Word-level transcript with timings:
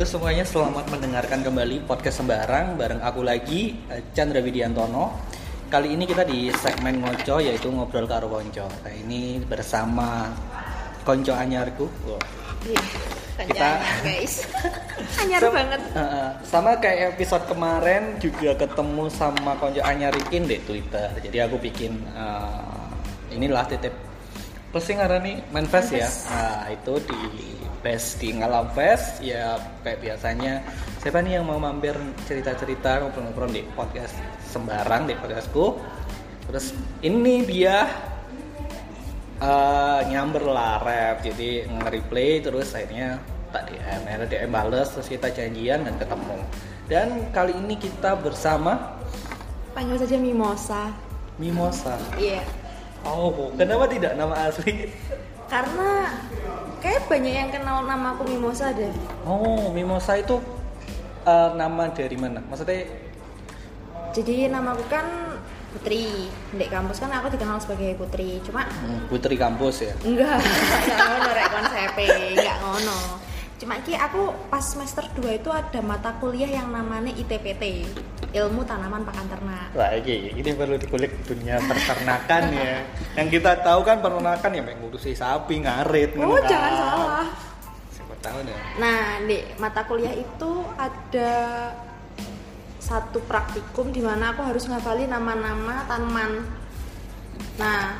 semuanya 0.00 0.48
selamat 0.48 0.88
mendengarkan 0.88 1.44
kembali 1.44 1.84
podcast 1.84 2.24
sembarang 2.24 2.80
bareng 2.80 3.04
aku 3.04 3.20
lagi 3.20 3.76
eh, 3.92 4.00
Chandra 4.16 4.40
Widiantono. 4.40 5.12
Kali 5.68 5.92
ini 5.94 6.08
kita 6.08 6.24
di 6.26 6.50
segmen 6.50 6.98
ngoco 7.04 7.36
yaitu 7.38 7.68
ngobrol 7.70 8.08
karo 8.08 8.26
konco. 8.26 8.64
Nah, 8.66 8.90
ini 8.96 9.38
bersama 9.44 10.32
konco 11.04 11.30
anyarku. 11.36 11.86
Wah. 12.08 12.18
Iya, 12.64 12.80
Kita- 13.44 13.80
guys. 14.02 14.34
Anyar 15.20 15.40
Sam- 15.40 15.54
banget. 15.56 15.80
eh, 15.96 16.30
sama 16.48 16.70
kayak 16.80 17.16
episode 17.16 17.44
kemarin 17.46 18.16
juga 18.18 18.56
ketemu 18.56 19.04
sama 19.12 19.52
konco 19.60 19.84
anyarikin 19.84 20.48
di 20.48 20.58
Twitter. 20.64 21.12
Jadi 21.22 21.38
aku 21.44 21.60
bikin 21.60 21.92
eh, 22.16 23.36
inilah 23.36 23.68
titip 23.68 23.92
Terus 24.70 24.86
sih 24.86 24.94
nih 24.94 25.36
Manfest 25.50 25.90
ya. 25.92 26.06
Nah, 26.30 26.70
itu 26.70 26.94
di 27.04 27.20
Best 27.80 28.20
di 28.20 28.36
Ngalam 28.36 28.72
Fest 28.76 29.24
ya 29.24 29.56
kayak 29.80 30.04
biasanya 30.04 30.60
siapa 31.00 31.24
nih 31.24 31.40
yang 31.40 31.48
mau 31.48 31.56
mampir 31.56 31.96
cerita-cerita 32.28 33.00
ngobrol-ngobrol 33.00 33.48
di 33.48 33.64
podcast 33.72 34.14
sembarang 34.44 35.08
di 35.08 35.16
podcastku. 35.16 35.80
Terus 36.48 36.76
ini 37.00 37.46
dia 37.48 37.88
eh, 39.40 40.00
nyamber 40.12 40.44
lah 40.44 40.78
rap 40.84 41.24
jadi 41.24 41.66
nge-replay 41.66 42.44
terus 42.44 42.76
akhirnya 42.76 43.16
tak 43.50 43.66
DM 43.66 44.00
akhirnya 44.06 44.28
DM 44.30 44.50
bales 44.52 44.88
terus 44.94 45.08
kita 45.10 45.28
janjian 45.32 45.82
dan 45.82 45.94
ketemu 45.98 46.38
dan 46.86 47.08
kali 47.34 47.52
ini 47.54 47.74
kita 47.80 48.14
bersama 48.18 48.98
Panggil 49.70 50.02
saja 50.02 50.18
Mimosa. 50.18 50.90
Mimosa 51.38 51.94
Iya. 52.18 52.42
oh 53.06 53.50
kenapa 53.56 53.88
tidak 53.88 54.12
nama 54.14 54.50
asli 54.50 54.90
Karena 55.50 56.14
kayak 56.78 57.10
banyak 57.10 57.34
yang 57.34 57.50
kenal 57.50 57.82
nama 57.84 58.14
aku 58.14 58.22
Mimosa 58.24 58.70
deh. 58.72 58.88
oh 59.26 59.74
Mimosa 59.74 60.16
itu 60.16 60.38
eh, 61.26 61.50
nama 61.58 61.90
dari 61.90 62.16
mana 62.16 62.40
maksudnya 62.46 62.86
Jadi 64.10 64.50
namaku 64.50 64.84
kan 64.90 65.06
Putri. 65.70 66.26
Di 66.50 66.66
kampus 66.66 66.98
kan 66.98 67.14
aku 67.14 67.30
dikenal 67.30 67.62
sebagai 67.62 67.94
Putri. 67.94 68.42
Cuma 68.42 68.66
hmm, 68.66 69.06
putri 69.06 69.38
kampus 69.38 69.86
ya 69.86 69.94
enggak, 70.02 70.42
enggak 70.82 70.98
ngono 70.98 71.30
rek 71.30 71.48
konsepnya, 71.54 72.18
enggak 72.34 72.56
ngono. 72.58 72.98
Cuma 73.60 73.76
ki 73.84 73.92
aku 73.92 74.32
pas 74.48 74.64
semester 74.64 75.04
2 75.20 75.36
itu 75.44 75.52
ada 75.52 75.84
mata 75.84 76.16
kuliah 76.16 76.48
yang 76.48 76.72
namanya 76.72 77.12
ITPT, 77.12 77.84
Ilmu 78.32 78.64
Tanaman 78.64 79.04
Pakan 79.04 79.28
Ternak. 79.28 79.76
Wah, 79.76 79.92
ini, 80.00 80.32
ini 80.32 80.50
perlu 80.56 80.80
dikulik 80.80 81.12
dunia 81.28 81.60
peternakan 81.68 82.56
ya. 82.56 82.80
Yang 83.20 83.28
kita 83.36 83.60
tahu 83.60 83.84
kan 83.84 84.00
peternakan 84.00 84.50
ya 84.56 84.62
mengurusi 84.64 85.12
sapi, 85.12 85.60
ngarit. 85.60 86.16
Oh, 86.16 86.40
kan. 86.40 86.48
jangan 86.48 86.72
salah. 86.72 87.28
Siapa 87.92 88.14
tahu 88.24 88.38
deh. 88.48 88.56
Nah, 88.80 89.20
di 89.28 89.44
mata 89.60 89.84
kuliah 89.84 90.16
itu 90.16 90.64
ada 90.80 91.32
satu 92.80 93.20
praktikum 93.28 93.92
di 93.92 94.00
mana 94.00 94.32
aku 94.32 94.40
harus 94.40 94.64
ngafalin 94.72 95.12
nama-nama 95.12 95.84
tanaman. 95.84 96.48
Nah, 97.60 97.92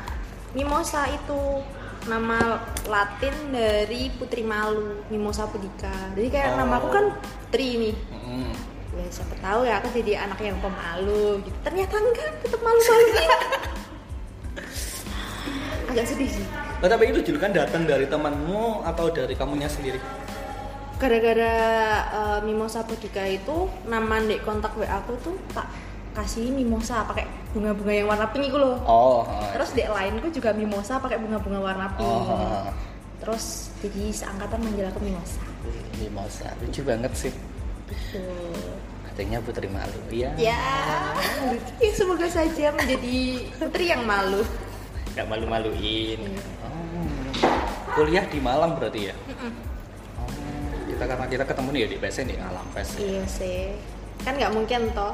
mimosa 0.57 1.05
itu 1.05 1.61
nama 2.07 2.57
Latin 2.89 3.53
dari 3.53 4.09
Putri 4.17 4.41
Malu, 4.41 5.05
Mimosa 5.13 5.45
pudica. 5.45 5.91
Jadi 6.17 6.27
kayak 6.33 6.55
Oh. 6.55 6.57
nama 6.65 6.73
aku 6.81 6.89
kan 6.89 7.05
Putri 7.19 7.67
nih. 7.77 7.95
Hmm. 8.09 8.51
Ya 8.91 9.07
siapa 9.07 9.35
tahu 9.39 9.61
ya 9.67 9.79
aku 9.79 9.87
jadi 9.95 10.25
anak 10.25 10.39
yang 10.41 10.57
pemalu 10.59 11.39
gitu. 11.45 11.57
Ternyata 11.63 11.95
enggak, 11.99 12.29
tetap 12.43 12.59
malu-malu. 12.59 13.05
Agak 15.91 16.05
sedih 16.07 16.29
sih. 16.31 16.45
Nah, 16.81 16.87
tapi 16.87 17.11
itu 17.11 17.19
julukan 17.21 17.51
datang 17.51 17.83
dari 17.85 18.07
temanmu 18.07 18.87
atau 18.87 19.11
dari 19.11 19.35
kamunya 19.35 19.69
sendiri? 19.69 19.99
gara-gara 21.01 21.57
eh, 22.13 22.39
mimosa 22.45 22.85
pudica 22.85 23.25
itu 23.25 23.65
nama 23.89 24.21
di 24.21 24.37
kontak 24.45 24.77
WA 24.77 25.01
aku 25.01 25.17
tuh 25.17 25.33
tak 25.49 25.65
kasih 26.11 26.51
mimosa 26.51 27.03
pakai 27.03 27.23
bunga-bunga 27.51 27.93
yang 27.93 28.07
warna 28.07 28.27
pink 28.29 28.47
itu 28.47 28.57
loh 28.57 28.77
Oh. 28.83 29.23
terus 29.51 29.71
di 29.71 29.83
lainku 29.83 30.27
juga 30.27 30.51
mimosa 30.51 30.97
pakai 30.97 31.17
bunga-bunga 31.17 31.59
warna 31.61 31.87
pink 31.95 32.03
Oh. 32.03 32.67
terus 33.17 33.69
jadi 33.79 34.11
seangkatan 34.11 34.59
manggil 34.59 34.87
aku 34.87 34.99
mimosa 35.01 35.41
Mimosa. 35.93 36.49
Lucu 36.57 36.81
banget 36.81 37.13
sih. 37.13 37.29
Tuh. 38.09 38.73
Artinya 39.05 39.37
putri 39.39 39.69
malu. 39.69 39.93
Iya. 40.09 40.33
ya 40.33 40.57
ya 41.83 41.91
semoga 41.93 42.25
saja 42.25 42.73
menjadi 42.73 43.17
putri 43.55 43.85
yang 43.87 44.01
malu 44.01 44.41
Gak 45.13 45.29
malu-maluin. 45.29 46.17
Iya. 46.17 46.41
Oh. 46.65 47.93
Kuliah 47.93 48.25
di 48.25 48.39
Malang 48.39 48.73
berarti 48.73 49.11
ya? 49.11 49.15
Mm-mm. 49.29 49.53
Oh. 50.17 50.31
Kita 50.89 51.03
karena 51.05 51.25
kita 51.27 51.43
ketemu 51.45 51.67
nih 51.69 51.79
ya 51.79 51.87
di 51.87 51.97
PSN 51.99 52.25
di 52.25 52.35
Ngalam 52.35 52.65
Fest. 52.73 52.93
iya 52.97 53.23
sih 53.29 53.61
kan 54.21 54.33
nggak 54.33 54.53
mungkin 54.53 54.81
toh 54.93 55.13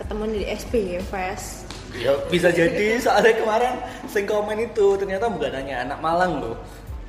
ketemu 0.00 0.24
di 0.32 0.42
SPY 0.48 0.96
Fest 1.06 1.70
Ya 1.98 2.14
bisa 2.30 2.54
jadi 2.54 3.02
soalnya 3.02 3.34
kemarin 3.34 3.74
sing 4.06 4.22
komen 4.22 4.62
itu 4.62 4.94
ternyata 4.94 5.26
bukan 5.26 5.50
hanya 5.50 5.82
anak 5.82 5.98
Malang 5.98 6.38
loh. 6.38 6.56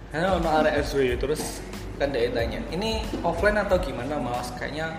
Karena 0.09 0.35
ono 0.41 0.50
arek 0.50 0.81
SW 0.84 1.16
terus 1.22 1.62
kan 2.01 2.09
dia 2.09 2.34
tanya, 2.34 2.57
ini 2.74 3.06
offline 3.22 3.62
atau 3.62 3.78
gimana 3.78 4.18
mas? 4.18 4.50
Kayaknya 4.57 4.97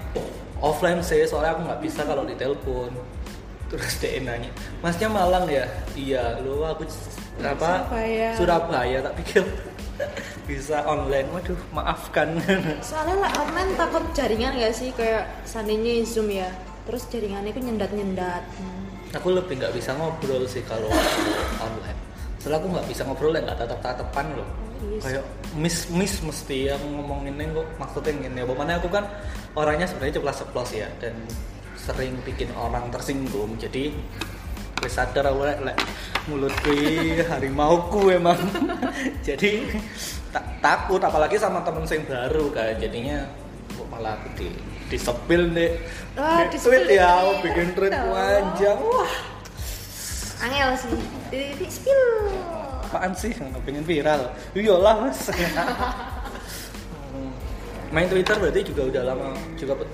offline 0.63 1.03
sih 1.03 1.27
soalnya 1.27 1.59
aku 1.59 1.63
nggak 1.67 1.81
bisa 1.83 2.01
kalau 2.07 2.23
ditelepon. 2.23 2.95
Terus 3.67 3.93
dia 3.99 4.21
nanya, 4.21 4.53
masnya 4.85 5.09
Malang 5.09 5.49
ya? 5.49 5.65
Iya, 5.97 6.39
lu 6.45 6.61
aku 6.61 6.85
apa? 7.41 7.89
Surabaya. 7.89 8.29
Surabaya, 8.37 8.99
tak 9.01 9.15
pikir 9.19 9.43
bisa 10.49 10.85
online. 10.85 11.25
Waduh, 11.33 11.57
maafkan. 11.73 12.37
Soalnya 12.85 13.25
lah 13.25 13.33
online 13.41 13.73
takut 13.81 14.05
jaringan 14.13 14.61
gak 14.61 14.77
sih 14.77 14.93
kayak 14.93 15.25
seandainya 15.49 16.05
zoom 16.05 16.29
ya, 16.29 16.53
terus 16.83 17.03
jaringannya 17.09 17.51
itu 17.55 17.61
nyendat-nyendat. 17.63 18.43
aku 19.13 19.29
lebih 19.29 19.61
nggak 19.61 19.75
bisa 19.77 19.93
ngobrol 19.95 20.43
sih 20.49 20.65
kalau 20.65 20.89
online. 21.61 21.99
Soalnya 22.41 22.59
aku 22.59 22.69
nggak 22.75 22.87
bisa 22.91 23.03
ngobrol 23.07 23.33
ya 23.37 23.45
nggak 23.45 23.59
tatap 23.61 23.81
tatapan 23.85 24.27
loh 24.35 24.49
Iya 24.83 24.99
sih. 24.99 25.03
kayak 25.15 25.25
miss 25.55 25.79
miss 25.95 26.15
mesti 26.27 26.75
yang 26.75 26.83
ngomonginnya 26.83 27.55
kok 27.55 27.69
maksudnya 27.79 28.19
gini 28.19 28.43
ya 28.43 28.45
mana 28.51 28.83
aku 28.83 28.91
kan 28.91 29.07
orangnya 29.55 29.87
sebenarnya 29.87 30.19
ceplas 30.19 30.37
ceplos 30.43 30.71
ya 30.75 30.89
dan 30.99 31.15
sering 31.79 32.19
bikin 32.27 32.51
orang 32.59 32.91
tersinggung. 32.91 33.55
Jadi 33.63 33.95
gue 34.83 34.91
sadar 34.91 35.31
aku 35.31 35.47
lek 35.47 35.61
lek 35.63 35.79
mulut 36.27 36.55
gue 36.67 37.23
harimauku 37.31 38.11
emang. 38.11 38.39
Jadi 39.27 39.71
tak 40.35 40.43
takut 40.59 40.99
apalagi 40.99 41.39
sama 41.39 41.63
temen 41.63 41.87
sing 41.87 42.03
baru 42.09 42.51
kan 42.51 42.75
jadinya 42.81 43.23
kok 43.77 43.87
malah 43.87 44.19
aku 44.19 44.29
di 44.41 44.49
disepil 44.93 45.43
deh 45.51 45.73
Ah, 46.13 46.45
Di 46.45 46.61
tweet 46.61 46.93
ya 46.93 47.25
aku 47.25 47.41
bikin 47.41 47.73
tweet 47.73 47.89
Tahu. 47.89 48.13
panjang 48.13 48.79
wah 48.79 49.13
Angel 50.43 50.75
sih, 50.75 50.91
di, 51.31 51.67
spill. 51.71 52.03
apaan 52.85 53.15
sih 53.15 53.31
nggak 53.33 53.63
pengen 53.63 53.83
viral 53.83 54.23
iyalah 54.53 55.07
mas 55.07 55.31
main 57.95 58.09
Twitter 58.09 58.37
berarti 58.37 58.61
juga 58.65 58.83
udah 58.89 59.03
lama 59.05 59.29
juga 59.55 59.73
Put? 59.77 59.89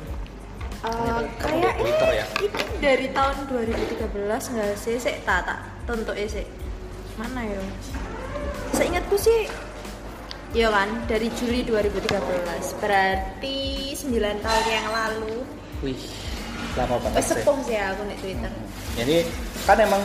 Uh, 0.78 1.26
kayak 1.36 1.74
Twitter 1.74 2.10
ya? 2.14 2.24
ini 2.38 2.62
dari 2.78 3.06
tahun 3.10 3.50
2013 3.50 3.98
nggak 4.24 4.78
sih? 4.78 4.94
Saya 4.94 5.18
tak 5.26 5.42
tak 5.42 5.58
tentu 5.82 6.14
sih. 6.14 6.46
Mana 7.18 7.42
ya? 7.42 7.58
Seingatku 8.70 9.18
sih 9.18 9.50
Ya 10.56 10.72
kan, 10.72 10.88
dari 11.04 11.28
Juli 11.36 11.60
2013 11.60 12.80
Berarti 12.80 13.92
9 13.92 14.16
tahun 14.40 14.66
yang 14.72 14.88
lalu. 14.88 15.44
Wih 15.84 16.00
lama 16.78 16.96
banget 17.02 17.22
sih. 17.26 17.42
sepuh 17.42 17.58
sih 17.66 17.78
aku 17.78 18.02
di 18.06 18.16
Twitter. 18.22 18.52
Jadi 18.94 19.16
kan 19.66 19.76
emang 19.82 20.02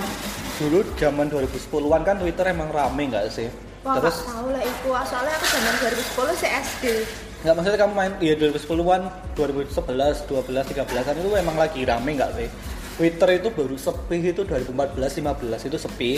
dulu 0.57 0.79
zaman 0.97 1.27
2010-an 1.29 2.01
kan 2.01 2.15
Twitter 2.17 2.45
emang 2.49 2.69
rame 2.73 3.03
nggak 3.13 3.25
sih? 3.29 3.47
Wah, 3.83 3.99
terus 3.99 4.17
gak 4.23 4.31
tau 4.31 4.47
lah 4.49 4.63
itu. 4.63 4.89
Soalnya 4.89 5.33
aku 5.37 5.45
zaman 5.53 5.73
2010 6.33 6.41
sih 6.41 6.49
SD. 6.49 6.85
nggak 7.43 7.59
maksudnya 7.59 7.79
kamu 7.83 7.91
main 7.91 8.13
ya 8.23 8.39
2010-an 8.39 9.01
2011 9.35 10.31
12 10.31 10.63
13-an 10.71 11.15
itu 11.19 11.29
emang 11.35 11.57
lagi 11.59 11.81
rame 11.83 12.09
nggak 12.15 12.31
sih? 12.39 12.47
Twitter 12.93 13.29
itu 13.41 13.49
baru 13.51 13.75
sepi 13.75 14.17
itu 14.21 14.41
2014 14.47 14.95
15 14.95 15.67
itu 15.67 15.77
sepi. 15.77 16.11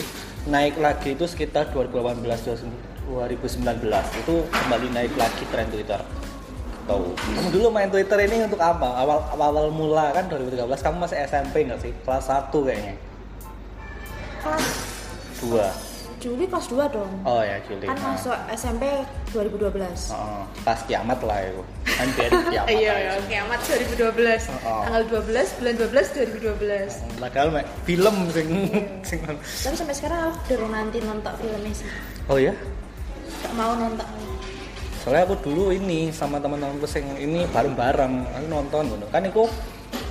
Naik 0.46 0.78
lagi 0.78 1.18
itu 1.18 1.26
sekitar 1.26 1.74
2018 1.74 2.22
2019 2.22 2.95
itu 3.06 4.36
kembali 4.50 4.88
naik 4.92 5.14
lagi 5.14 5.44
tren 5.54 5.70
Twitter 5.70 6.02
tahu 6.86 7.14
kamu 7.18 7.50
dulu 7.50 7.68
main 7.74 7.90
Twitter 7.90 8.18
ini 8.22 8.46
untuk 8.46 8.62
apa 8.62 9.02
awal 9.02 9.22
awal 9.34 9.70
mula 9.74 10.14
kan 10.14 10.30
2013 10.30 10.62
kamu 10.86 10.98
masih 11.02 11.18
SMP 11.26 11.66
nggak 11.66 11.82
sih 11.82 11.92
kelas 12.06 12.26
1 12.30 12.50
kayaknya 12.54 12.96
Kelas 14.46 14.66
dua 15.42 15.68
Juli 16.16 16.50
kelas 16.50 16.74
2 16.74 16.90
dong. 16.90 17.12
oh 17.22 17.42
ya 17.42 17.62
Juli 17.70 17.86
Kan 17.86 17.98
Nah. 18.02 18.18
masuk 18.18 18.34
SMP 18.50 18.82
2012. 19.30 20.10
Oh, 20.10 20.42
pas 20.66 20.80
kiamat 20.90 21.22
lah 21.22 21.38
itu 21.44 21.62
kan 21.86 22.08
biar 22.18 22.32
kiamat 22.50 22.70
Iya, 22.72 22.94
iya, 22.98 23.14
kiamat 23.30 23.60
2012. 23.62 24.50
Oh. 24.66 24.82
Tanggal 24.90 25.04
12 25.06 25.58
bulan 25.62 25.74
12 25.78 26.08
2012. 26.18 27.22
Padahal 27.22 27.48
mek 27.54 27.68
film 27.86 28.16
sing 28.34 28.50
sing 29.06 29.20
Tapi 29.22 29.76
sampai 29.78 29.94
sekarang 29.94 30.34
aku 30.34 30.56
udah 30.56 30.70
nanti 30.74 30.98
nonton 31.06 31.34
filmnya 31.38 31.74
sih. 31.78 31.90
Oh 32.26 32.42
ya? 32.42 32.58
Gak 33.46 33.54
mau 33.54 33.72
nonton. 33.78 34.08
soalnya 35.00 35.30
aku 35.30 35.38
dulu 35.38 35.70
ini 35.70 36.10
sama 36.10 36.42
teman-temanku 36.42 36.90
sing 36.90 37.06
ini 37.22 37.46
bareng-bareng 37.54 38.26
aku 38.26 38.48
nonton 38.50 38.90
gitu 38.90 39.06
kan 39.14 39.22
aku 39.22 39.46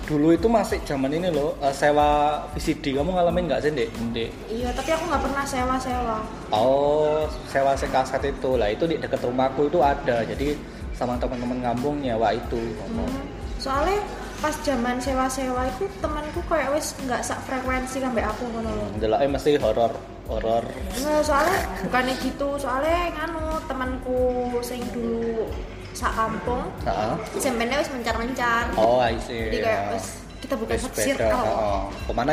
dulu 0.04 0.30
itu 0.30 0.46
masih 0.46 0.78
zaman 0.86 1.10
ini 1.10 1.34
loh 1.34 1.58
eh, 1.58 1.74
sewa 1.74 2.38
VCD 2.54 2.94
kamu 2.94 3.10
ngalamin 3.10 3.50
nggak 3.50 3.58
sih 3.58 3.74
dek 3.74 3.90
dek 4.14 4.30
iya 4.46 4.70
tapi 4.70 4.94
aku 4.94 5.02
nggak 5.10 5.22
pernah 5.26 5.42
sewa-sewa. 5.42 6.18
Oh 6.54 7.26
sewa 7.50 7.74
sing 7.74 7.90
kaset 7.90 8.22
itu. 8.22 8.54
Lah 8.54 8.70
itu 8.70 8.86
di 8.86 8.94
dekat 8.94 9.18
rumahku 9.24 9.66
itu 9.66 9.82
ada. 9.82 10.22
Jadi 10.22 10.54
sama 10.94 11.18
teman-teman 11.18 11.58
kampung 11.58 11.98
nyewa 11.98 12.30
itu 12.30 12.60
Hmm, 12.86 13.18
soalnya 13.58 13.98
pas 14.38 14.54
zaman 14.62 15.00
sewa-sewa 15.02 15.66
itu 15.66 15.90
temanku 15.98 16.38
kayak 16.46 16.70
wis 16.70 16.94
nggak 17.02 17.18
sak 17.18 17.42
frekuensi 17.48 17.98
sampai 17.98 18.22
aku 18.22 18.46
ngono 18.46 18.70
loh. 18.70 18.88
Deloknya 19.00 19.26
mesti 19.26 19.58
horor 19.58 19.90
horor 20.26 20.64
Nah, 20.96 21.20
soalnya 21.20 21.58
bukannya 21.82 22.14
gitu, 22.18 22.48
soalnya 22.56 23.12
nganu 23.12 23.44
temanku 23.64 24.20
sing 24.60 24.80
dulu 24.90 25.48
sak 25.92 26.10
kampung, 26.12 26.66
Heeh. 26.82 27.14
SMP-nya 27.38 27.78
wis 27.78 27.88
mencar-mencar. 27.88 28.66
oh 28.74 28.98
I 28.98 29.14
see 29.16 29.46
Jadi 29.46 29.58
kayak 29.60 29.80
ya. 29.80 29.92
wis 29.92 30.06
kita 30.40 30.54
bukan 30.54 30.76
circle. 30.90 31.30
heeh. 31.30 31.80
Ke 32.02 32.12
mana 32.12 32.32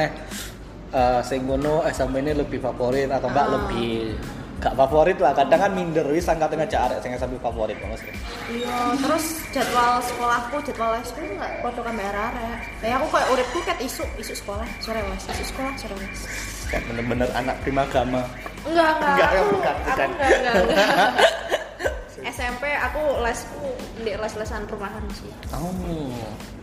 eh 0.91 1.19
sing 1.21 1.45
ngono 1.45 1.85
SMP 1.87 2.19
ini 2.19 2.33
lebih 2.33 2.59
favorit 2.59 3.07
atau 3.07 3.27
enggak 3.27 3.47
Ah. 3.47 3.53
lebih 3.55 4.17
gak 4.57 4.77
favorit 4.77 5.17
lah 5.17 5.33
kadang 5.33 5.57
kan 5.59 5.71
minder 5.71 6.05
wis 6.05 6.25
angkat 6.25 6.51
tengah 6.51 6.69
arek 6.69 7.01
sing 7.01 7.11
SMP 7.11 7.37
favorit 7.37 7.73
Mas. 7.81 8.01
Iya, 8.45 8.93
terus 8.95 9.25
jadwal 9.49 9.97
sekolahku, 9.99 10.61
jadwal 10.61 10.93
les 10.93 11.09
ku 11.09 11.21
nggak 11.21 11.51
foto 11.61 11.81
kamera 11.81 12.29
arek. 12.29 12.59
Kayak 12.77 12.95
aku 12.97 13.07
kayak 13.09 13.27
uripku 13.29 13.59
ket 13.63 13.79
isu, 13.79 14.05
isu 14.17 14.33
sekolah, 14.35 14.67
sore 14.77 15.01
les, 15.01 15.23
isu 15.23 15.43
sekolah, 15.49 15.73
sore 15.75 15.95
les. 15.97 16.21
Kayak 16.71 16.83
bener-bener 16.87 17.29
anak 17.35 17.55
primagama 17.61 18.23
Enggak, 18.61 18.89
enggak, 18.95 19.09
Enggak, 19.11 19.27
aku, 19.27 19.43
bukan, 19.51 19.75
aku 19.75 19.87
bukan. 19.89 20.07
enggak, 20.07 20.29
enggak, 20.31 20.53
enggak. 20.55 21.11
SMP 22.31 22.63
aku 22.69 23.01
lesku 23.19 23.65
di 23.97 24.13
les-lesan 24.13 24.63
rumahan 24.65 25.03
sih. 25.11 25.27
oh 25.51 25.73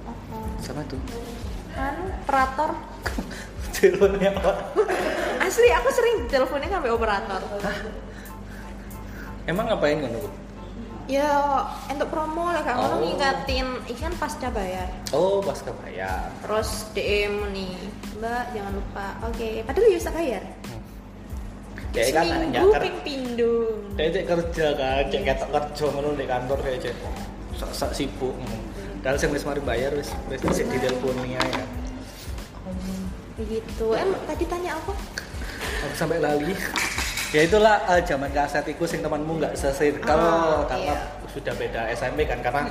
Oh, 0.07 0.15
oh. 0.33 0.49
siapa 0.59 0.81
tuh 0.89 0.97
Kan 1.75 1.95
operator 2.25 2.71
Teleponnya 3.75 4.35
apa? 4.35 4.53
Asli 5.39 5.69
aku 5.71 5.89
sering 5.93 6.27
teleponnya 6.27 6.67
sampai 6.67 6.91
operator. 6.91 7.39
Emang 9.47 9.71
ngapain 9.71 10.03
ngono? 10.03 10.27
Ya 11.09 11.65
untuk 11.89 12.13
promo 12.13 12.53
lah 12.53 12.61
kan 12.61 12.77
Oh. 12.77 13.01
ngingetin 13.01 13.65
ikan 13.97 14.13
pasca 14.21 14.53
bayar. 14.53 14.93
Oh, 15.17 15.41
pas 15.41 15.57
kebayar. 15.57 16.29
Terus 16.45 16.85
DM 16.93 17.49
nih, 17.57 17.73
Mbak 18.21 18.45
jangan 18.53 18.73
lupa. 18.77 19.07
Oke, 19.25 19.65
padahal 19.65 19.89
ya 19.89 19.97
bisa 19.97 20.13
bayar. 20.13 20.45
Kayak 21.89 22.13
kan 22.13 22.27
Seminggu 22.29 23.01
ping. 23.01 23.25
Kayak 23.97 24.11
cek 24.13 24.25
kerja 24.29 24.67
kan, 24.77 25.03
cek 25.09 25.23
ketok 25.25 25.51
kerja 25.57 25.85
ngono 25.89 26.09
di 26.13 26.27
kantor 26.29 26.59
kayak 26.61 26.79
cek. 26.85 26.95
Sak 27.57 27.71
sak 27.73 27.91
sibuk. 27.97 28.37
Dan 29.01 29.17
sing 29.17 29.33
wis 29.33 29.49
mari 29.49 29.65
bayar 29.65 29.97
wis 29.97 30.13
wis 30.29 30.41
sik 30.53 30.69
diteleponi 30.69 31.41
ae. 31.41 31.53
Begitu. 33.41 33.87
Eh 33.97 34.05
tadi 34.29 34.45
tanya 34.45 34.77
apa? 34.77 34.93
Aku 35.89 35.95
sampai 35.97 36.21
lali. 36.21 36.53
Ya 37.29 37.45
itulah 37.45 37.77
eh, 37.93 38.01
zaman 38.09 38.33
kaset 38.33 38.65
itu 38.65 38.85
sing 38.89 39.05
temanmu 39.05 39.37
nggak 39.37 39.53
sesirkel 39.53 40.17
Ah, 40.17 40.65
karena 40.65 40.97
iya. 40.97 41.01
sudah 41.29 41.53
beda 41.61 41.85
SMP 41.93 42.25
kan 42.25 42.41
karena 42.41 42.65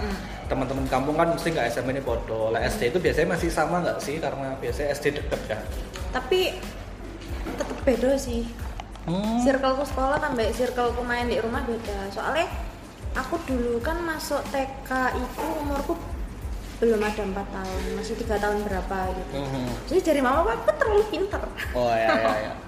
teman-teman 0.50 0.82
kampung 0.90 1.14
kan 1.14 1.30
mesti 1.30 1.54
nggak 1.54 1.70
SMP 1.70 1.94
ini 1.94 2.02
podo. 2.02 2.50
Lah 2.50 2.66
SD 2.66 2.90
itu 2.90 2.98
biasanya 2.98 3.38
masih 3.38 3.54
sama 3.54 3.86
nggak 3.86 4.02
sih 4.02 4.18
karena 4.18 4.58
biasanya 4.58 4.98
SD 4.98 5.22
deket 5.22 5.42
kan. 5.46 5.62
Tapi 6.10 6.58
tetep 7.54 7.78
beda 7.86 8.18
sih. 8.18 8.50
Hmm. 9.06 9.40
Circleku 9.46 9.86
sekolah 9.86 10.18
sampai 10.18 10.50
circleku 10.52 11.06
main 11.06 11.30
di 11.30 11.38
rumah 11.38 11.62
beda. 11.62 12.10
Soalnya 12.10 12.50
aku 13.14 13.38
dulu 13.46 13.78
kan 13.78 14.02
masuk 14.02 14.42
TK 14.50 14.90
itu 15.16 15.46
umurku 15.62 15.94
belum 16.78 17.02
ada 17.02 17.26
empat 17.26 17.48
tahun, 17.50 17.82
masih 17.98 18.14
tiga 18.22 18.38
tahun 18.38 18.62
berapa 18.62 18.98
gitu. 19.10 19.34
Mhm. 19.34 19.66
Jadi 19.90 20.02
dari 20.14 20.22
mama 20.22 20.46
aku 20.46 20.70
terlalu 20.78 21.04
pinter. 21.10 21.42
Oh 21.74 21.90
ya 21.90 22.10
ya 22.14 22.34
ya. 22.38 22.54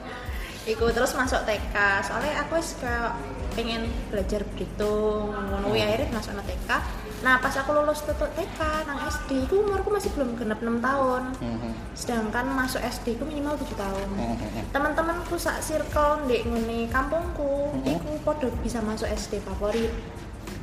Iku 0.67 0.91
terus 0.91 1.15
masuk 1.15 1.44
TK, 1.47 1.75
soalnya 2.03 2.44
aku 2.44 2.59
wis 2.59 2.75
kayak 2.79 3.15
pengen 3.56 3.88
belajar 4.11 4.44
berhitung, 4.56 5.31
ngono 5.31 5.71
ya 5.75 5.88
akhirnya 5.88 6.15
masuk 6.15 6.31
nang 6.35 6.47
TK. 6.47 6.71
Nah 7.19 7.35
pas 7.44 7.51
aku 7.51 7.75
lulus 7.75 8.00
tutup 8.07 8.31
TK 8.31 8.59
nang 8.88 9.00
SD, 9.07 9.44
itu 9.44 9.56
umurku 9.59 9.91
masih 9.91 10.11
belum 10.15 10.39
genap 10.39 10.59
6 10.63 10.79
tahun. 10.79 11.23
Mhm. 11.39 11.71
Sedangkan 11.95 12.45
masuk 12.56 12.79
SD 12.79 13.19
ku 13.19 13.27
minimal 13.27 13.59
7 13.59 13.75
tahun. 13.75 14.07
Mhm. 14.15 14.71
Teman-temanku 14.71 15.35
sak 15.35 15.59
circle 15.59 16.27
di 16.27 16.44
ngene 16.47 16.88
kampungku, 16.88 17.75
iku 17.83 18.11
podo 18.23 18.47
bisa 18.63 18.79
masuk 18.79 19.07
SD 19.11 19.44
favorit. 19.44 19.91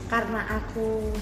Karena 0.06 0.46
aku 0.46 1.12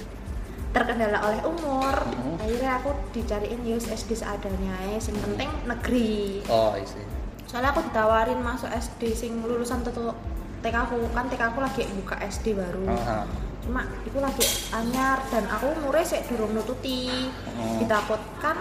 terkendala 0.75 1.23
oleh 1.25 1.41
umur, 1.47 1.95
akhirnya 2.43 2.83
aku 2.83 2.91
dicariin 3.15 3.63
yus 3.63 3.87
SD 3.87 4.19
seadanya 4.19 4.75
ya, 4.91 4.99
yang 4.99 5.19
penting 5.23 5.51
negeri 5.71 6.43
Oh, 6.51 6.75
isi. 6.75 6.99
Soalnya 7.45 7.71
aku 7.71 7.81
ditawarin 7.85 8.41
masuk 8.41 8.69
SD 8.69 9.13
sing 9.13 9.33
lulusan 9.41 9.85
TK 9.85 10.75
aku 10.75 10.97
kan 11.11 11.29
TK 11.29 11.43
aku 11.45 11.59
lagi 11.61 11.83
buka 11.95 12.17
SD 12.19 12.55
baru 12.55 12.89
Aha. 12.89 13.29
cuma 13.61 13.83
itu 14.03 14.19
lagi 14.19 14.45
anyar 14.71 15.21
dan 15.29 15.45
aku 15.47 15.73
umurnya 15.75 16.05
sih 16.07 16.21
durung 16.27 16.53
nututi 16.53 17.29
Hmm. 17.55 17.79
ditakutkan 17.79 18.57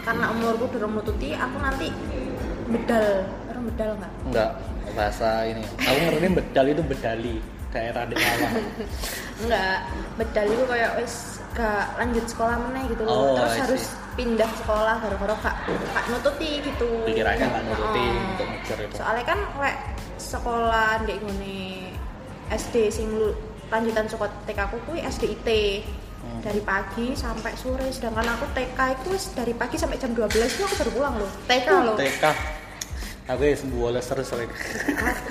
karena 0.00 0.30
umurku 0.30 0.70
durung 0.70 0.94
nututi 0.94 1.32
aku 1.32 1.56
nanti 1.58 1.90
bedal 2.66 3.26
orang 3.46 3.64
bedal 3.66 3.90
nggak 3.96 4.12
Enggak, 4.26 4.50
bahasa 4.92 5.28
ini. 5.44 5.62
Aku 5.78 5.98
ngerti 5.98 6.28
bedal 6.32 6.66
itu 6.68 6.82
bedali, 6.82 7.34
daerah 7.70 8.02
di 8.04 8.14
bawah. 8.14 8.50
enggak 9.42 9.78
bedal 10.14 10.46
itu 10.46 10.64
kayak 10.64 10.90
wis 10.96 11.14
gak 11.52 11.84
lanjut 11.96 12.24
sekolah 12.24 12.56
meneh 12.58 12.84
gitu 12.86 13.02
Oh, 13.02 13.34
loh 13.34 13.48
terus 13.54 13.54
I 13.54 13.86
see. 13.86 14.05
Pindah 14.16 14.50
sekolah 14.56 14.96
gara-gara 14.98 15.34
gak, 15.38 15.56
gak 15.92 16.04
nututi 16.08 16.50
gitu 16.60 16.88
Pikirannya 17.04 17.46
nggak 17.46 17.62
nuruti 17.64 18.00
Heeh. 18.02 18.26
untuk 18.26 18.46
ngejar 18.48 18.78
itu. 18.80 18.94
soalnya 18.96 19.24
kan 19.24 19.38
lek 19.56 19.76
sekolah 20.16 20.90
di 21.04 21.14
ngene 21.14 21.60
SD 22.48 22.74
sing 22.88 23.06
lu 23.10 23.30
lanjutan 23.66 24.06
sekolah 24.06 24.32
TK 24.44 24.58
aku 24.64 24.76
kuwi 24.84 25.00
SDIT 25.02 25.48
Hmm. 26.16 26.42
dari 26.42 26.58
pagi 26.58 27.14
sampai 27.14 27.54
sore 27.54 27.86
sedangkan 27.86 28.26
aku 28.26 28.50
TK 28.50 28.74
itu 28.98 29.10
dari 29.30 29.52
pagi 29.52 29.78
sampai 29.78 29.94
jam 29.94 30.10
12 30.10 30.26
itu 30.48 30.64
aku 30.64 30.74
baru 30.76 30.90
pulang 30.90 31.14
loh 31.16 31.30
TK 31.46 31.68
loh 31.84 31.94
TK. 31.94 32.24
Aku 33.26 33.42
ya 33.42 33.54
sembuh 33.54 33.82
oleh 33.84 33.98
terus. 33.98 34.30
Aku- 34.30 34.46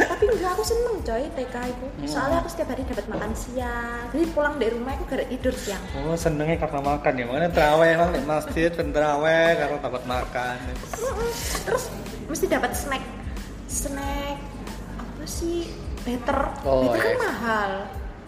tapi 0.06 0.24
enggak 0.27 0.51
aku 0.51 0.63
seneng 0.63 1.00
coy 1.00 1.24
TK 1.31 1.56
itu 1.65 1.86
Hmm. 1.88 2.07
soalnya 2.07 2.38
aku 2.39 2.50
setiap 2.50 2.68
hari 2.69 2.83
dapat 2.83 3.07
makan 3.07 3.31
siang 3.33 4.04
jadi 4.09 4.23
pulang 4.30 4.56
dari 4.56 4.71
rumah 4.71 4.92
aku 4.94 5.04
gak 5.07 5.28
tidur 5.28 5.52
siang 5.54 5.80
Oh, 5.97 6.11
senengnya 6.14 6.56
karena 6.57 6.80
makan 6.81 7.14
ya. 7.14 7.23
Makanya 7.25 7.49
terawih 7.49 7.90
emang 7.94 8.09
di 8.11 8.21
masjid, 8.21 8.69
ben 8.69 8.90
terawih 8.90 9.47
karena 9.54 9.78
dapat 9.80 10.04
makan. 10.06 10.56
Terus 11.61 11.83
mesti 12.25 12.45
dapat 12.45 12.71
snack 12.73 13.04
snack 13.66 14.37
apa 14.95 15.23
sih 15.25 15.71
better 16.02 16.40
Oh, 16.61 16.90
better 16.90 16.99
kan 17.02 17.07
iya. 17.07 17.19
mahal 17.21 17.71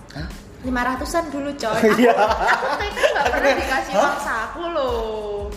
Hah? 0.10 0.28
lima 0.60 0.82
ratusan 0.86 1.28
dulu 1.28 1.52
coy 1.54 1.68
Oh, 1.68 1.76
aku, 1.78 1.88
iya. 1.98 2.16
aku 2.16 2.66
TK 2.80 2.98
nggak 3.06 3.26
pernah 3.30 3.52
dikasih 3.54 3.94
uang 3.96 4.18
saku 4.18 4.64
loh 4.66 5.52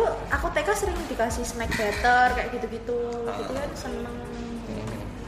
itu 0.00 0.08
aku 0.32 0.46
TK 0.50 0.68
sering 0.72 0.96
dikasih 1.06 1.44
snack 1.44 1.68
better 1.70 2.32
kayak 2.32 2.48
gitu-gitu 2.50 2.98
gitu 3.20 3.52
kan 3.52 3.68
seneng 3.74 4.16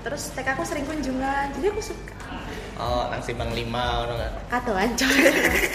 terus 0.00 0.32
TK 0.32 0.48
aku 0.50 0.64
sering 0.64 0.84
kunjungan 0.84 1.52
jadi 1.52 1.68
aku 1.68 1.82
suka 1.84 2.16
Oh, 2.72 3.04
nang 3.06 3.20
simpang 3.20 3.52
lima, 3.52 4.02
ono 4.02 4.16
nggak? 4.16 4.32
katoan 4.48 4.90
coy 4.96 5.12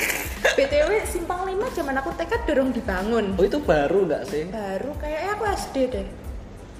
btw 0.58 0.89
simpang 1.06 1.46
5 1.46 1.77
zaman 1.77 1.96
aku 1.96 2.10
TK 2.12 2.32
dorong 2.44 2.74
dibangun 2.74 3.25
Oh, 3.34 3.46
itu 3.46 3.62
baru 3.62 4.04
nggak 4.04 4.24
sih? 4.25 4.50
baru 4.50 4.92
kayaknya 4.98 5.32
aku 5.32 5.44
SD 5.48 5.75
deh 5.88 6.08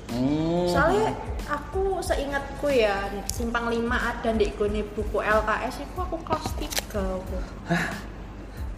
Hmm. 0.07 0.71
soalnya 0.71 1.12
aku 1.45 2.00
seingatku 2.00 2.71
ya 2.71 2.95
simpang 3.27 3.67
5 3.67 3.75
ada 3.91 4.31
di 4.31 4.47
gone 4.50 4.79
buku 4.88 5.19
LKS 5.19 5.83
itu 5.83 6.00
aku 6.00 6.15
kelas 6.24 6.47
3 6.55 6.95
aku. 6.95 7.38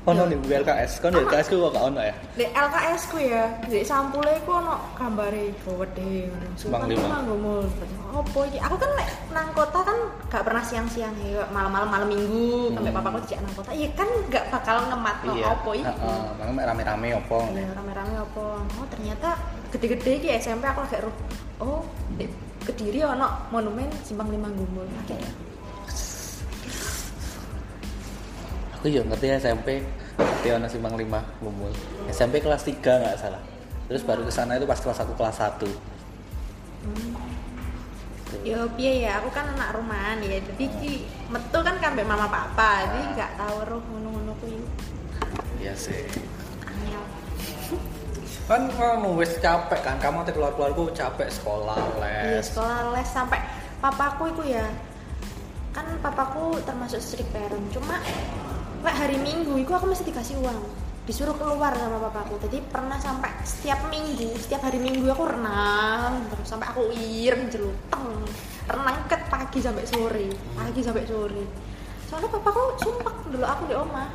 Ono 0.09 0.23
nih 0.25 0.37
buku 0.37 0.53
LKS, 0.57 0.91
kan 0.99 1.09
di 1.11 1.21
LKS 1.21 1.45
ku 1.47 1.55
kok 1.59 1.71
gak 1.71 1.85
ono 1.85 2.01
ya? 2.01 2.13
di 2.33 2.45
LKS 2.45 3.01
ku 3.07 3.17
ya 3.17 3.43
di 3.65 3.79
sampulnya 3.83 4.37
ku 4.41 4.51
ono 4.51 4.75
gambare 4.93 5.53
gede 5.53 6.33
Simpang 6.57 6.89
lima. 6.89 7.21
ngomong 7.23 7.65
apa 8.09 8.39
iki? 8.49 8.57
Aku 8.57 8.75
kan 8.75 8.91
nang 9.29 9.47
kota 9.53 9.79
kan 9.85 9.97
gak 10.27 10.43
pernah 10.43 10.63
siang-siang 10.65 11.13
ya 11.21 11.45
malam-malam 11.49 11.87
malam 11.87 12.07
minggu 12.09 12.73
sampai 12.73 12.89
Hmm. 12.89 12.97
papaku 12.97 13.17
dijak 13.23 13.39
nang 13.45 13.53
kota. 13.53 13.69
Iya 13.69 13.89
kan 13.93 14.09
gak 14.27 14.43
bakal 14.49 14.77
ngemat 14.89 15.15
no 15.23 15.31
apa 15.37 15.69
iki? 15.71 15.85
Heeh, 15.85 16.21
makanya 16.35 16.63
rame-rame 16.65 17.07
opo. 17.17 17.37
Iya, 17.53 17.69
rame-rame 17.73 18.13
apa? 18.17 18.45
Oh 18.65 18.85
ternyata 18.89 19.29
gede-gede 19.69 20.11
iki 20.17 20.29
SMP 20.35 20.65
aku 20.65 20.81
ruh 20.99 21.15
oh 21.59 21.81
di 22.15 22.25
Kediri 22.59 23.01
ono 23.01 23.49
monumen 23.49 23.87
simpang 24.03 24.29
lima 24.29 24.45
gumbul 24.51 24.85
akhirnya 24.93 25.31
Aku 28.79 28.87
juga 28.87 29.11
ngerti 29.11 29.27
SMP, 29.43 29.83
ngerti 30.15 30.47
ono 30.55 30.71
simpang 30.71 30.95
lima 30.95 31.19
gumbul. 31.43 31.67
SMP 32.07 32.39
kelas 32.39 32.63
3 32.63 32.79
nggak 32.79 33.19
salah. 33.19 33.43
Terus 33.91 34.07
baru 34.07 34.23
ke 34.23 34.31
sana 34.31 34.55
itu 34.55 34.63
pas 34.63 34.79
kelas 34.79 35.03
1 35.03 35.19
kelas 35.19 35.35
1. 35.35 35.67
Yo 38.47 38.71
piye 38.79 39.03
ya, 39.03 39.19
aku 39.19 39.35
kan 39.35 39.51
anak 39.51 39.75
rumahan 39.75 40.23
ya. 40.23 40.39
Jadi 40.39 40.71
ki 40.79 41.03
metu 41.27 41.59
kan 41.59 41.75
kambek 41.75 42.07
mama 42.07 42.31
papa, 42.31 42.87
jadi 42.87 43.19
nggak 43.19 43.31
tahu 43.35 43.57
roh 43.67 43.83
ngono-ngono 43.83 44.31
kuwi. 44.39 44.63
Iya 45.59 45.75
sih. 45.75 46.07
Angel. 46.63 47.03
Kan 48.47 48.71
kamu 48.71 49.19
wis 49.19 49.35
capek 49.43 49.83
kan, 49.83 49.99
kamu 49.99 50.23
teh 50.23 50.31
keluar-keluarku 50.31 50.95
capek 50.95 51.27
sekolah, 51.27 51.75
Iya 51.99 52.39
les. 52.39 52.47
sekolah 52.47 52.95
les 52.95 53.09
sampai 53.11 53.43
papaku 53.83 54.31
itu 54.31 54.55
ya 54.55 54.63
kan 55.69 55.85
papaku 56.01 56.57
termasuk 56.65 56.97
strict 56.97 57.29
parent 57.29 57.61
cuma 57.69 58.01
lek 58.79 58.95
hari 58.95 59.17
minggu 59.19 59.53
itu 59.59 59.71
aku 59.71 59.91
mesti 59.91 60.07
dikasih 60.07 60.39
uang 60.39 60.59
disuruh 61.03 61.33
keluar 61.35 61.73
sama 61.73 61.97
papaku 62.07 62.37
jadi 62.47 62.61
pernah 62.69 62.95
sampai 63.01 63.33
setiap 63.41 63.81
minggu 63.89 64.29
setiap 64.37 64.61
hari 64.61 64.77
minggu 64.77 65.09
aku 65.09 65.25
renang 65.25 66.21
terus 66.29 66.47
sampai 66.47 66.69
aku 66.69 66.93
ireng 66.93 67.49
jeluteng 67.49 68.23
renang 68.69 68.97
ket 69.09 69.25
pagi 69.27 69.59
sampai 69.59 69.83
sore 69.89 70.29
pagi 70.53 70.81
sampai 70.85 71.03
sore 71.09 71.43
soalnya 72.05 72.29
papaku 72.29 72.61
sumpah 72.77 73.15
dulu 73.27 73.45
aku 73.45 73.63
di 73.67 73.75
omah 73.75 74.09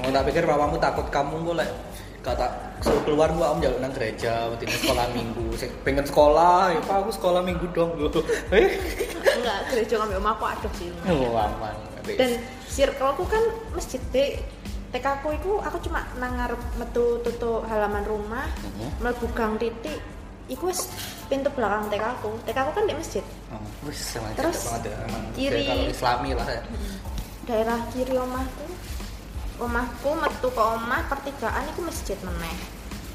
Oh, 0.00 0.08
tak 0.08 0.32
pikir 0.32 0.48
papamu 0.48 0.80
takut 0.80 1.12
kamu 1.12 1.44
kok 1.44 1.56
lek 1.60 1.70
kata 2.24 2.46
suruh 2.80 3.04
keluar 3.04 3.28
gua 3.36 3.52
om 3.52 3.60
jalan 3.60 3.84
nang 3.84 3.92
gereja, 3.92 4.48
waktu 4.48 4.64
sekolah 4.64 5.12
minggu. 5.12 5.52
Pengen 5.84 6.04
sekolah, 6.08 6.72
ya 6.72 6.80
Pak 6.80 6.96
aku 7.04 7.12
sekolah 7.12 7.44
minggu 7.44 7.68
dong. 7.76 7.92
Eh. 8.48 8.80
enggak 9.40 9.60
gereja 9.68 10.00
ngambil 10.00 10.24
omahku 10.24 10.44
aduh 10.48 10.72
sih 10.72 10.88
Oh, 11.04 11.36
aman. 11.36 11.76
dan 12.16 12.40
circleku 12.70 13.26
kan 13.26 13.42
masjid 13.70 14.00
dek 14.08 14.40
TK 14.90 15.06
ku 15.22 15.30
itu 15.30 15.50
aku 15.58 15.78
cuma 15.80 16.02
nang 16.16 16.34
ngarep 16.34 16.58
metu 16.74 17.18
tutu 17.20 17.62
halaman 17.64 18.02
rumah 18.02 18.46
Mhm. 18.60 18.88
mlebu 18.98 19.26
gang 19.30 19.54
titik 19.54 19.98
iku 20.46 20.66
wis 20.66 20.90
pintu 21.26 21.46
belakang 21.48 21.86
TK 21.86 22.04
ku 22.18 22.34
TK 22.42 22.58
ku 22.60 22.72
kan 22.72 22.84
di 22.84 22.94
masjid 22.94 23.22
Oh, 23.50 23.62
wis 23.84 23.98
Terus, 24.32 24.34
cocok 24.56 24.62
banget 24.64 24.82
ya 24.84 24.96
emang. 25.04 25.22
kiri. 25.32 25.62
Kalau 25.64 25.86
Islami 25.88 26.30
lah 26.32 26.46
ya. 26.48 26.62
daerah 27.42 27.80
kiri 27.90 28.14
omahku 28.14 28.66
omahku 29.58 30.10
metu 30.16 30.48
ke 30.48 30.62
omah 30.64 31.02
pertigaan 31.06 31.64
itu 31.66 31.80
masjid 31.82 32.18
meneh 32.22 32.56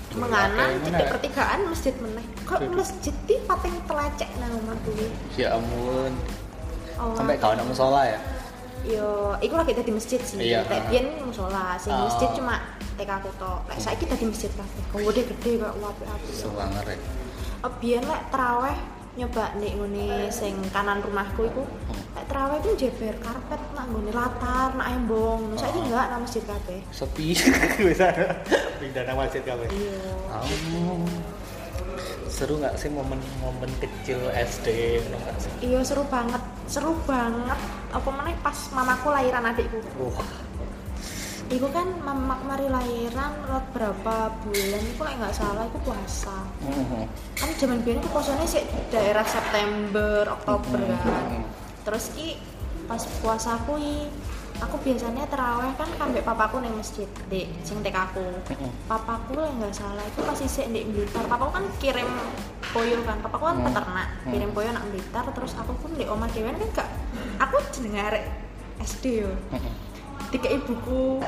Iya, 0.06 0.22
menganan 0.22 0.70
titik 0.80 1.08
pertigaan 1.10 1.60
masjid 1.68 1.96
meneh 1.98 2.24
kok 2.44 2.60
masjid 2.70 3.16
di 3.26 3.36
pating 3.42 3.76
telecek 3.84 4.30
nang 4.38 4.52
omahku 4.58 4.92
Ya 5.36 5.56
ampun. 5.56 6.12
oh, 6.96 7.16
Sampai 7.16 7.36
kawan 7.36 7.60
nang 7.60 7.68
musola 7.68 8.04
ya. 8.06 8.20
Yo, 8.86 9.34
iku 9.42 9.58
lagi 9.58 9.74
tadi 9.74 9.90
masjid 9.90 10.22
sih. 10.22 10.38
Iya, 10.38 10.62
biyen 10.90 11.18
musola, 11.26 11.74
sing 11.82 11.90
Oh. 11.90 12.06
masjid 12.06 12.30
cuma 12.38 12.62
TK 12.96 13.10
aku 13.18 13.30
tok. 13.42 13.66
Lek 13.66 13.82
saiki 13.82 14.06
tadi 14.06 14.30
masjid 14.30 14.52
kabeh. 14.54 14.82
Oh, 14.94 15.02
gede 15.10 15.22
gede 15.34 15.52
kok 15.58 15.74
apik-apik. 15.74 16.34
Sewanger 16.34 16.86
ya. 16.86 16.98
Oh, 17.66 17.72
biyen 17.82 18.06
lek 18.06 18.22
traweh 18.30 18.78
nyoba 19.16 19.56
nek 19.58 19.74
ngene 19.80 20.30
sing 20.30 20.54
kanan 20.70 21.02
rumahku 21.02 21.50
iku. 21.50 21.64
Lek 22.14 22.26
traweh 22.30 22.62
iku 22.62 22.78
jeber 22.78 23.16
karpet 23.18 23.62
nak 23.74 23.90
nggone 23.90 24.12
latar, 24.14 24.70
nak 24.78 24.88
embong. 24.94 25.42
Nah, 25.50 25.58
saiki 25.58 25.80
enggak 25.82 26.06
nang 26.14 26.22
masjid 26.22 26.44
kabeh. 26.46 26.80
Sepi 26.94 27.34
wis 27.90 27.98
ada. 27.98 28.46
Pindah 28.78 29.02
nang 29.02 29.18
masjid 29.18 29.42
kabeh. 29.42 29.66
Iya. 29.74 29.98
Seru 32.28 32.60
nggak 32.60 32.76
sih 32.76 32.90
momen-momen 32.92 33.72
kecil 33.80 34.20
SD? 34.34 35.00
Iya 35.64 35.80
seru 35.84 36.04
banget, 36.08 36.42
seru 36.68 36.96
banget. 37.04 37.60
Apa 37.92 38.10
meneh 38.12 38.36
pas 38.44 38.58
mamaku 38.72 39.12
lahiran 39.12 39.46
adikku. 39.46 39.80
Wah, 40.00 40.26
Iku 41.46 41.70
kan 41.70 41.86
mama 42.02 42.42
kemarin 42.42 42.74
lahiran 42.74 43.32
lot 43.46 43.70
berapa 43.70 44.34
bulan 44.42 44.82
iku 44.82 45.06
nggak 45.06 45.30
salah 45.30 45.70
iku 45.70 45.78
puasa. 45.86 46.42
Mhm. 46.66 47.06
kan 47.38 47.50
zaman 47.62 47.86
biyen 47.86 48.02
ku 48.02 48.10
puasanya 48.10 48.50
sih 48.50 48.66
daerah 48.90 49.22
September 49.28 50.26
Oktober 50.26 50.82
Mhm. 50.82 50.98
kan 51.06 51.26
terus 51.86 52.10
ki 52.18 52.42
pas 52.90 53.02
puasa 53.22 53.62
aku 53.62 53.78
aku 54.58 54.76
biasanya 54.80 55.26
teraweh 55.26 55.72
kan 55.74 55.90
kambek 55.94 56.22
papaku 56.22 56.58
neng 56.58 56.74
masjid 56.74 57.08
di 57.26 57.48
sing 57.62 57.80
TK 57.80 57.98
aku 58.06 58.26
papaku 58.86 59.36
lah 59.36 59.52
nggak 59.52 59.72
salah 59.72 60.02
itu 60.02 60.20
pas 60.20 60.38
isih 60.38 60.66
di 60.68 60.82
Blitar 60.86 61.26
papaku 61.26 61.52
kan 61.52 61.66
kirim 61.78 62.10
poyo 62.66 63.00
kan 63.02 63.20
papaku 63.20 63.44
kan 63.46 63.58
Hmm. 63.58 63.66
peternak 63.66 64.08
kirim 64.26 64.48
Hmm. 64.48 64.56
poyo 64.56 64.70
nak 64.70 64.86
Blitar 64.88 65.26
terus 65.30 65.54
aku 65.54 65.74
pun 65.76 65.92
di 65.92 66.06
omah 66.06 66.30
dewan 66.30 66.56
kan 66.56 66.70
gak 66.76 66.90
aku 67.38 67.56
arek 68.02 68.26
SD 68.78 69.04
yo 69.22 69.32
Mhm. 69.50 69.72
dikei 70.30 70.58
buku 70.60 71.20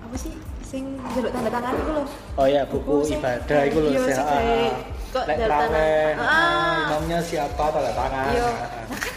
apa 0.00 0.16
sih 0.16 0.32
sing 0.62 0.84
jaluk 1.10 1.30
tanda 1.30 1.50
tangan 1.50 1.74
itu 1.74 1.92
loh 1.92 2.06
Oh 2.34 2.46
ya, 2.46 2.62
buku 2.64 2.94
sing- 3.04 3.20
ibadah 3.20 3.60
itu 3.62 3.78
loh 3.78 3.92
sih. 3.94 4.68
kok 5.12 5.24
jaluk 5.30 5.46
tangan. 5.46 5.70
traweh, 5.70 6.10
Ah. 6.16 6.26
ah, 6.26 6.74
imamnya 6.82 7.18
siapa 7.20 7.64
tanda 7.64 7.92
tangan. 7.92 8.26
Iya. 8.28 8.48
Nah 8.84 8.98
kan 8.98 9.14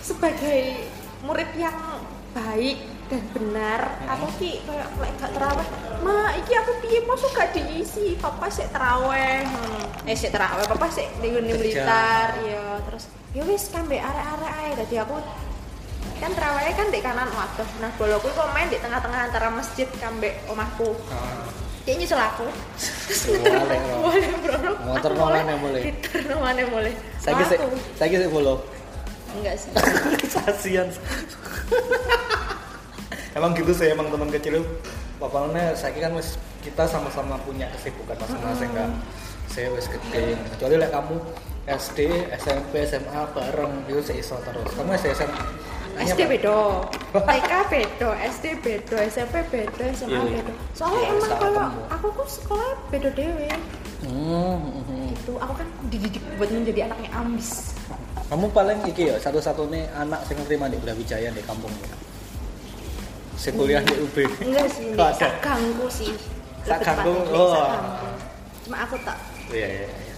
sebagai 0.00 0.60
murid 1.20 1.50
yang 1.54 1.76
baik 2.38 2.76
dan 3.08 3.22
benar, 3.32 3.80
Hmm. 3.98 4.12
aku 4.12 4.26
ki 4.36 4.60
kayak 4.62 4.88
lek 4.94 5.12
gak 5.16 5.32
terawih, 5.32 5.68
"Ma, 6.00 6.28
iki 6.36 6.52
aku 6.52 6.72
piye 6.78 7.00
masuk 7.02 7.32
gak 7.32 7.50
diisi? 7.50 8.14
Papa 8.14 8.46
sik 8.46 8.68
terawih." 8.68 9.42
Hmm. 9.42 10.04
Eh 10.04 10.12
sik 10.12 10.28
terawih, 10.28 10.64
papa 10.64 10.86
ngene 11.18 11.48
Kerja. 11.50 11.56
Blitar, 11.56 12.28
ya 12.44 12.64
terus 12.84 13.04
ya 13.28 13.42
wis 13.44 13.68
kambe 13.68 13.96
arek-arek 13.96 14.52
ae 14.54 14.70
dadi 14.74 14.96
aku 14.98 15.16
kan 16.18 16.30
terawihnya 16.32 16.72
kan 16.74 16.88
di 16.88 16.98
kanan 16.98 17.28
waduh 17.28 17.68
nah 17.78 17.90
boloku 17.94 18.26
kok 18.28 18.48
main 18.50 18.66
di 18.66 18.80
tengah-tengah 18.80 19.28
antara 19.28 19.52
masjid 19.52 19.86
kambe 20.00 20.32
omahku 20.48 20.96
Ah. 21.12 21.44
dia 21.84 21.94
nyusul 21.94 22.16
aku 22.16 22.48
Boleh, 23.44 23.78
bro. 23.78 23.96
boleh 24.02 24.30
bro 24.40 24.58
Motor 24.82 25.12
mana 25.14 25.54
boleh? 25.56 25.82
Gitar 25.84 26.34
mana 26.34 26.62
boleh 26.66 26.92
Saya 27.20 27.44
sih, 27.44 27.58
Aku. 27.60 27.76
saya 27.94 28.16
sih 28.16 28.30
follow. 28.32 28.56
Enggak 29.36 29.54
sih 29.60 29.70
Kasian. 30.46 30.88
emang 33.36 33.52
gitu 33.54 33.72
sih 33.76 33.92
emang 33.92 34.08
teman 34.08 34.30
kecil 34.32 34.64
bapaknya 35.18 35.74
saya 35.74 35.94
kan 35.98 36.14
wis 36.14 36.38
kita 36.62 36.86
sama-sama 36.86 37.38
punya 37.42 37.66
kesibukan 37.74 38.16
masing-masing 38.18 38.70
kan 38.74 38.90
saya 39.50 39.68
wis 39.74 39.86
gede 39.90 40.38
kecuali 40.54 40.74
like 40.78 40.94
kamu 40.94 41.16
SD 41.68 41.98
SMP 42.40 42.88
SMA 42.88 43.22
bareng 43.36 43.84
itu 43.90 44.00
seiso 44.00 44.40
terus 44.40 44.70
kamu 44.72 44.96
Nanya 45.98 46.14
SD 46.14 46.22
bedo, 46.30 46.86
TK 47.10 47.52
bedo, 47.74 48.08
SD 48.14 48.44
bedo, 48.62 48.94
SMP 49.10 49.42
bedo, 49.50 49.82
SMA 49.98 50.30
iya. 50.30 50.46
bedo. 50.46 50.52
Soalnya 50.70 51.00
Iya, 51.02 51.10
emang 51.10 51.30
kalau 51.42 51.66
aku 51.90 52.06
tuh 52.22 52.28
sekolah 52.38 52.70
bedo 52.94 53.10
dewe. 53.18 53.50
Hmm, 54.06 54.62
hmm, 54.62 54.82
hmm. 54.86 55.06
Itu 55.18 55.32
aku 55.42 55.58
kan 55.58 55.68
dididik 55.90 56.22
buat 56.38 56.54
menjadi 56.54 56.86
anaknya 56.86 57.10
ambis. 57.18 57.74
Kamu 58.28 58.46
paling 58.52 58.78
iki 58.84 59.08
ya 59.08 59.16
satu-satunya 59.16 59.88
anak 59.96 60.20
yang 60.28 60.44
terima 60.44 60.68
di 60.68 60.76
Brawijaya 60.76 61.32
di 61.32 61.40
kampungmu 61.40 62.08
saya 63.38 63.52
kuliah 63.54 63.80
di 63.86 63.94
UB 64.02 64.16
Enggak 64.44 64.66
sih, 64.74 64.92
Oh, 64.98 65.06
ada. 65.06 65.14
sak 65.14 65.32
ganggu 65.38 65.86
sih. 65.86 66.10
Sak 66.66 66.82
Lebih 66.82 66.86
ganggu, 66.90 67.12
tepatnya, 67.22 67.38
oh. 67.38 67.66
Cuma 68.66 68.76
aku 68.82 68.96
tak. 69.06 69.18
Iya 69.54 69.68
iya 69.70 69.86
iya. 69.86 70.14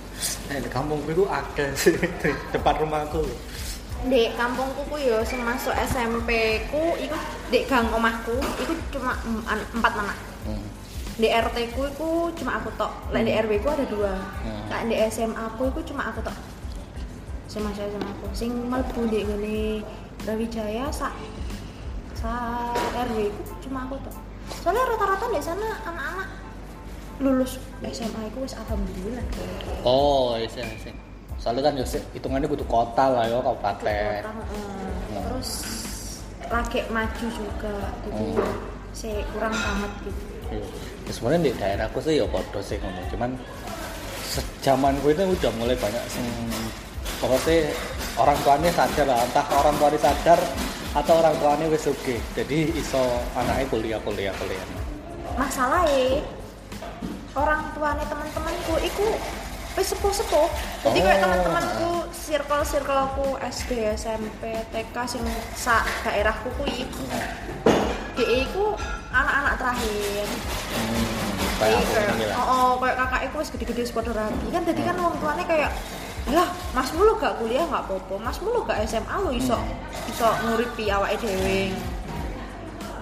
Nah, 0.48 0.56
di 0.56 0.68
kampungku 0.72 1.08
itu 1.12 1.24
ada 1.28 1.66
sih. 1.76 1.94
Depan 2.56 2.74
rumahku. 2.80 3.20
Di 4.08 4.32
kampungku 4.40 4.88
ku 4.88 4.96
yo 4.96 5.20
sing 5.28 5.44
masuk 5.44 5.76
SMP 5.84 6.64
ku 6.72 6.96
iku 6.96 7.12
di 7.52 7.60
gang 7.68 7.92
omahku 7.92 8.32
iku 8.56 8.72
cuma 8.88 9.12
empat 9.52 9.92
anak. 10.00 10.18
Hmm. 10.48 10.64
di 11.20 11.28
RT 11.28 11.76
ku 11.76 11.84
iku 11.92 12.32
cuma 12.32 12.56
aku 12.56 12.72
tok. 12.80 12.88
Lek 13.12 13.28
di 13.28 13.36
RW 13.36 13.52
ku 13.60 13.68
ada 13.68 13.84
dua. 13.84 14.16
Hmm. 14.40 14.88
di 14.88 14.96
SMA 15.12 15.44
ku 15.60 15.68
iku 15.68 15.84
cuma 15.84 16.08
aku 16.08 16.24
tok 16.24 16.49
sing 17.50 17.66
masuk 17.66 17.82
SMA 17.82 18.06
aku 18.08 18.26
sing 18.30 18.50
mlebu 18.70 19.00
di 19.10 19.18
ngene 19.26 19.58
Brawijaya 20.22 20.86
sak 20.94 21.10
sak 22.14 22.78
RW 23.10 23.26
ku 23.34 23.42
cuma 23.66 23.84
aku 23.84 23.98
tok 24.00 24.14
soalnya 24.62 24.86
rata-rata 24.86 25.26
di 25.26 25.40
sana 25.40 25.68
anak-anak 25.82 26.28
lulus 27.18 27.58
SMA 27.82 28.22
ku 28.30 28.46
wis 28.46 28.54
alhamdulillah 28.54 29.24
Oh, 29.82 30.36
iya 30.36 30.46
iya. 30.46 30.92
Soalnya 31.40 31.62
kan 31.66 31.74
ya 31.74 31.84
hitungannya 32.12 32.44
butuh 32.46 32.68
kota 32.68 33.08
lah 33.08 33.24
ya, 33.24 33.40
kabupaten. 33.40 34.20
Kota. 34.20 34.30
Hmm. 34.30 35.24
terus 35.24 35.50
lagi 36.46 36.80
maju 36.88 37.26
juga 37.26 37.74
jadi 38.04 38.12
Hmm. 38.14 38.36
ya 38.36 38.48
saya 38.92 39.20
kurang 39.32 39.54
banget 39.54 39.92
gitu 40.06 40.22
Iya. 40.50 40.66
Ya, 41.06 41.12
sebenarnya 41.14 41.40
di 41.46 41.52
daerahku 41.56 41.98
sih 41.98 42.14
ya 42.18 42.26
podo 42.26 42.60
sih 42.60 42.76
ngono. 42.76 43.00
Cuman 43.08 43.30
sejaman 44.30 44.94
gue 45.00 45.10
itu 45.10 45.22
udah 45.24 45.52
mulai 45.56 45.74
banyak 45.74 46.04
sing 46.06 46.26
pokoknya 47.20 47.70
orang 48.16 48.38
tuanya 48.40 48.70
sadar 48.72 49.06
lah, 49.06 49.20
entah 49.22 49.46
orang 49.52 49.74
tuanya 49.76 50.00
sadar 50.00 50.40
atau 50.90 51.14
orang 51.16 51.34
tuanya 51.36 51.66
wis 51.68 51.86
oke. 51.86 52.16
Jadi 52.34 52.58
iso 52.74 53.02
anaknya 53.32 53.66
kuliah 53.68 54.00
kuliah 54.00 54.34
kuliah. 54.34 54.66
masalahnya 55.32 56.20
orang 57.32 57.62
tuanya 57.70 58.04
teman-temanku 58.04 58.74
iku 58.82 59.06
wis 59.72 59.86
sepuh-sepuh 59.88 60.48
jadi 60.82 60.98
kayak 61.00 61.16
Oh. 61.16 61.22
teman-temanku 61.22 61.90
circle 62.10 62.64
circle 62.66 63.00
aku 63.06 63.26
SD 63.40 63.70
SMP 63.94 64.42
TK 64.68 64.96
sing 65.06 65.22
sa 65.54 65.80
daerahku 66.02 66.50
kuwi 66.58 66.82
dia 68.12 68.26
iku 68.42 68.74
anak-anak 69.08 69.54
terakhir 69.56 70.26
Hmm, 70.70 71.06
kayak 71.58 71.82
kayak 71.88 72.34
oh, 72.34 72.44
oh 72.44 72.70
kayak 72.78 72.96
kakak 72.96 73.20
iku 73.26 73.36
wis 73.38 73.50
gede-gede 73.50 73.80
wis 73.80 73.92
padha 73.92 74.12
rabi 74.12 74.46
kan 74.50 74.62
jadi 74.62 74.80
kan 74.82 74.96
wong 74.98 75.14
tuane 75.18 75.42
kayak 75.44 75.70
lah 76.28 76.52
masmu 76.76 77.00
lo 77.00 77.16
gak 77.16 77.40
kuliah 77.40 77.64
gak 77.64 77.88
apa-apa. 77.88 78.14
Masmu 78.20 78.52
lo 78.52 78.60
gak 78.68 78.84
SMA 78.84 79.16
lo 79.24 79.32
iso 79.32 79.56
iso 80.12 80.28
nguripi 80.44 80.92
awake 80.92 81.16
dhewe. 81.16 81.72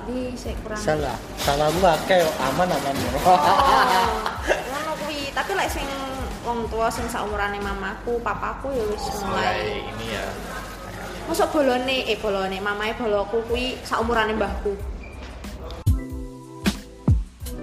Jadi 0.08 0.32
saya 0.38 0.56
kurang. 0.64 0.80
Salah. 0.80 1.16
Salahmu 1.37 1.84
akeh 1.84 2.25
kok, 2.25 2.37
aman 2.40 2.68
aman. 2.72 2.96
Oh, 3.28 3.37
ngono 4.48 4.92
kuwi. 5.04 5.28
Tapi 5.37 5.52
lek 5.52 5.68
sing 5.68 5.84
wong 6.48 6.64
tua 6.72 6.88
sing 6.88 7.04
saumurane 7.12 7.60
mamaku 7.60 8.16
papaku 8.25 8.72
ya 8.72 8.84
wis 8.88 9.04
mulai 9.20 9.84
ini 9.84 10.16
ya. 10.16 10.25
Masuk 11.28 11.60
bolone, 11.60 12.08
eh 12.08 12.16
bolone, 12.16 12.56
mamae 12.56 12.96
boloku 12.96 13.44
kuwi 13.52 13.76
saumurane 13.84 14.32
mbahku. 14.32 14.72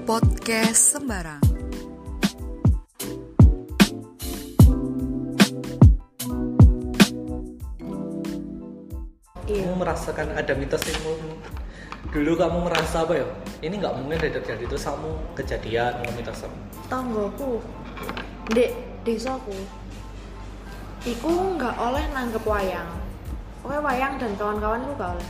Podcast 0.05 0.93
Sembarang. 0.93 1.54
Kamu 9.75 9.91
merasakan 9.91 10.31
ada 10.39 10.55
mitos 10.55 10.87
yang 10.87 11.03
mu- 11.03 11.35
dulu 12.07 12.39
kamu 12.39 12.63
merasa 12.63 13.03
apa 13.03 13.11
ya 13.11 13.27
ini 13.59 13.75
nggak 13.75 13.91
mungkin 13.99 14.23
ada 14.23 14.39
terjadi 14.39 14.71
itu 14.71 14.77
kamu 14.79 15.11
kejadian 15.35 15.91
kamu 15.99 16.11
mitos 16.15 16.47
apa 16.47 16.55
Tanggoku, 16.87 17.59
dek 18.55 18.71
desaku, 19.03 19.51
iku 21.03 21.59
nggak 21.59 21.75
oleh 21.75 22.07
nanggep 22.15 22.39
wayang. 22.47 22.87
Oke 23.67 23.75
wayang 23.83 24.15
dan 24.15 24.31
kawan-kawan 24.39 24.85
itu 24.85 24.93
gak 24.95 25.11
oleh. 25.17 25.29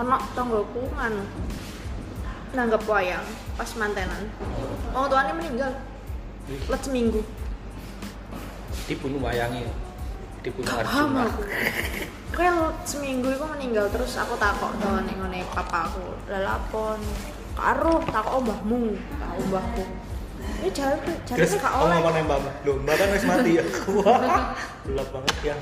Ono 0.00 0.16
tanggoku 0.32 0.88
nganu 0.94 1.20
nanggep 2.56 2.80
wayang 2.88 3.26
pas 3.60 3.68
mantenan. 3.76 4.24
Orang 4.96 5.10
tuanya 5.12 5.32
meninggal, 5.36 5.72
let 6.72 6.80
seminggu. 6.80 7.20
dibunuh 8.88 9.20
wayangi 9.20 9.68
Gak 10.44 10.84
paham 10.84 11.16
Arjuna 11.16 11.24
aku. 11.24 11.42
Kayak 12.34 12.76
seminggu 12.84 13.28
itu 13.32 13.46
meninggal 13.48 13.86
terus 13.88 14.12
aku 14.20 14.36
takok 14.36 14.76
dong 14.76 15.00
ning 15.08 15.16
ngene 15.16 15.40
papaku. 15.56 16.04
Lah 16.28 16.40
lapon. 16.44 17.00
Karo 17.56 18.04
takok 18.04 18.44
mbahmu, 18.44 18.92
takok 18.92 19.42
mbahku. 19.48 19.84
Ini 20.60 20.68
jare 20.76 21.00
jare 21.24 21.40
terus 21.40 21.56
gak 21.56 21.72
kamu 21.72 21.80
oleh. 21.88 21.96
ngomong 22.04 22.24
mbak 22.28 22.38
loh 22.68 22.76
mbak 22.84 22.94
kan 23.00 23.08
wis 23.16 23.24
mati 23.24 23.50
ya 23.56 23.64
wah 23.96 24.52
gelap 24.84 25.08
banget 25.08 25.36
ya 25.40 25.54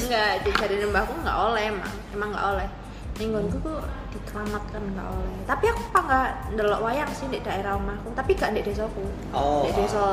Enggak, 0.00 0.30
jare 0.44 0.74
mbahku 0.84 1.12
enggak 1.24 1.38
oleh 1.40 1.62
emang. 1.72 1.94
Emang 2.12 2.28
enggak 2.36 2.46
oleh. 2.52 2.68
Ning 3.16 3.28
nggonku 3.32 3.56
kok 3.64 3.82
diteramatkan 4.12 4.82
enggak 4.84 5.08
oleh. 5.08 5.36
Tapi 5.48 5.64
aku 5.72 5.80
apa 5.88 6.00
enggak 6.04 6.28
ndelok 6.52 6.80
wayang 6.84 7.10
sih 7.16 7.26
di 7.32 7.40
daerah 7.40 7.80
omahku, 7.80 8.12
tapi 8.12 8.36
gak 8.36 8.52
di 8.52 8.60
desaku. 8.60 9.04
Oh. 9.32 9.64
Di 9.64 9.72
desa 9.72 10.04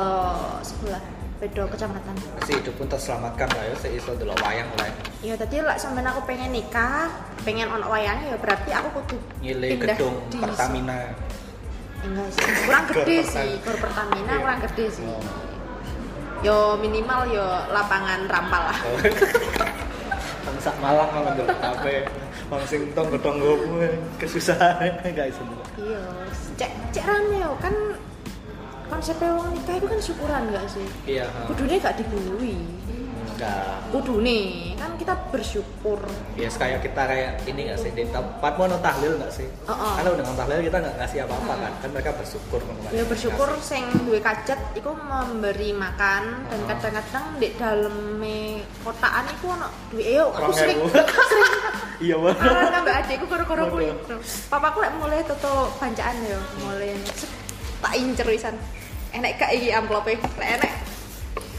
sebelah 0.64 1.17
beda 1.38 1.62
kecamatan. 1.70 2.14
si 2.42 2.52
hidup 2.58 2.74
pun 2.74 2.86
terselamatkan 2.90 3.46
lah 3.54 3.62
ya 3.70 3.74
saya 3.78 3.92
iso 3.94 4.10
delok 4.18 4.38
wayang 4.42 4.66
lah 4.74 4.90
Ya 5.22 5.34
tadi 5.34 5.62
lah 5.62 5.78
sampean 5.78 6.06
aku 6.06 6.26
pengen 6.26 6.50
nikah, 6.50 7.06
pengen 7.46 7.70
ono 7.70 7.86
wayangnya 7.86 8.34
ya 8.34 8.38
berarti 8.38 8.70
aku 8.74 8.88
kudu 9.02 9.16
nyile 9.42 9.66
pindah 9.78 9.94
gedung 9.94 10.14
desa. 10.30 10.42
Pertamina 10.50 10.98
Enggak 11.98 12.28
sih, 12.30 12.46
kurang 12.62 12.84
gede 12.94 13.18
sih. 13.26 13.50
Gor 13.66 13.76
Pertamina 13.82 14.30
Iya. 14.30 14.42
kurang 14.42 14.60
gede 14.70 14.86
sih. 14.86 15.06
Oh. 15.06 15.22
Yo 16.46 16.56
minimal 16.78 17.26
yo 17.26 17.46
lapangan 17.74 18.30
rampal 18.30 18.62
lah. 18.70 18.78
bangsa 20.48 20.70
Malang 20.80 21.10
malah 21.12 21.32
delok 21.36 21.58
kafe 21.60 21.96
Bang 22.48 22.64
sing 22.64 22.88
tong 22.96 23.12
ketonggo 23.12 23.60
kesusahan 24.16 24.96
guys 25.18 25.36
semua 25.36 25.60
Iya, 25.76 26.02
cek 26.56 26.72
cek 26.96 27.04
rame 27.04 27.36
yo 27.44 27.52
kan 27.60 27.74
konsepnya 28.88 29.30
wong 29.32 29.48
nikah 29.52 29.74
itu 29.76 29.86
kan 29.86 30.00
syukuran 30.00 30.42
enggak 30.48 30.66
sih? 30.66 30.86
iya 31.06 31.26
Kudune 31.44 31.76
gak 31.76 31.96
digului. 31.96 32.56
enggak 33.28 33.78
Kudune 33.88 34.40
kan 34.74 34.90
kita 34.94 35.14
bersyukur. 35.30 36.00
ya 36.34 36.50
kayak 36.50 36.82
kita 36.82 37.02
kayak 37.02 37.32
ini 37.44 37.60
nggak 37.64 37.78
sih 37.78 37.90
di 37.90 38.04
tempat 38.06 38.52
mau 38.54 38.66
tahlil 38.78 39.14
nggak 39.14 39.30
sih 39.30 39.46
Oh, 39.64 39.72
oh. 39.72 39.94
kalau 39.94 40.12
dengan 40.12 40.34
tahlil 40.34 40.58
kita 40.60 40.76
nggak 40.76 40.96
ngasih 40.98 41.18
apa-apa 41.22 41.54
kan 41.56 41.72
kan 41.78 41.88
mereka 41.88 42.10
bersyukur 42.12 42.60
mengenai 42.60 42.92
Ya 42.92 43.04
bersyukur 43.04 43.48
sing 43.60 43.84
duwe 44.02 44.18
kajat 44.18 44.58
iku 44.74 44.90
memberi 44.92 45.70
makan 45.70 46.22
dan 46.44 46.58
Oh. 46.58 46.66
kadang-kadang 46.66 47.24
di 47.38 47.48
daleme 47.54 48.38
kotaan 48.80 49.24
iku 49.30 49.46
ono 49.50 49.68
duwe 49.88 50.04
yo 50.10 50.26
aku 50.34 50.50
sering 50.52 50.78
sering 50.82 51.46
iya 52.06 52.14
banget 52.16 52.38
Karena 52.38 52.70
nambah 52.72 52.94
adikku 52.96 53.26
koro-koro 53.26 53.62
kuwi. 53.68 53.86
Papaku 54.46 54.78
lek 54.80 54.92
mulai 54.94 55.20
toto 55.20 55.50
bancaan 55.74 56.14
yo, 56.22 56.38
mulai 56.60 56.94
tak 57.78 57.92
incer 57.94 58.22
wisan. 58.24 58.54
Enek 59.18 59.32
gak 59.34 59.50
iki 59.50 59.68
amplope? 59.74 60.14
Lek 60.14 60.48
enek 60.58 60.72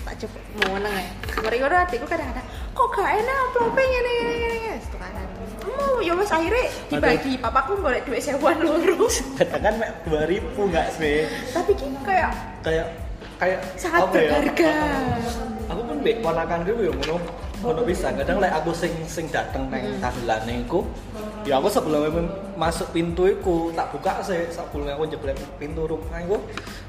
tak 0.08 0.16
coba 0.26 0.40
mau 0.58 0.70
meneng 0.80 0.94
ya. 0.96 1.12
Mari 1.44 1.58
ngono 1.62 1.76
adikku 1.76 2.08
kadang-kadang 2.08 2.48
kok 2.72 2.88
gak 2.96 3.10
enak 3.20 3.36
amplope 3.46 3.82
ngene 3.84 4.10
ngene 4.10 4.34
ngene 4.34 4.56
ngene. 4.58 4.78
Wis 4.80 4.88
tukaran. 4.90 5.28
Mau 5.68 5.96
ya 6.00 6.14
wis 6.16 6.32
akhirnya 6.32 6.66
dibagi. 6.88 7.34
Papaku 7.38 7.72
golek 7.78 8.04
duit 8.08 8.22
sewaan 8.24 8.58
loro. 8.64 9.06
kadang 9.40 9.62
kan 9.62 9.74
mek 9.76 9.92
dua 10.08 10.24
ribu 10.26 10.62
nggak 10.66 10.88
sih 10.96 11.28
Tapi 11.52 11.72
ki 11.76 11.88
kayak 12.08 12.32
kayak 12.64 12.88
kayak 13.38 13.60
sangat 13.76 14.08
ya? 14.08 14.12
berharga. 14.32 14.74
aku 15.70 15.82
pun 15.86 15.98
bek 16.02 16.18
ponakan 16.20 16.60
gue 16.66 16.76
ya 16.82 16.92
ngono 16.92 17.16
ngono 17.60 17.84
bisa 17.84 18.16
kadang 18.16 18.40
lek 18.40 18.56
aku 18.56 18.72
sing 18.72 18.94
sing 19.04 19.28
dateng 19.28 19.68
neng 19.68 19.84
Hmm. 19.84 20.00
tahlilane 20.00 20.64
iku 20.64 20.88
ya 21.44 21.60
aku 21.60 21.68
sebelum 21.68 22.28
masuk 22.56 22.96
pintu 22.96 23.28
iku 23.28 23.76
tak 23.76 23.92
buka 23.92 24.24
sih 24.24 24.48
sebelum 24.48 24.88
aku 24.96 25.12
jeblet 25.12 25.36
pintu 25.60 25.84
rumah 25.84 26.24
iku 26.24 26.40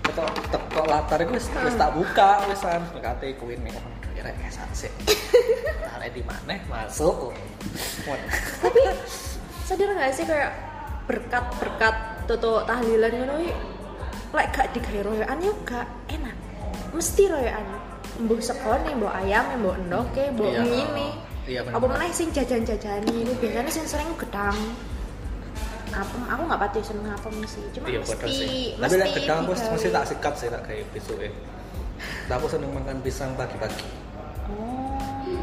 teko 0.06 0.22
teko 0.50 0.83
latar 0.87 1.18
iku 1.26 1.35
wis 1.35 1.50
wis 1.50 1.74
tak 1.74 1.90
buka 1.90 2.46
wisan 2.46 2.87
berkate 2.94 3.35
kuwi 3.35 3.59
nek 3.59 3.74
kira 4.14 4.30
kesan 4.37 4.68
sih 4.70 4.92
tarik 5.80 6.12
di 6.12 6.22
mana 6.22 6.54
masuk. 6.68 7.33
Tapi 8.61 8.80
sadar 9.66 9.90
gak 9.96 10.12
sih 10.12 10.24
kayak 10.28 10.52
berkat-berkat 11.09 12.26
toto 12.28 12.62
tahlilan 12.68 13.11
ngono 13.11 13.35
lek 14.30 14.46
gak 14.54 14.70
digawe 14.76 15.00
royokan 15.09 15.40
yo 15.42 15.52
gak 15.66 15.87
enak. 16.12 16.37
Mesti 16.94 17.22
royokan. 17.26 17.80
Mbuh 18.18 18.40
sekone, 18.42 18.90
mbok 18.99 19.14
ayam, 19.14 19.44
mbok 19.61 19.77
endoke, 19.79 20.25
mbok 20.35 20.51
Iya. 20.51 20.61
ngene. 20.66 21.09
Iya. 21.46 21.61
Apa 21.70 21.87
meneh 21.87 22.11
sing 22.11 22.29
jajan-jajani 22.35 23.11
itu 23.23 23.33
biasanya 23.38 23.70
sing 23.70 23.87
sering 23.87 24.11
gedang. 24.18 24.57
Apem, 25.90 26.23
aku 26.23 26.42
nggak 26.46 26.61
pati 26.62 26.81
seneng 26.87 27.11
apem 27.11 27.35
sih. 27.46 27.64
Cuma 27.75 27.87
iya 27.90 27.99
mesti 27.99 28.31
sih 28.31 28.79
tapi 28.79 28.94
lek 28.94 29.11
gedang 29.11 29.42
aku 29.42 29.53
mesti 29.59 29.88
tak 29.90 30.05
sikat 30.07 30.35
sih 30.38 30.46
tak 30.46 30.62
kayak 30.62 30.87
besok 30.94 31.18
ya 31.18 31.31
aku 32.31 32.46
seneng 32.46 32.70
makan 32.73 33.03
pisang 33.03 33.35
pagi-pagi 33.35 33.85
Oh, 34.51 34.99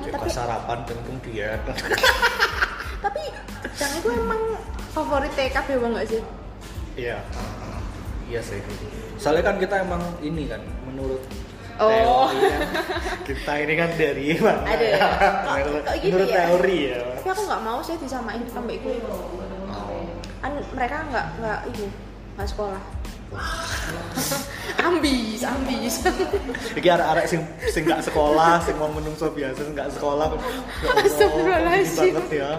tapi 0.07 0.27
sarapan 0.27 0.83
dan 0.83 0.97
kemudian 1.03 1.59
tapi 3.03 3.21
gedang 3.63 3.91
itu 3.99 4.09
emang 4.11 4.41
favorit 4.91 5.31
TKB 5.35 5.67
wong 5.79 5.95
gak 5.95 6.07
sih? 6.11 6.21
Iya. 6.95 7.19
Iya 8.27 8.39
sih. 8.43 8.59
Soalnya 9.15 9.43
kan 9.47 9.55
kita 9.59 9.83
emang 9.83 10.01
ini 10.19 10.47
kan 10.47 10.59
menurut 10.83 11.23
Oh. 11.77 12.27
teori 12.27 12.49
kan, 12.49 12.61
kita 13.21 13.53
ini 13.61 13.73
kan 13.73 13.89
dari 13.93 14.25
mana? 14.37 14.61
Ada 14.65 14.85
ya? 14.85 14.97
Kok- 14.97 15.97
gitu 15.97 16.09
menurut 16.09 16.27
ya? 16.27 16.37
teori 16.41 16.77
ya. 16.89 16.99
Tapi 17.17 17.29
aku 17.29 17.41
nggak 17.45 17.61
mau 17.61 17.79
sih 17.79 17.95
disamain 17.97 18.41
sampai 18.49 18.73
iku. 18.77 18.89
Oh. 19.69 20.03
kan 20.37 20.51
mereka 20.71 20.95
nggak 21.07 21.25
nggak 21.37 21.59
itu 21.69 21.85
nggak 22.37 22.47
sekolah 22.47 22.81
ambis 24.87 25.43
ambis 25.43 25.99
Iki 26.71 26.87
arek-arek 26.87 27.27
sing 27.27 27.43
sing 27.67 27.83
gak 27.83 27.99
sekolah, 27.99 28.63
sing 28.63 28.79
mau 28.79 28.87
menungso 28.87 29.27
biasa 29.27 29.67
sing 29.67 29.75
gak 29.75 29.91
sekolah. 29.91 30.31
Ini 30.31 31.11
banget 31.91 32.27
ya. 32.31 32.51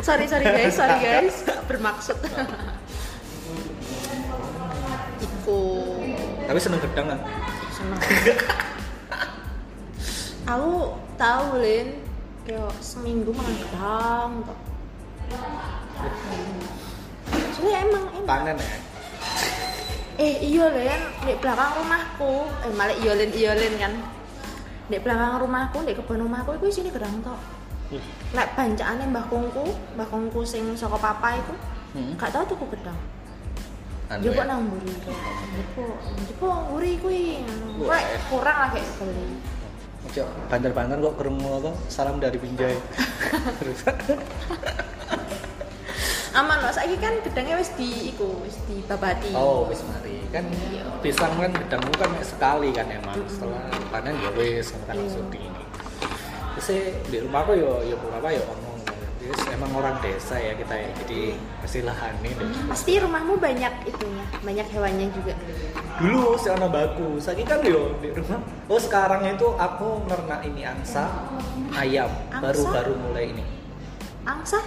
sorry 0.00 0.24
sorry 0.24 0.44
guys 0.44 0.72
sorry 0.72 0.96
guys 1.04 1.44
Nggak 1.44 1.60
bermaksud 1.68 2.16
iku 5.24 5.60
Tapi 6.44 6.58
seneng 6.60 6.80
gedang 6.80 7.06
kan? 7.12 7.18
Seneng 7.84 8.00
aku 10.52 10.72
tahu 11.20 11.46
lin 11.60 11.88
kayak 12.48 12.72
seminggu 12.80 13.30
makan 13.32 13.54
gedang 13.60 14.30
kok 14.48 14.58
soalnya 17.54 17.78
emang 17.80 18.04
emang 18.12 18.28
Panen 18.28 18.56
ya. 18.60 18.76
Eh 20.14 20.34
iya 20.46 20.66
Len, 20.70 21.00
di 21.26 21.34
belakang 21.42 21.74
rumahku. 21.80 22.46
Eh 22.62 22.72
malah 22.76 22.94
iya 22.94 23.12
Len, 23.18 23.30
iya 23.34 23.52
Len 23.56 23.74
kan. 23.80 23.92
Di 24.86 24.98
belakang 25.00 25.42
rumahku, 25.42 25.82
di 25.82 25.96
kebun 25.96 26.22
rumahku 26.22 26.54
itu 26.60 26.70
sini 26.70 26.94
gedang 26.94 27.18
tok. 27.24 27.40
Lek 28.30 28.48
bancane 28.54 29.10
mbah 29.10 29.26
kongku, 29.26 29.74
mbah 29.96 30.06
kongku 30.06 30.46
sing 30.46 30.70
saka 30.78 30.98
papa 30.98 31.34
itu, 31.38 31.54
Hmm. 31.94 32.18
gak 32.18 32.34
tau 32.34 32.42
tuku 32.42 32.66
gedang. 32.74 32.98
Anu 34.12 34.28
ya. 34.28 34.44
nang 34.44 34.68
mburi. 34.68 34.92
Jupuk 36.28 36.54
mburi 36.68 36.92
kuwi. 37.00 37.24
Wah. 37.80 37.96
Lek 37.96 38.04
kurang 38.28 38.56
lah 38.60 38.68
kayak 38.70 38.88
beli. 39.00 39.40
Ojo, 40.04 40.24
banter-banter 40.52 41.00
kok 41.00 41.16
kerungu 41.16 41.48
apa? 41.64 41.72
Salam 41.88 42.20
dari 42.20 42.36
Binjai. 42.36 42.76
Aman 46.34 46.58
loh 46.58 46.68
saiki 46.68 46.98
kan 46.98 47.14
gedangnya 47.22 47.56
wis 47.56 47.70
di 47.78 48.10
iku 48.10 48.42
wis 48.42 48.58
dibabati 48.66 49.30
Oh, 49.32 49.70
wis 49.70 49.86
mari. 49.86 50.18
Kan 50.34 50.50
Iya. 50.50 50.82
pisang 50.98 51.30
kan 51.38 51.54
gedangmu 51.54 51.94
kan 51.94 52.10
sekali 52.20 52.74
kan 52.74 52.90
emang. 52.90 53.14
Setelah 53.30 53.70
panen 53.88 54.18
ya 54.18 54.34
wis 54.34 54.74
kan 54.84 54.98
Iya. 54.98 55.06
langsung 55.06 55.30
di 55.30 55.38
ini. 55.38 55.62
Terus 56.58 56.68
di 57.06 57.16
rumahku 57.22 57.54
yo 57.54 57.86
yo 57.86 57.96
apa 58.10 58.28
yo 58.34 58.42
ngomong. 58.44 58.63
Terus 59.24 59.40
emang 59.48 59.72
orang 59.72 59.96
desa 60.04 60.36
ya 60.36 60.52
kita 60.52 60.74
ya. 60.76 60.88
Jadi 61.00 61.32
pasti 61.58 61.78
lahani 61.80 62.28
deh. 62.28 62.44
pasti 62.68 62.92
rumahmu 63.00 63.40
banyak 63.40 63.72
itunya 63.84 64.20
banyak 64.38 64.66
hewannya 64.68 65.08
juga 65.10 65.32
Dulu 65.96 66.36
si 66.36 66.50
anak 66.50 66.68
baku, 66.68 67.16
saya 67.16 67.40
kan 67.40 67.64
yo 67.64 67.96
di 68.02 68.12
rumah. 68.12 68.42
Oh 68.68 68.76
sekarang 68.76 69.24
itu 69.24 69.48
aku 69.54 70.04
nernak 70.04 70.42
ini 70.42 70.66
angsa, 70.66 71.06
ayam, 71.72 72.10
Angsa? 72.28 72.42
baru-baru 72.42 72.92
mulai 73.00 73.24
ini. 73.30 73.44
angsa 74.24 74.58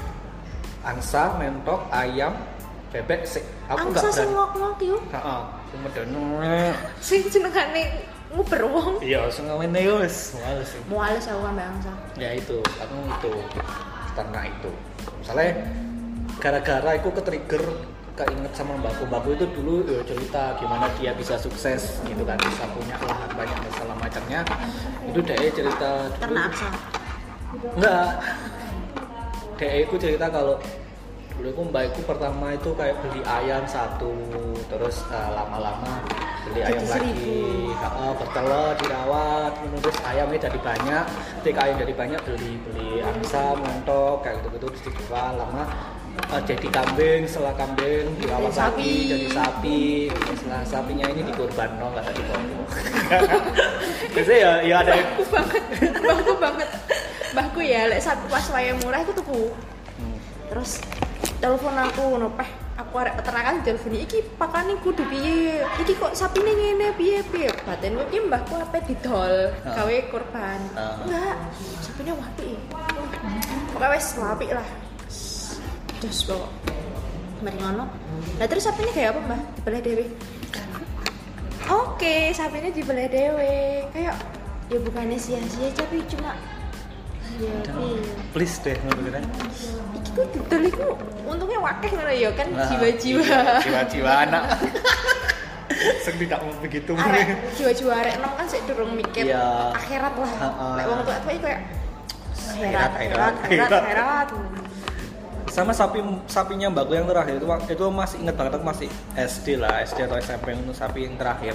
Angsa, 0.81 1.35
mentok, 1.35 1.83
ayam, 1.91 2.31
bebek 2.89 3.27
sih. 3.27 3.43
Aku 3.67 3.91
nggak 3.91 3.99
angsa 3.99 4.23
berani. 4.23 4.33
ngok-ngok 4.33 4.77
yo 4.81 4.97
Heeh, 5.11 5.41
sing 5.67 5.79
medeno. 5.83 6.21
sing 6.97 7.19
jenengane 7.27 7.83
nguber 8.31 8.61
wong 8.65 8.93
Iya, 9.03 9.27
sing 9.27 9.45
ngene 9.45 9.79
yo 9.83 9.99
wis 9.99 10.33
males 10.33 10.65
sih. 10.65 10.79
muales 10.87 11.27
aku 11.27 11.43
ambek 11.43 11.67
angsa 11.67 11.91
Ya 12.15 12.31
itu, 12.31 12.57
aku 12.79 12.95
itu 13.03 13.31
ternak 14.17 14.49
itu. 14.49 14.71
Misalnya 15.21 15.51
gara-gara 16.41 16.89
aku 16.97 17.09
ke-trigger 17.21 17.63
keinget 18.17 18.49
sama 18.57 18.73
mbakku 18.81 19.05
mbakku 19.05 19.37
itu 19.37 19.45
dulu 19.53 19.85
ya 19.85 20.01
cerita 20.01 20.57
gimana 20.57 20.89
dia 20.97 21.13
bisa 21.13 21.37
sukses 21.37 22.01
gitu 22.01 22.25
kan 22.25 22.33
bisa 22.41 22.65
punya 22.73 22.97
lahan 23.05 23.29
banyak 23.37 23.57
dan 23.61 23.71
segala 23.77 23.93
macamnya 24.01 24.41
itu 25.05 25.19
dia 25.21 25.37
cerita 25.53 25.89
dulu- 26.09 26.17
ternak 26.17 26.49
angsa 26.49 26.69
Enggak. 27.77 28.09
Dek 29.57 29.71
aku 29.85 29.95
cerita 30.01 30.25
kalau 30.29 30.57
dulu 31.37 31.47
aku 31.53 31.61
mbakku 31.69 32.01
pertama 32.09 32.53
itu 32.53 32.69
kayak 32.73 32.97
beli 33.05 33.21
ayam 33.25 33.61
satu, 33.69 34.13
terus 34.65 35.05
eh, 35.13 35.29
lama-lama 35.37 36.01
beli 36.49 36.61
Jadi 36.63 36.69
ayam 36.73 36.85
lagi. 36.87 37.13
Heeh, 37.77 38.11
bertelur, 38.17 38.71
dirawat, 38.81 39.53
terus 39.83 39.97
ayamnya 40.01 40.39
jadi 40.49 40.59
banyak, 40.59 41.05
ketika 41.43 41.59
ayam 41.67 41.75
jadi 41.77 41.93
banyak 41.93 42.19
beli 42.25 42.51
beli 42.65 42.89
angsa, 43.05 43.53
montok, 43.53 44.25
kayak 44.25 44.41
gitu-gitu 44.41 44.65
terus 44.73 44.83
dijual 44.89 45.33
lama. 45.37 45.63
Eh, 46.17 46.41
jadi 46.49 46.67
kambing, 46.73 47.21
setelah 47.29 47.53
kambing 47.53 48.09
dirawat 48.17 48.49
Jadi 48.49 48.57
sapi. 48.57 48.81
lagi, 48.81 48.95
jadi 49.05 49.27
sapi, 49.37 49.79
setelah 50.33 50.63
sapinya 50.65 51.05
ini 51.13 51.21
dikorban, 51.29 51.69
no, 51.77 51.93
nggak 51.93 52.05
tadi 52.09 52.21
Biasanya 54.17 54.39
ya, 54.41 54.51
ya 54.65 54.75
ada 54.81 54.93
mbahku 54.97 55.23
banget 55.29 55.63
mbahku 56.01 56.33
banget. 56.41 56.69
Mbahku 57.37 57.59
ya 57.61 57.81
lek 57.85 58.01
sapi 58.01 58.25
pas 58.33 58.45
wayang 58.49 58.81
murah 58.81 58.99
itu 59.05 59.13
tuku. 59.13 59.53
Hmm. 59.97 60.17
terus 60.49 60.81
telepon 61.41 61.73
aku 61.73 62.01
ngono 62.01 62.29
peh 62.33 62.49
aku 62.77 62.93
arek 62.97 63.17
peternakan 63.17 63.65
telepon 63.65 63.93
iki 63.93 64.21
pakane 64.37 64.77
kudu 64.79 65.01
piye? 65.09 65.65
Iki 65.81 65.93
kok 65.97 66.13
sapine 66.13 66.49
ngene 66.49 66.93
piye 66.93 67.25
piye? 67.25 67.49
Batenku 67.65 68.05
iki 68.07 68.21
mbahku 68.23 68.53
ape 68.55 68.79
didol 68.85 69.49
Ah. 69.65 69.73
gawe 69.75 69.95
korban. 70.07 70.59
Ah. 70.73 71.01
enggak 71.01 71.35
sapine 71.81 72.13
wapi 72.13 72.53
pokoknya 73.73 73.87
wes 73.91 74.07
wapi 74.15 74.47
lah. 74.53 74.67
Terus 75.97 76.19
pokok 76.23 76.49
mari 77.41 77.57
ngono. 77.57 77.85
Nah 78.37 78.45
terus 78.45 78.63
sapine 78.63 78.89
kayak 78.89 79.17
apa 79.17 79.19
mbah? 79.25 79.41
Dibelah 79.57 79.81
dewe 79.81 80.05
oke 81.67 82.15
sapine 82.31 82.69
dibelah 82.71 83.09
dewe 83.11 83.83
kayak 83.91 84.15
ya 84.67 84.77
bukannya 84.79 85.17
sia-sia 85.17 85.67
tapi 85.73 85.99
cuma 86.07 86.31
please 88.33 88.55
deh 88.61 88.77
ngono 88.85 89.09
kan 89.13 89.23
iki 89.93 90.09
tuh 90.13 90.25
didol 90.33 90.63
iku 90.65 90.87
untungnya 91.25 91.59
wakeh 91.61 91.89
ngono 91.93 92.13
ya 92.13 92.29
kan 92.33 92.47
jiwa-jiwa. 92.49 93.21
iya, 93.23 93.41
jiwa-jiwa 93.61 94.11
anak. 94.25 94.43
Sing 96.03 96.15
tidak 96.17 96.41
mau 96.41 96.53
begitu. 96.57 96.91
Jiwa-jiwa 97.53 97.93
arek 98.01 98.13
enom 98.17 98.31
kan 98.33 98.45
sik 98.49 98.65
durung 98.65 98.97
mikir 98.97 99.29
Iya. 99.29 99.77
akhirat 99.77 100.13
lah. 100.17 100.31
Lek 100.79 100.85
wong 100.89 100.99
tua 101.05 101.17
iki 101.29 101.39
kayak 101.43 101.61
Akhirat, 102.47 102.91
akhirat 102.97 103.33
akhirat, 103.69 104.27
sama 105.51 105.69
sapi 105.75 105.99
sapinya 106.25 106.73
mbakku 106.73 106.97
yang 106.97 107.05
terakhir. 107.05 107.37
Itu 107.37 107.45
itu 107.69 107.85
masih 107.93 108.17
inget 108.23 108.35
banget 108.39 108.53
aku 108.57 108.65
masih 108.65 108.89
SD 109.13 109.61
lah 109.61 109.83
SD 109.85 110.09
atau 110.09 110.17
SMP 110.17 110.57
itu 110.57 110.73
sapi 110.73 111.05
yang 111.05 111.13
terakhir. 111.19 111.53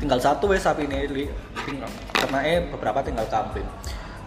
Tinggal 0.00 0.20
satu 0.22 0.48
ya 0.54 0.60
sapi 0.62 0.88
ini 0.88 1.28
tinggal. 1.68 1.90
Karena 2.16 2.38
eh 2.48 2.58
beberapa 2.72 3.04
tinggal 3.04 3.26
kambing 3.28 3.66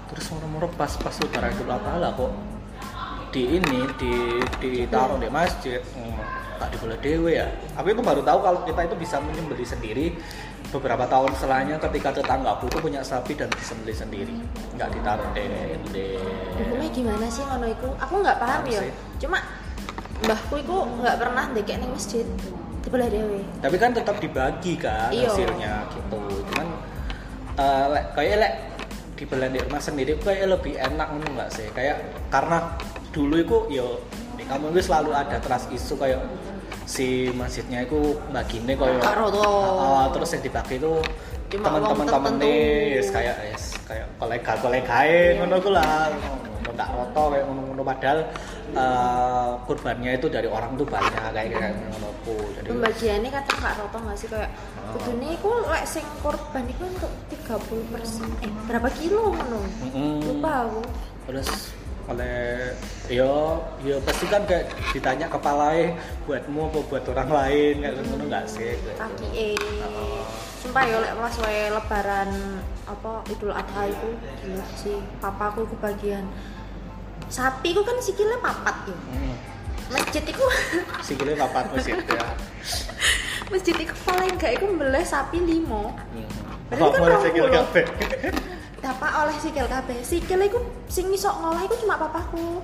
terus 0.06 0.26
moro-moro 0.32 0.68
pas 0.74 0.92
pas 0.98 1.16
lebaran 1.18 1.52
itu 1.54 1.64
apa 1.66 1.92
lah 1.98 2.12
kok. 2.14 2.32
Di 3.34 3.44
ini 3.60 3.82
di 4.00 4.14
ditaruh 4.62 5.20
di 5.20 5.28
masjid 5.28 5.82
hmm, 5.84 6.20
tak 6.56 6.72
diboleh 6.72 6.98
dewe 7.04 7.32
ya. 7.36 7.48
Aku 7.76 7.92
itu 7.92 8.00
baru 8.00 8.24
tahu 8.24 8.40
kalau 8.40 8.60
kita 8.64 8.82
itu 8.88 8.96
bisa 8.96 9.20
menyembeli 9.20 9.66
sendiri 9.68 10.16
beberapa 10.72 11.04
tahun 11.08 11.32
setelahnya 11.36 11.76
ketika 11.80 12.16
tetanggaku 12.16 12.68
itu 12.68 12.78
punya 12.80 13.02
sapi 13.04 13.36
dan 13.36 13.52
disembeli 13.52 13.92
sendiri. 13.96 14.36
Nggak 14.76 14.90
ditaruh 14.96 15.28
di, 15.36 15.46
di 15.92 16.08
hukumnya 16.60 16.90
gimana 16.92 17.26
sih 17.28 17.44
ngono 17.44 17.66
iku? 17.68 17.90
Aku 18.00 18.14
nggak 18.24 18.38
paham 18.40 18.62
ya. 18.72 18.82
cuma 19.20 19.40
mbahku 20.24 20.56
iku 20.64 20.78
nggak 21.04 21.16
pernah 21.20 21.44
ndekek 21.52 21.76
ning 21.84 21.92
masjid. 21.92 22.28
Dibelah 22.86 23.10
dewe. 23.10 23.42
Tapi 23.66 23.76
kan 23.82 23.92
tetap 23.98 24.16
dibagi 24.22 24.78
kan 24.78 25.10
Iya. 25.10 25.28
hasilnya 25.28 25.90
gitu. 25.92 26.22
Cuman 26.54 26.68
lek 27.92 28.06
kayak 28.16 28.36
lek 28.40 28.54
di 29.16 29.24
di 29.24 29.60
rumah 29.64 29.82
sendiri 29.82 30.20
kayak 30.20 30.60
lebih 30.60 30.76
enak 30.76 31.08
ngono 31.08 31.28
nggak 31.40 31.50
sih? 31.56 31.68
Kayak 31.72 32.04
karena 32.28 32.76
dulu 33.16 33.36
itu 33.40 33.58
yo 33.80 33.88
di 34.36 34.44
kampung 34.44 34.76
itu 34.76 34.92
selalu 34.92 35.16
ada 35.16 35.40
teras 35.40 35.66
isu 35.72 35.96
kayak 35.96 36.22
si 36.86 37.32
masjidnya 37.34 37.88
itu 37.88 38.20
bagine 38.30 38.76
kayak 38.76 39.02
Kak 39.02 39.16
Roto. 39.18 39.48
Ah, 39.80 40.06
terus 40.12 40.36
yang 40.36 40.44
dibagi 40.44 40.76
itu 40.78 40.94
teman-teman 41.50 42.06
temen 42.10 42.34
yes, 42.44 43.08
kayak 43.14 43.36
yes, 43.54 43.64
kayak 43.88 44.08
kolega 44.20 44.54
kolega 44.60 45.00
ngono 45.40 45.56
ku 45.64 45.70
lah. 45.72 46.12
Ngono 46.12 46.72
tak 46.76 46.90
roto 46.92 47.24
kayak 47.32 47.46
ngono 47.48 47.62
ngono 47.72 47.82
padahal 47.86 48.20
eh, 48.76 49.52
kurbannya 49.64 50.12
itu 50.20 50.28
dari 50.28 50.48
orang 50.50 50.76
tuh 50.76 50.88
banyak 50.90 51.24
kayak 51.32 51.50
kayak 51.56 51.72
ngono 51.96 52.10
ku. 52.28 52.36
Jadi 52.60 52.68
pembagiannya 52.68 53.30
kadang 53.32 53.58
nggak 53.64 53.76
roto 53.80 53.98
nggak 54.04 54.18
sih? 54.20 54.28
Kayak. 54.28 54.52
Kudune 54.92 55.28
iku 55.34 55.50
lek 55.66 55.84
sing 55.84 56.06
korban 56.20 56.64
iku 56.66 56.84
untuk 56.86 57.12
30 57.32 57.94
persen. 57.94 58.28
Eh 58.40 58.52
berapa 58.66 58.90
kilo 58.94 59.32
ngono? 59.32 59.60
Lupa 60.22 60.52
aku. 60.66 60.82
Terus 61.26 61.50
oleh 62.06 62.70
yo 63.10 63.58
yo 63.82 63.98
pasti 64.06 64.30
kan 64.30 64.46
kayak 64.46 64.70
ditanya 64.94 65.26
kepalanya 65.26 65.98
buatmu 66.24 66.70
apa 66.70 66.80
buat 66.86 67.04
orang 67.10 67.30
lain? 67.30 67.74
Kayak 67.82 67.94
ngono 68.06 68.24
nggak 68.30 68.46
sih? 68.46 68.78
Kaki 68.94 69.28
eh 69.34 69.58
Oh. 69.86 70.22
sumpah 70.62 70.82
ya 70.82 70.98
lek 70.98 71.14
pas 71.14 71.36
wae 71.42 71.70
lebaran 71.70 72.30
apa 72.86 73.12
idul 73.30 73.54
adha 73.54 73.86
itu 73.86 74.10
gila 74.42 74.66
sih. 74.74 74.98
Papaku 75.18 75.66
kebagian 75.72 76.26
sapi 77.26 77.74
itu 77.74 77.82
kan 77.82 77.98
sikilnya 77.98 78.38
papat 78.38 78.86
ya. 78.86 78.98
Hmm. 78.98 79.34
masjid 79.86 80.22
itu 80.22 80.46
sikilnya 81.02 81.38
papat 81.38 81.70
masjid 81.70 81.94
ya 81.98 82.26
masjid 83.48 83.76
itu 83.76 83.94
paling 84.02 84.32
enggak 84.32 84.52
itu 84.54 84.66
mbeleh 84.68 85.04
sapi 85.04 85.38
limo 85.40 85.94
Berarti 86.66 86.82
Apa 86.82 86.90
kan 86.90 87.00
boleh 87.00 87.12
rong 87.12 87.24
sikil 87.24 87.46
kabeh? 87.48 87.86
dapat 88.78 89.12
oleh 89.16 89.36
sikil 89.36 89.66
kabeh 89.66 89.98
sikil 90.00 90.40
itu 90.40 90.60
sing 90.86 91.10
iso 91.10 91.30
ngolah 91.32 91.62
itu 91.62 91.76
cuma 91.80 91.96
papaku 91.96 92.62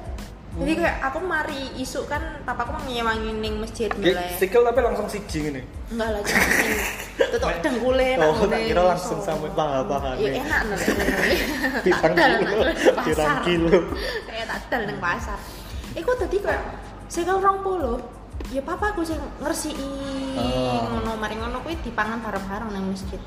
jadi 0.52 0.74
kayak 0.76 0.96
aku 1.02 1.20
mari 1.24 1.62
isuk 1.76 2.06
kan 2.06 2.20
papaku 2.42 2.76
ngewangi 2.84 3.32
ning 3.34 3.56
masjid 3.58 3.88
mbeleh 3.90 4.36
Sikil 4.36 4.62
tapi 4.62 4.80
langsung 4.80 5.08
siji 5.08 5.48
ngene. 5.48 5.62
enggak 5.90 6.10
lah 6.12 6.22
cuma 6.22 6.44
sing 6.52 6.72
tutuk 7.16 7.50
dengkule 7.62 8.10
Oh, 8.18 8.36
tak 8.36 8.50
ngene 8.52 8.68
kira 8.68 8.84
langsung 8.86 9.20
sampai 9.20 9.50
paha-paha 9.50 10.10
Iya 10.14 10.30
nih. 10.30 10.42
enak 10.44 10.62
nih. 10.62 10.78
Pirang 11.88 12.14
Tadal 12.14 12.32
kilo, 12.38 12.58
pirang 12.60 12.98
pasar. 13.00 13.42
kilo. 13.42 13.78
Kayak 14.28 14.46
tadal 14.52 14.82
nang 14.84 15.00
pasar. 15.00 15.40
Iku 15.94 16.12
tadi 16.14 16.38
kayak 16.38 16.62
rong 17.40 17.60
puluh. 17.62 17.98
Ya 18.50 18.62
papa 18.62 18.90
aku 18.90 19.06
sing 19.06 19.22
ngersiki 19.38 19.86
Oh. 20.32 20.88
ngono 20.90 21.20
mari 21.20 21.36
ngono 21.36 21.62
kuwi 21.62 21.76
dipangan 21.78 22.18
bareng-bareng 22.20 22.72
nang 22.72 22.90
masjid. 22.90 23.20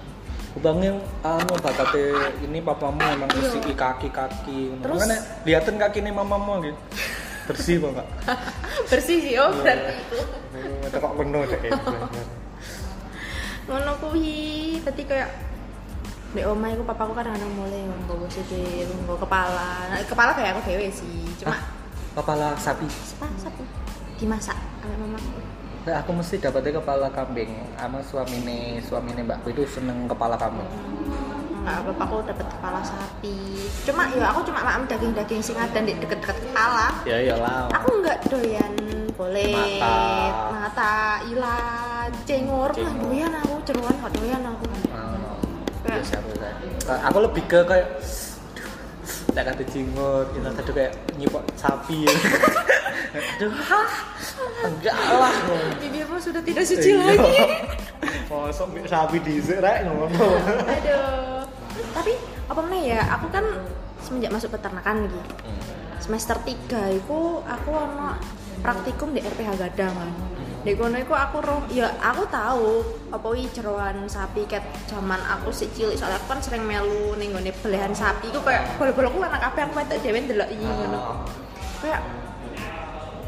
Bangnya 0.57 0.95
anu 1.21 1.55
bakate 1.57 2.03
ini 2.41 2.59
papamu 2.59 2.99
emang 2.99 3.29
Iya. 3.29 3.37
bersih 3.53 3.77
kaki-kaki. 3.77 4.75
Terus- 4.81 4.99
Makanya 4.99 5.19
liatin 5.45 5.77
kaki 5.77 5.99
ini 6.01 6.11
mamamu 6.11 6.65
gitu. 6.65 6.81
Bersih 7.45 7.77
kok 7.77 7.93
enggak? 7.93 8.09
Bersih 8.91 9.19
sih 9.21 9.35
oh 9.37 9.53
berarti 9.53 9.93
itu. 9.93 10.19
Itu 10.83 10.97
kok 10.97 11.13
penuh 11.15 11.43
deh. 11.45 11.61
Ngono 13.65 13.91
kuwi 13.99 14.37
tadi 14.81 15.03
kayak 15.05 15.31
di 16.33 16.43
omah 16.43 16.69
iku 16.69 16.83
papaku 16.83 17.13
kadang-kadang 17.15 17.53
mulai 17.55 17.79
nggawa 17.85 18.27
sikil, 18.27 18.91
nggawa 18.99 19.19
kepala. 19.23 19.71
Nah, 19.87 20.03
kepala 20.03 20.31
kayak 20.35 20.51
aku 20.53 20.61
dhewe 20.67 20.89
sih. 20.91 21.31
Cuma 21.39 21.55
Kepala 22.15 22.55
sapi. 22.57 22.87
apa 22.87 23.27
satu 23.39 23.63
dimasak 24.17 24.55
sama 24.85 24.97
mamaku. 25.01 25.41
Nah, 25.85 26.01
aku 26.01 26.11
mesti 26.13 26.37
dapetnya 26.39 26.73
kepala 26.75 27.09
kambing 27.09 27.51
sama 27.75 28.01
suamine 28.01 28.81
suamine 28.81 29.21
mbakku 29.21 29.49
itu 29.51 29.65
seneng 29.67 30.05
kepala 30.05 30.37
kambing. 30.37 30.65
Enggak, 31.61 31.81
bapakku 31.89 32.21
dapat 32.25 32.45
kepala 32.47 32.81
sapi. 32.81 33.37
Cuma 33.85 34.05
ya 34.11 34.29
aku 34.29 34.45
cuma 34.45 34.61
makan 34.61 34.85
daging-daging 34.85 35.41
sing 35.41 35.57
ada 35.57 35.81
di 35.81 35.93
deket-deket 35.95 36.37
kepala. 36.43 36.93
Ya 37.05 37.17
iyalah. 37.19 37.73
Aku 37.73 38.01
nggak 38.01 38.21
doyan 38.29 38.73
kulit 39.15 39.53
Mata. 39.81 39.97
mata 40.53 40.95
ilat 41.25 42.13
cengur 42.25 42.69
Cengur. 42.69 42.93
Wah, 42.93 43.09
doyan 43.09 43.33
aku 43.35 43.55
jeruan 43.65 43.95
kok 43.97 44.13
doyan 44.13 44.43
aku 44.43 44.65
Oh, 44.93 45.37
Kayak- 45.85 46.05
biasa 46.05 46.17
biasa. 46.21 46.93
Aku 47.09 47.19
lebih 47.23 47.45
ke 47.45 47.61
kayak 47.65 47.89
tak 49.31 49.45
kata 49.47 49.63
jingut, 49.67 50.27
itu 50.31 50.47
tadi 50.47 50.71
kayak 50.73 50.93
nyipok 51.17 51.43
sapi. 51.55 52.05
Aduh, 53.15 53.51
hah? 53.55 53.89
enggak 54.67 54.97
lah. 54.99 55.35
bibirmu 55.79 56.19
sudah 56.19 56.43
tidak 56.43 56.67
suci 56.67 56.99
Iya. 56.99 57.15
lagi. 57.15 57.39
Mbek 58.43 58.87
sapi 58.91 59.17
dhisik 59.23 59.63
rek 59.63 59.87
ngono. 59.87 60.11
aduh. 60.67 61.47
Tapi 61.95 62.13
apa 62.51 62.61
meneh 62.67 62.99
ya? 62.99 63.01
Aku 63.15 63.31
kan 63.31 63.47
semenjak 64.03 64.35
masuk 64.35 64.51
peternakan 64.53 65.07
gitu 65.07 65.21
semester 65.97 66.37
3 66.37 67.01
itu 67.01 67.21
aku 67.41 67.71
ono 67.73 68.21
praktikum 68.61 69.17
di 69.17 69.25
RPH 69.25 69.57
Gadang. 69.57 69.95
Kan 69.97 70.11
di 70.65 70.73
kono 70.77 70.97
iku 70.97 71.13
aku 71.13 71.45
roh 71.45 71.61
ya 71.69 71.93
aku 72.01 72.25
tahu 72.29 72.81
apa 73.09 73.27
wi 73.29 73.45
jeroan 73.53 74.05
sapi 74.09 74.45
ket 74.45 74.61
zaman 74.85 75.17
aku 75.25 75.49
sih 75.49 75.69
cilik. 75.73 75.97
Soalnya 75.97 76.21
aku 76.21 76.37
kan 76.37 76.41
sering 76.45 76.65
melu 76.65 77.17
ning 77.17 77.33
nggone 77.33 77.53
belehan 77.65 77.97
sapi. 77.97 78.29
Iku 78.29 78.45
kayak 78.45 78.77
bol-bolku 78.77 79.25
anak 79.25 79.41
kabeh 79.49 79.65
aku 79.65 79.73
metu 79.77 79.97
dhewe 80.01 80.19
ndelok 80.21 80.49
iki 80.53 80.65
ngono. 80.65 81.25
Kayak 81.81 82.01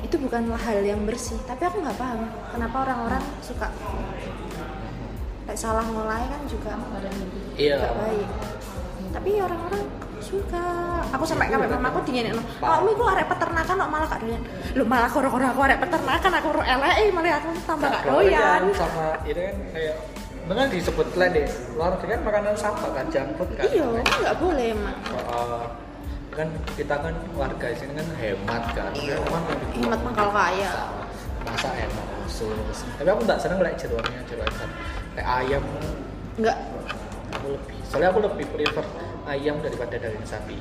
itu 0.04 0.16
bukanlah 0.20 0.60
hal 0.60 0.80
yang 0.84 1.00
bersih. 1.08 1.38
Tapi 1.46 1.62
aku 1.64 1.80
nggak 1.80 1.96
paham 1.96 2.20
kenapa 2.52 2.76
orang-orang 2.88 3.22
suka 3.40 3.68
kayak 5.46 5.58
salah 5.60 5.86
mulai 5.86 6.26
kan 6.26 6.42
juga 6.50 6.74
Iya. 7.54 7.78
nggak 7.78 7.96
baik. 7.96 8.28
Tapi 9.14 9.30
orang-orang 9.40 9.82
suka. 10.18 10.64
Aku 11.14 11.22
sampai 11.22 11.46
Iya, 11.46 11.54
sampai 11.54 11.70
mama 11.70 11.88
aku 11.94 12.00
dingin 12.02 12.34
no 12.34 12.42
oh 12.42 12.76
lu 12.82 12.98
kok 12.98 13.08
arek 13.14 13.26
peternakan 13.30 13.74
kok 13.78 13.90
malah 13.94 14.06
gak 14.10 14.20
doyan. 14.26 14.42
Lu 14.74 14.82
malah 14.84 15.08
koro-koro 15.08 15.44
aku 15.46 15.60
arek 15.62 15.78
peternakan 15.78 16.32
aku 16.42 16.48
ro 16.50 16.62
elek 16.66 16.94
malah 17.14 17.38
aku 17.38 17.48
tambah 17.62 17.88
gak 17.88 18.04
doyan 18.04 18.60
sama 18.74 19.06
itu 19.22 19.38
kan 19.38 19.56
kayak 19.70 19.96
dengan 20.46 20.66
disebut 20.70 21.06
plan 21.14 21.30
deh. 21.30 21.46
Luar 21.78 21.94
kan 22.02 22.20
makanan 22.26 22.54
sampah 22.58 22.90
kan 22.90 23.06
food 23.38 23.50
kan. 23.54 23.70
Iya 23.70 23.86
nggak 24.02 24.36
boleh 24.42 24.66
emang 24.74 24.98
kan 26.36 26.48
kita 26.76 26.94
kan 27.00 27.14
warga 27.32 27.66
sini 27.72 27.96
kan 27.96 28.08
hemat 28.20 28.62
kan. 28.76 28.92
Hemat 28.92 29.42
kan 29.48 29.58
hemat 29.72 30.00
mah 30.04 30.12
kalau 30.12 30.32
kaya. 30.36 30.72
Masa 31.46 31.70
enak 31.72 32.06
khusus 32.26 32.84
tapi 32.98 33.08
aku 33.08 33.20
nggak 33.24 33.38
seneng 33.40 33.58
kayak 33.62 33.78
jeruannya 33.80 34.20
jeruan 34.28 34.50
kayak 35.16 35.28
ayam. 35.40 35.64
Nggak. 36.36 36.58
Aku 37.40 37.46
lebih 37.56 37.76
soalnya 37.88 38.08
aku 38.12 38.20
lebih 38.20 38.46
prefer 38.52 38.86
ayam 39.24 39.56
daripada 39.64 39.94
daging 39.96 40.26
sapi. 40.28 40.58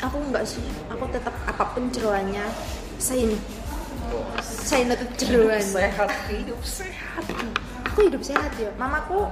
Aku 0.00 0.16
nggak 0.32 0.44
sih. 0.48 0.64
Aku 0.88 1.04
tetap 1.12 1.34
apa 1.44 1.64
pun 1.76 1.92
jeroannya 1.92 2.48
saya 2.96 3.28
ini 3.28 3.38
saya 4.40 4.92
tetap 4.92 5.08
jeroan 5.20 5.60
sehat 5.60 6.08
hidup 6.32 6.60
sehat. 6.64 7.24
Aku 7.92 8.08
hidup 8.08 8.22
sehat 8.24 8.52
ya. 8.56 8.72
Mamaku 8.80 9.28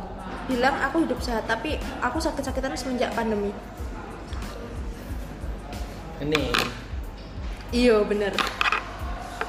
bilang 0.51 0.77
aku 0.83 1.07
hidup 1.07 1.21
sehat 1.23 1.47
tapi 1.47 1.79
aku 2.03 2.19
sakit-sakitan 2.19 2.75
semenjak 2.75 3.15
pandemi 3.15 3.55
ini. 6.25 6.53
Iya 7.71 8.03
bener. 8.05 8.35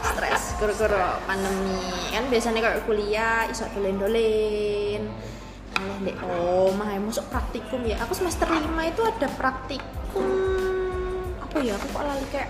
Stres 0.02 0.56
gara-gara 0.58 1.20
pandemi. 1.28 1.84
Kan 2.12 2.26
biasanya 2.32 2.60
kayak 2.64 2.84
kuliah 2.88 3.46
iso 3.50 3.66
dolen-dolen 3.76 5.04
oleh 5.82 5.98
dek 6.06 6.18
omah 6.22 6.94
ya 6.94 7.00
masuk 7.02 7.26
praktikum 7.34 7.82
ya. 7.86 7.98
Aku 8.06 8.14
semester 8.14 8.46
5 8.46 8.70
itu 8.86 9.02
ada 9.02 9.28
praktikum 9.34 10.30
apa 11.42 11.58
ya 11.68 11.76
aku 11.76 11.88
kok 11.92 12.04
lali 12.08 12.26
kayak 12.32 12.50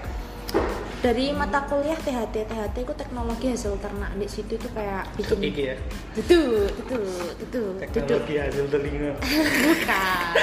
dari 1.02 1.34
mata 1.34 1.66
kuliah 1.66 1.98
THT 1.98 2.46
THT 2.46 2.76
itu 2.86 2.94
teknologi 2.94 3.46
hasil 3.50 3.80
ternak. 3.82 4.12
Di 4.20 4.28
situ 4.28 4.60
itu 4.60 4.68
kayak 4.76 5.10
bikin 5.18 5.40
iki 5.42 5.64
ya? 5.74 5.76
Itu 6.14 6.70
itu 6.70 6.98
itu 7.40 7.62
itu 7.80 7.90
teknologi 7.96 8.36
hasil 8.38 8.66
telinga 8.68 9.12
bukan. 9.66 10.34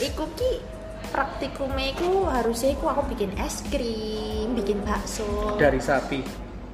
Iku 0.00 0.24
ki 0.34 0.52
praktikumnya 1.12 1.92
iku 1.92 2.24
harusnya 2.26 2.72
iku 2.72 2.88
aku 2.88 3.02
bikin 3.12 3.30
es 3.36 3.60
krim 3.68 4.56
bikin 4.56 4.80
bakso 4.80 5.60
dari 5.60 5.76
sapi 5.78 6.24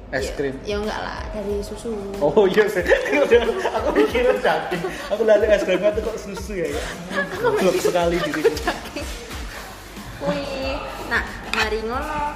es 0.09 0.31
Ya- 0.31 0.35
krim 0.39 0.55
ya, 0.65 0.79
enggak 0.79 0.99
lah 0.99 1.21
dari 1.35 1.59
susu 1.61 1.93
Oh 2.17 2.47
iya 2.49 2.65
sih, 2.65 2.81
aku 3.77 3.87
mikirnya 3.93 4.41
daging. 4.41 4.81
Aku 5.13 5.21
lalu 5.21 5.45
es 5.53 5.61
krim 5.61 5.77
itu 5.77 6.01
kok 6.01 6.17
susu 6.17 6.57
ya. 6.57 6.65
ya. 6.65 6.81
Goblok 7.37 7.77
sekali 7.77 8.17
diriku. 8.17 8.49
Wih, 10.25 10.75
nah 11.13 11.21
mari 11.53 11.79
ngono 11.85 12.33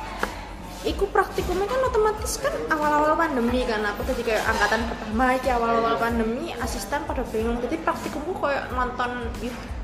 Iku 0.83 1.07
praktikumnya 1.07 1.63
kan 1.63 1.79
otomatis 1.87 2.43
kan 2.43 2.51
awal-awal 2.67 3.15
pandemi 3.15 3.63
kan 3.63 3.79
aku 3.87 4.03
tadi 4.03 4.19
kayak 4.19 4.43
angkatan 4.43 4.83
pertama 4.91 5.31
iki 5.39 5.47
awal-awal 5.47 5.95
pandemi 5.95 6.51
asisten 6.59 7.07
pada 7.07 7.23
bingung 7.31 7.55
jadi 7.63 7.79
praktikumku 7.87 8.35
kayak 8.35 8.67
nonton 8.75 9.31
YouTube 9.39 9.82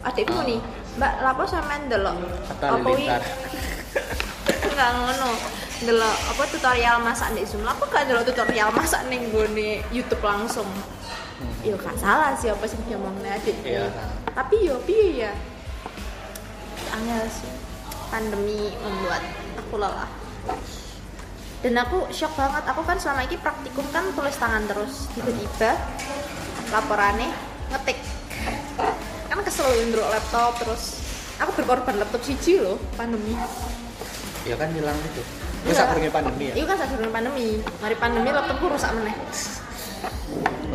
adikku 0.00 0.36
nih 0.48 0.60
mbak 0.96 1.12
lapo 1.20 1.44
sampean 1.44 1.86
delok 1.88 2.16
apa 2.60 2.88
wi 2.88 3.04
enggak 4.70 4.90
ngono. 4.96 5.30
Delok 5.80 6.16
apa 6.36 6.42
tutorial 6.52 7.00
masak 7.00 7.32
di 7.32 7.44
Zoom. 7.48 7.64
Aku 7.64 7.88
gak 7.88 8.04
delok 8.04 8.28
tutorial 8.28 8.68
masak 8.68 9.00
ning 9.08 9.32
gone 9.32 9.80
YouTube 9.88 10.20
langsung? 10.20 10.68
Yo 11.64 11.76
gak 11.80 11.96
salah 11.96 12.36
sih 12.36 12.52
apa 12.52 12.64
sih 12.68 12.76
ngomongnya 12.84 13.40
adik 13.40 13.56
Iya. 13.64 13.88
tapi 14.36 14.60
yo 14.60 14.76
piye 14.84 15.24
ya? 15.24 15.32
Angel 16.92 17.24
sih 17.32 17.48
pandemi 18.12 18.76
membuat 18.84 19.24
aku 19.56 19.80
lelah. 19.80 20.08
Dan 21.60 21.76
aku 21.76 22.08
shock 22.12 22.32
banget. 22.36 22.64
Aku 22.72 22.84
kan 22.84 22.96
selama 23.00 23.24
ini 23.24 23.36
praktikum 23.36 23.84
kan 23.92 24.04
tulis 24.12 24.36
tangan 24.36 24.64
terus. 24.68 25.08
Tiba-tiba 25.16 25.76
laporannya 26.72 27.32
ngetik. 27.72 27.96
kan 28.00 28.19
kesel 29.50 29.66
ndruk 29.90 30.06
laptop 30.06 30.62
terus 30.62 31.02
aku 31.42 31.50
berkorban 31.58 31.98
laptop 31.98 32.22
siji 32.22 32.62
loh 32.62 32.78
pandemi 32.94 33.34
Ya 34.48 34.56
kan 34.56 34.72
hilang 34.72 34.96
itu. 35.04 35.20
Iya. 35.20 35.68
Itu 35.68 35.72
saat 35.76 35.92
pergi 35.92 36.08
pandemi 36.08 36.44
ya. 36.48 36.54
Iya 36.56 36.64
kan 36.64 36.76
saat 36.80 36.90
durung 36.96 37.12
pandemi 37.12 37.60
mari 37.82 37.96
pandemi 37.98 38.30
laptopku 38.32 38.72
rusak 38.72 38.94
meneh 38.94 39.12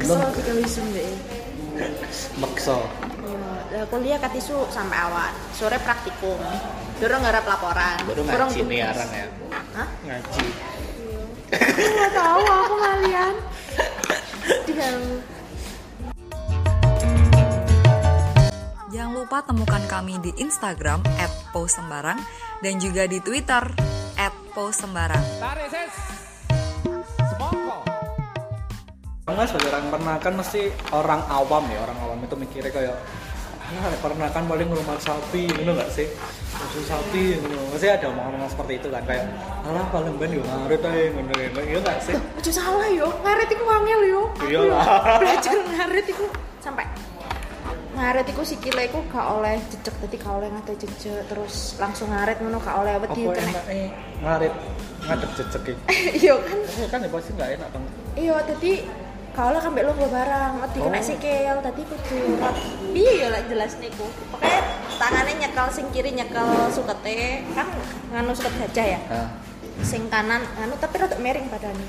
kesel 0.05 0.53
wisum 0.59 0.85
deh 0.91 1.09
makso. 2.37 2.83
Ya, 3.73 3.83
kuliah 3.89 4.21
kat 4.21 4.31
isu 4.37 4.69
sampai 4.69 4.95
awan 5.09 5.33
sore 5.51 5.75
praktikum 5.81 6.37
dorong 7.01 7.21
ngarap 7.25 7.43
laporan 7.43 7.97
Dorong 8.07 8.27
ngaji 8.29 8.79
arang 8.79 9.11
ya. 9.11 9.27
Hah? 9.75 9.87
Ngaji. 10.05 10.45
Aku 11.55 11.89
nggak 11.89 12.11
tahu 12.13 12.41
aku 12.45 12.75
kalian 12.79 13.33
dia 14.69 14.89
Jangan 19.05 19.21
lupa 19.21 19.45
temukan 19.45 19.83
kami 19.85 20.17
di 20.17 20.33
Instagram 20.41 21.05
@posembarang 21.53 22.17
dan 22.65 22.73
juga 22.81 23.05
di 23.05 23.21
Twitter 23.21 23.61
@posembarang. 24.57 25.21
Enggak 29.29 29.45
sebagai 29.45 29.69
orang 29.69 29.85
peternakan 29.93 30.33
mesti 30.41 30.73
orang 30.89 31.21
awam 31.29 31.69
ya 31.69 31.85
orang 31.85 31.97
awam 32.01 32.17
itu 32.25 32.33
mikirnya 32.33 32.73
kayak 32.73 32.97
ah 33.77 33.93
peternakan 34.01 34.43
paling 34.49 34.73
rumah 34.73 34.97
sapi 34.97 35.53
gitu 35.53 35.69
nggak 35.69 35.89
sih? 35.93 36.09
Susu 36.57 36.81
sapi 36.89 37.37
gitu 37.37 37.45
masih 37.77 37.93
ada 37.93 38.09
omongan-omongan 38.09 38.57
seperti 38.57 38.73
itu 38.81 38.87
kan 38.89 39.05
kayak 39.05 39.29
alah 39.69 39.85
paling 39.93 40.17
ben 40.17 40.33
yo 40.33 40.41
ngarit 40.41 40.81
aja 40.81 41.13
ngono 41.13 41.29
gitu 41.29 41.59
iya 41.61 41.77
nggak 41.77 41.97
sih? 42.01 42.17
Ojo 42.41 42.49
salah 42.49 42.89
yo, 42.89 43.13
ngarit 43.21 43.53
iku 43.53 43.69
wangel 43.69 44.01
yo. 44.09 44.21
Aku 44.33 44.49
Iya 44.49 44.59
yo 44.65 44.73
lah. 44.73 45.21
Belajar 45.21 45.53
ngarit 45.61 46.09
iku 46.09 46.25
sampai 46.57 46.89
ngarit 47.95 48.27
iku 48.27 48.43
sikile 48.43 48.81
iku 48.85 48.99
gak 49.07 49.27
oleh 49.31 49.55
jejak 49.71 49.95
dadi 49.97 50.17
gak 50.19 50.33
oleh 50.35 50.47
ngate 50.51 50.73
jejak 50.77 51.23
terus 51.25 51.79
langsung 51.79 52.11
ngarit 52.11 52.37
ngono 52.37 52.59
gak 52.59 52.75
oleh 52.75 52.93
wedi 52.99 53.23
kena. 53.25 53.61
ngarit 54.21 54.53
ngadep 55.05 55.31
jejek 55.33 55.61
iki 55.63 55.73
Iya 56.27 56.35
kan. 56.37 56.59
Ya 56.59 56.87
kan 56.91 56.99
ya 56.99 57.09
pasti 57.09 57.31
nggak 57.33 57.49
enak 57.55 57.69
banget 57.71 57.91
Iya 58.15 58.35
dadi 58.43 58.71
gak 59.31 59.45
oleh 59.47 59.59
kambek 59.59 59.83
logo 59.83 60.05
barang, 60.07 60.53
wedi 60.59 60.79
kena 60.79 60.99
Oh. 60.99 61.03
sikil 61.03 61.55
dadi 61.59 61.81
kudu 61.83 62.19
piye 62.91 63.13
ya 63.19 63.27
lah 63.27 63.41
jelas 63.47 63.71
niku. 63.79 64.07
Pokoknya 64.29 64.59
tangannya 64.95 65.33
nyekel 65.37 65.67
sing 65.69 65.85
kiri 65.91 66.11
nyekel 66.11 66.47
sukete 66.71 67.43
kan 67.51 67.67
nganu 68.11 68.31
suket 68.31 68.53
gajah 68.59 68.87
ya. 68.95 68.99
nah, 69.07 69.27
Sing 69.83 70.07
kanan 70.07 70.39
nganu 70.55 70.75
tapi 70.79 70.95
rada 70.97 71.15
miring 71.15 71.47
badannya. 71.47 71.87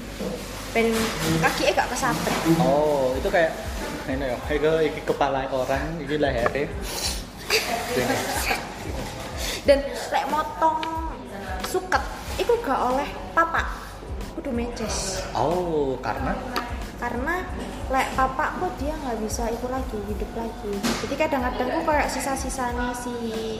Ben 0.70 0.90
kaki 1.38 1.70
gak 1.70 1.86
kesabet. 1.88 2.34
oh 2.58 3.14
itu 3.14 3.26
kayak 3.26 3.54
ini 4.06 4.26
ya 4.30 4.36
kayak 4.46 4.86
iki 4.86 5.00
kepala 5.02 5.50
orang 5.50 5.98
iki 5.98 6.14
lehernya 6.14 6.70
dan 9.66 9.78
lek 9.82 10.24
motong 10.30 10.78
suket 11.66 12.02
itu 12.38 12.52
gak 12.62 12.78
oleh 12.78 13.08
papa 13.34 13.66
kudu 14.38 14.54
meces 14.54 15.26
oh 15.34 15.98
karena 15.98 16.38
karena 16.96 17.44
lek 17.86 18.08
papa 18.12 18.56
kok 18.56 18.72
dia 18.80 18.96
nggak 18.96 19.20
bisa 19.20 19.46
itu 19.46 19.66
lagi 19.68 19.98
hidup 20.06 20.30
lagi. 20.32 20.72
Jadi 21.04 21.14
kadang-kadang 21.14 21.68
kok 21.70 21.84
kayak 21.84 22.08
sisa-sisanya 22.08 22.90
si 22.90 23.12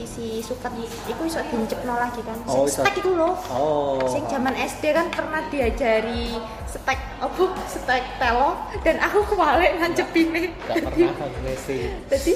si 0.03 0.41
suket 0.41 0.73
itu 1.07 1.23
iso 1.23 1.39
dicepno 1.43 1.95
lagi 1.95 2.21
kan. 2.21 2.37
Oh, 2.45 2.65
stek 2.65 2.97
itu 2.97 3.13
loh 3.13 3.37
Oh. 3.49 4.01
sing 4.09 4.25
zaman 4.27 4.53
SD 4.53 4.91
kan 4.91 5.13
pernah 5.13 5.45
diajari 5.47 6.37
stek 6.67 6.99
apa? 7.19 7.45
Stek 7.67 8.05
telo. 8.17 8.57
Dan 8.81 8.97
aku 8.99 9.19
kewalik 9.29 9.77
nancepinnya 9.77 10.51
Gak 10.67 10.83
pernah 10.83 11.13
aku 11.13 11.53
sih. 11.63 11.93
jadi 12.09 12.35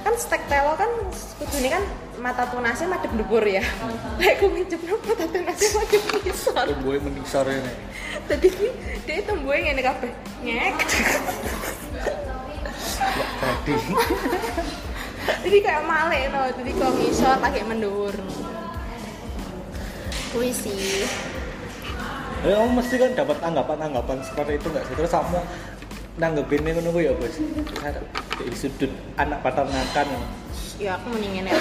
kan 0.00 0.14
stek 0.16 0.42
telo 0.46 0.72
kan 0.74 0.88
kudune 1.36 1.68
kan 1.68 1.84
mata 2.20 2.44
tunasnya 2.52 2.86
madep 2.92 3.12
dhuwur 3.16 3.44
ya 3.48 3.64
lek 4.20 4.36
ku 4.38 4.52
ngincepno 4.52 4.94
mata 5.00 5.24
tunasnya 5.24 5.68
madep 5.80 6.02
ngisor 6.20 6.64
Tumbuhnya 6.68 7.00
menisor 7.08 7.46
ini. 7.48 7.72
Tadi 8.28 8.48
ki 8.52 8.68
dia 9.08 9.24
tumbuhnya 9.24 9.72
ngene 9.72 9.82
kabeh. 9.82 10.12
Ngek. 10.44 10.74
Jadi. 13.40 13.74
Jadi 15.40 15.58
kayak 15.64 15.84
male 15.88 16.20
no, 16.28 16.40
jadi 16.52 16.70
kok 16.76 16.92
ngisor 17.00 17.36
lagi 17.40 17.62
mendur. 17.64 18.14
Kuwi 20.30 20.52
sih. 20.52 21.08
Ya, 22.40 22.56
kamu 22.56 22.72
mesti 22.80 22.94
kan 22.96 23.12
dapat 23.12 23.36
anggapan-anggapan 23.44 24.24
seperti 24.24 24.56
itu 24.56 24.66
nggak 24.72 24.84
sih? 24.88 24.94
Terus 24.96 25.12
kamu 25.12 25.40
nanggepin 26.16 26.64
ini 26.64 26.80
ngono 26.80 27.00
ya, 27.02 27.12
Bos. 27.12 27.36
Dari 27.36 28.56
sudut 28.56 28.92
anak 29.20 29.44
peternakan. 29.44 30.06
Ya 30.08 30.20
aku 30.88 31.12
mendingin 31.12 31.50
ya 31.50 31.56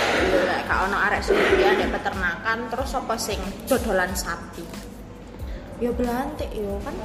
lek 0.47 0.63
gak 0.69 0.79
ono 0.87 0.97
arek 1.09 1.19
sendirian 1.19 1.75
di 1.75 1.87
peternakan 1.91 2.71
terus 2.71 2.95
apa 2.95 3.15
sing 3.19 3.39
dodolan 3.67 4.15
sapi. 4.15 4.63
Ya 5.83 5.91
belantik 5.91 6.47
yo 6.55 6.79
kan 6.85 6.95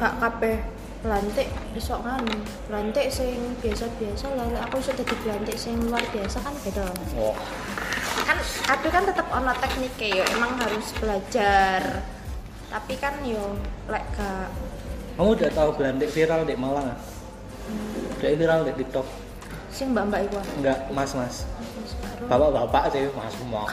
gak 0.00 0.18
kabeh 0.18 0.58
belantik 1.00 1.48
besok 1.72 2.02
kan 2.02 2.26
belantik 2.66 3.08
sing 3.14 3.54
biasa-biasa 3.62 4.26
lah 4.34 4.46
lek 4.50 4.62
aku 4.66 4.82
iso 4.82 4.90
dadi 4.96 5.14
belantik 5.22 5.56
sing 5.60 5.78
luar 5.86 6.02
biasa 6.10 6.38
kan 6.42 6.54
beda. 6.66 6.86
Oh, 7.14 7.36
kan 8.26 8.38
ada 8.42 8.88
kan 8.90 9.02
tetap 9.06 9.26
ono 9.30 9.52
tekniknya 9.62 10.08
yo 10.20 10.24
emang 10.34 10.58
harus 10.58 10.90
belajar 10.98 12.02
tapi 12.70 12.94
kan 12.98 13.18
yo 13.22 13.54
lek 13.86 14.02
gak 14.18 14.50
kamu 15.20 15.36
udah 15.36 15.50
tahu 15.52 15.70
belantik 15.76 16.08
viral 16.16 16.48
di 16.48 16.56
Malang 16.56 16.96
ah? 16.96 16.98
Udah 18.16 18.30
viral 18.40 18.64
di 18.64 18.72
TikTok. 18.72 19.29
Sing 19.70 19.94
mbak 19.94 20.04
mbak 20.10 20.20
iku. 20.26 20.38
Enggak, 20.58 20.78
Mas, 20.90 21.12
Mas. 21.14 21.36
Bapak-bapak 22.26 22.92
sih, 22.92 23.06
Mas, 23.14 23.34
Mas. 23.48 23.68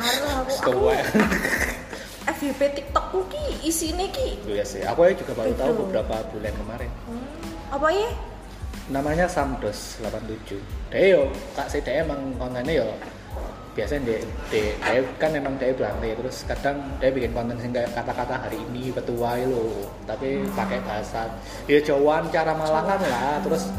Karo 0.61 0.89
aku-. 0.89 0.93
FYP 2.37 2.61
TikTokku 2.75 3.23
ki 3.31 3.43
isine 3.63 4.11
ki 4.11 4.35
Iya 4.45 4.61
sih, 4.67 4.83
aku 4.83 5.07
ya 5.07 5.15
juga 5.15 5.31
baru 5.31 5.53
tahu 5.55 5.71
Betul. 5.71 5.81
beberapa 5.87 6.15
bulan 6.35 6.53
kemarin. 6.59 6.91
hmm, 7.07 7.73
apa 7.73 7.87
ya 7.87 8.09
Namanya 8.87 9.25
Samdos 9.27 9.99
87. 10.03 10.59
Dia 10.91 11.17
yo, 11.17 11.31
kak 11.55 11.67
si 11.71 11.79
dia 11.79 12.03
emang 12.03 12.35
kontennya 12.35 12.83
yo 12.83 12.87
biasanya 13.77 14.09
dia, 14.09 14.19
dia, 14.49 14.73
dia 14.73 15.01
kan 15.21 15.29
emang 15.37 15.53
dia 15.61 15.69
belantai 15.69 16.17
terus 16.17 16.41
kadang 16.49 16.81
dia 16.97 17.13
bikin 17.13 17.29
konten 17.29 17.53
sing 17.61 17.69
kayak 17.69 17.93
kata-kata 17.93 18.49
hari 18.49 18.57
ini 18.57 18.89
petuai 18.89 19.45
lo 19.45 19.85
tapi 20.09 20.41
pakai 20.57 20.81
bahasa 20.81 21.29
ya 21.69 21.77
Jawaan 21.77 22.25
cara 22.33 22.57
Malangan 22.57 22.97
lah 23.05 23.37
terus 23.45 23.69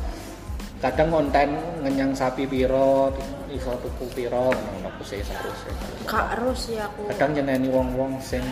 kadang 0.79 1.11
konten 1.11 1.59
ngenyang 1.83 2.15
sapi 2.15 2.47
piro 2.47 3.11
iso 3.51 3.75
tuku 3.83 4.07
piro 4.15 4.55
ngono 4.55 4.87
aku 4.95 5.03
sih 5.03 5.19
seharusnya 5.27 5.75
gak 6.07 6.27
harus 6.39 6.61
ya 6.71 6.87
aku. 6.87 7.11
Kadang 7.11 7.35
nyeneni 7.35 7.67
wong-wong 7.67 8.23
sing 8.23 8.43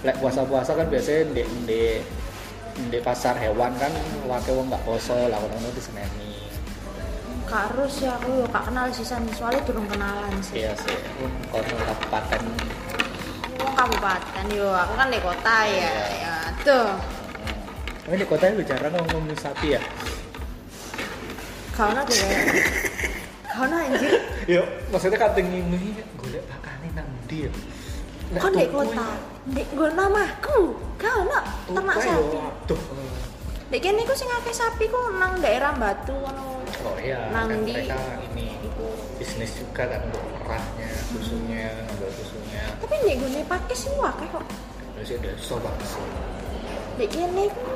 lek 0.00 0.16
puasa-puasa 0.16 0.72
kan 0.72 0.88
biasanya 0.88 1.36
di 1.36 1.42
di 1.68 1.82
di 2.88 2.98
pasar 3.04 3.36
hewan 3.36 3.76
kan 3.76 3.92
wakil 4.24 4.64
wong 4.64 4.72
nggak 4.72 4.84
poso 4.88 5.16
lah 5.28 5.36
ngono 5.36 5.68
diseneni. 5.76 6.40
Gak 7.44 7.68
harus 7.68 8.00
ya 8.00 8.16
aku 8.16 8.40
yo 8.40 8.46
gak 8.48 8.64
kenal 8.72 8.88
sisan 8.88 9.22
soalnya 9.36 9.60
durung 9.68 9.84
kenalan 9.92 10.32
sih. 10.40 10.64
Iya 10.64 10.72
sih 10.80 10.96
kono 11.52 11.74
kabupaten. 11.84 12.42
Wong 13.60 13.74
kabupaten 13.76 14.46
yo 14.56 14.72
aku 14.72 14.92
kan 14.96 15.08
di 15.12 15.20
kota 15.20 15.56
ya 15.68 15.92
ya 16.16 16.34
tuh 16.64 16.88
tapi 18.10 18.16
di 18.16 18.26
kota 18.26 18.50
itu 18.50 18.66
jarang 18.66 18.90
ngomong 18.90 19.30
sapi 19.38 19.78
ya 19.78 19.82
deh 21.78 22.18
gak 23.50 23.60
ono 23.60 23.76
anjir 23.76 24.12
Yo, 24.48 24.62
maksudnya 24.90 25.18
kating 25.20 25.46
ini 25.46 25.94
golek 26.18 26.42
pakane 26.50 26.88
nang 26.96 27.06
ndi 27.26 27.46
ya? 27.46 27.50
Nek 28.34 28.40
Kok 28.42 28.50
di 28.50 28.62
tuku 28.66 28.74
kota? 28.78 29.08
Di 29.46 29.62
gue 29.62 29.90
namaku, 29.94 30.58
gak 30.98 31.14
ono 31.22 31.38
ternak 31.70 31.96
sapi. 32.02 32.36
Waduh. 32.38 32.80
Dek 33.70 33.80
kene 33.82 34.02
iku 34.02 34.14
sing 34.18 34.26
akeh 34.26 34.54
sapi 34.54 34.90
ku 34.90 34.98
nang 35.18 35.38
daerah 35.38 35.70
Batu 35.78 36.14
ngono. 36.14 36.62
Oh 36.82 36.96
iya, 36.98 37.30
Nang 37.30 37.46
kan 37.46 37.62
mereka 37.62 37.98
ini 38.32 38.58
bisnis 39.20 39.54
juga 39.54 39.86
kan 39.86 40.08
untuk 40.08 40.24
perahnya, 40.42 40.90
susunya, 41.12 41.70
ngambil 41.86 42.10
susunya. 42.10 42.62
Tapi 42.82 42.94
nek 43.06 43.14
gue 43.22 43.42
pakai 43.46 43.76
sih 43.76 43.90
akeh 43.94 44.26
kok. 44.34 44.44
Terus 44.98 45.10
ada 45.14 45.30
sobat 45.38 45.74
sih. 45.86 46.02
Dek 46.98 47.08
kene 47.10 47.46
iku. 47.46 47.74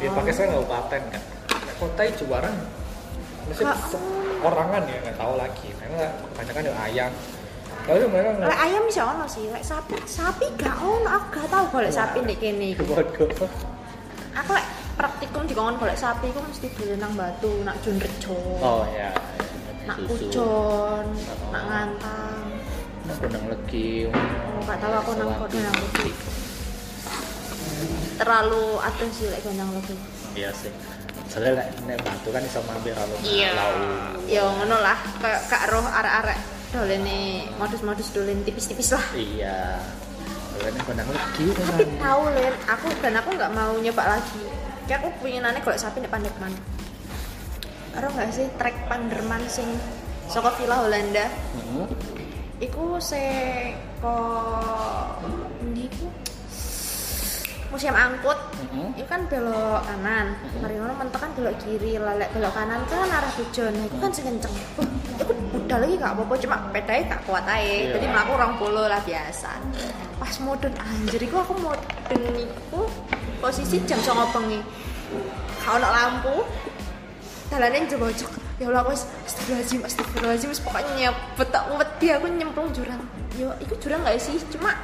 Ya 0.00 0.08
pakai 0.12 0.32
saya 0.32 0.56
kabupaten 0.56 1.02
kan. 1.12 1.22
Nek 1.52 1.74
kota 1.76 2.02
itu 2.08 2.24
barang 2.24 2.81
se- 3.50 3.64
ono. 3.64 3.98
orangan 4.42 4.82
ya 4.84 4.96
nggak 5.00 5.16
tahu 5.16 5.32
lagi. 5.34 5.68
Karena 5.74 6.04
kebanyakan 6.30 6.62
ya 6.62 6.72
ayam. 6.80 7.12
Lalu 7.82 8.04
mereka 8.06 8.28
Lek 8.30 8.38
nggak. 8.38 8.58
ayam 8.62 8.82
bisa 8.86 9.02
ono 9.04 9.24
sih, 9.26 9.44
lek 9.48 9.64
sapi, 9.64 9.98
sapi 10.04 10.46
gak 10.54 10.76
ono. 10.78 11.08
Aku 11.08 11.26
gak 11.32 11.50
tau 11.50 11.64
golek 11.68 11.90
sapi 11.90 12.22
kene 12.32 12.66
iku. 12.72 12.86
Waduh. 12.88 13.26
Aku 14.32 14.50
lek 14.52 14.66
praktikum 14.94 15.42
dikongkon 15.44 15.76
golek 15.76 15.98
sapi 15.98 16.30
iku 16.30 16.38
mesti 16.40 16.70
dolen 16.72 16.98
nang 16.98 17.12
Batu, 17.12 17.50
nak 17.62 17.82
Junrejo. 17.82 18.38
Oh 18.60 18.86
ya. 18.88 19.10
Nak 19.82 19.98
Oh. 20.38 21.02
nak 21.50 21.62
Ngantang. 21.66 22.46
Nak 23.02 23.16
Gunung 23.18 23.44
Legi. 23.50 24.06
Oh, 24.06 24.62
gak 24.62 24.78
tahu 24.78 24.94
aku 24.94 25.10
nang 25.18 25.30
kono 25.34 25.58
nang 25.58 25.74
Batu. 25.74 26.06
Terlalu 28.14 28.64
atus 28.78 29.10
sih 29.10 29.26
lek 29.26 29.42
gondang 29.42 29.74
lagi. 29.74 29.98
Iya 30.32 30.54
sih. 30.54 30.70
Soalnya 31.32 31.64
nek 31.64 31.68
nek 31.88 31.96
batu 32.04 32.28
kan 32.28 32.44
iso 32.44 32.60
mampir 32.68 32.92
kalau 32.92 33.16
Iya. 33.24 33.56
Ya 34.28 34.44
ngono 34.44 34.76
lah, 34.84 35.00
kayak 35.16 35.48
kak 35.48 35.64
roh 35.72 35.80
arek-arek 35.80 36.36
dolene 36.76 37.48
modus-modus 37.56 38.12
dolen 38.12 38.44
tipis-tipis 38.44 38.92
lah. 38.92 39.04
Iya. 39.16 39.80
Soalnya 40.52 40.76
nek 40.76 40.84
Gunung 40.84 41.08
Legi 41.08 41.46
kan. 41.56 41.64
Tapi 41.72 41.84
tahu 41.96 42.22
Len, 42.36 42.54
aku 42.68 42.86
dan 43.00 43.14
aku 43.16 43.28
nggak 43.32 43.52
mau 43.56 43.72
nyoba 43.80 44.04
lagi. 44.20 44.44
Kayak 44.84 44.98
aku 45.00 45.08
pengenannya 45.24 45.60
kalau 45.64 45.78
sapi 45.80 46.04
di 46.04 46.10
Panderman. 46.12 46.52
Aro 47.96 48.12
nggak 48.12 48.28
sih 48.36 48.46
trek 48.60 48.76
Panderman 48.92 49.40
sing 49.48 49.68
saka 50.28 50.52
Villa 50.60 50.84
Holanda? 50.84 51.32
Heeh. 51.32 51.88
Iku 52.60 53.00
se 53.00 53.24
kok 54.04 55.24
Museum 57.72 57.96
angkut. 57.96 58.36
Heeh. 58.60 59.00
Itu 59.00 59.08
kan 59.08 59.24
belok 59.32 59.80
kanan, 59.88 60.36
mari 60.60 60.76
ngono 60.76 60.92
mentok 60.92 61.24
kan 61.24 61.32
belok 61.32 61.56
kiri, 61.64 61.96
lalek 61.96 62.28
belok 62.36 62.52
kanan 62.52 62.84
kan 62.84 63.08
arah 63.08 63.32
tujuan. 63.40 63.72
Nah, 63.72 63.88
itu 63.88 63.96
kan 63.96 64.10
sing 64.12 64.28
kenceng. 64.28 64.52
Wah, 64.76 64.88
itu 65.16 65.32
budal 65.56 65.78
lagi 65.80 65.94
gak 65.96 66.12
apa-apa, 66.12 66.34
cuma 66.36 66.56
pedanya 66.68 67.16
gak 67.16 67.22
kuat 67.24 67.44
aja. 67.48 67.64
Iya. 67.64 67.96
Jadi 67.96 68.06
mlaku 68.12 68.30
orang 68.36 68.52
puluh 68.60 68.86
lah 68.92 69.00
biasa. 69.00 69.50
Pas 70.20 70.34
mudun 70.44 70.74
anjir 70.76 71.20
iku 71.24 71.40
aku 71.40 71.56
mudun 71.56 72.22
iku 72.36 72.84
posisi 73.40 73.80
jam 73.88 73.96
09.00 74.04 74.36
bengi. 74.36 74.60
Gak 75.64 75.72
ono 75.80 75.88
lampu. 75.88 76.36
Dalane 77.48 77.88
jebojok. 77.88 78.32
Ya 78.60 78.68
Allah, 78.68 78.84
wis 78.86 79.08
astagfirullahaladzim, 79.26 79.80
astagfirullahaladzim, 79.82 80.52
pokoknya 80.60 80.92
nyebet 80.94 81.48
tak 81.50 81.64
wedi 81.72 82.06
aku 82.14 82.26
nyemplung 82.30 82.68
jurang. 82.70 83.00
Yo, 83.34 83.48
iku 83.64 83.74
jurang 83.80 84.04
gak 84.04 84.20
sih? 84.20 84.36
Cuma 84.52 84.76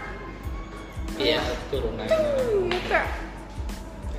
Iya, 1.16 1.40
turunan. 1.72 2.04
hmm, 2.04 2.68
gak 2.92 3.06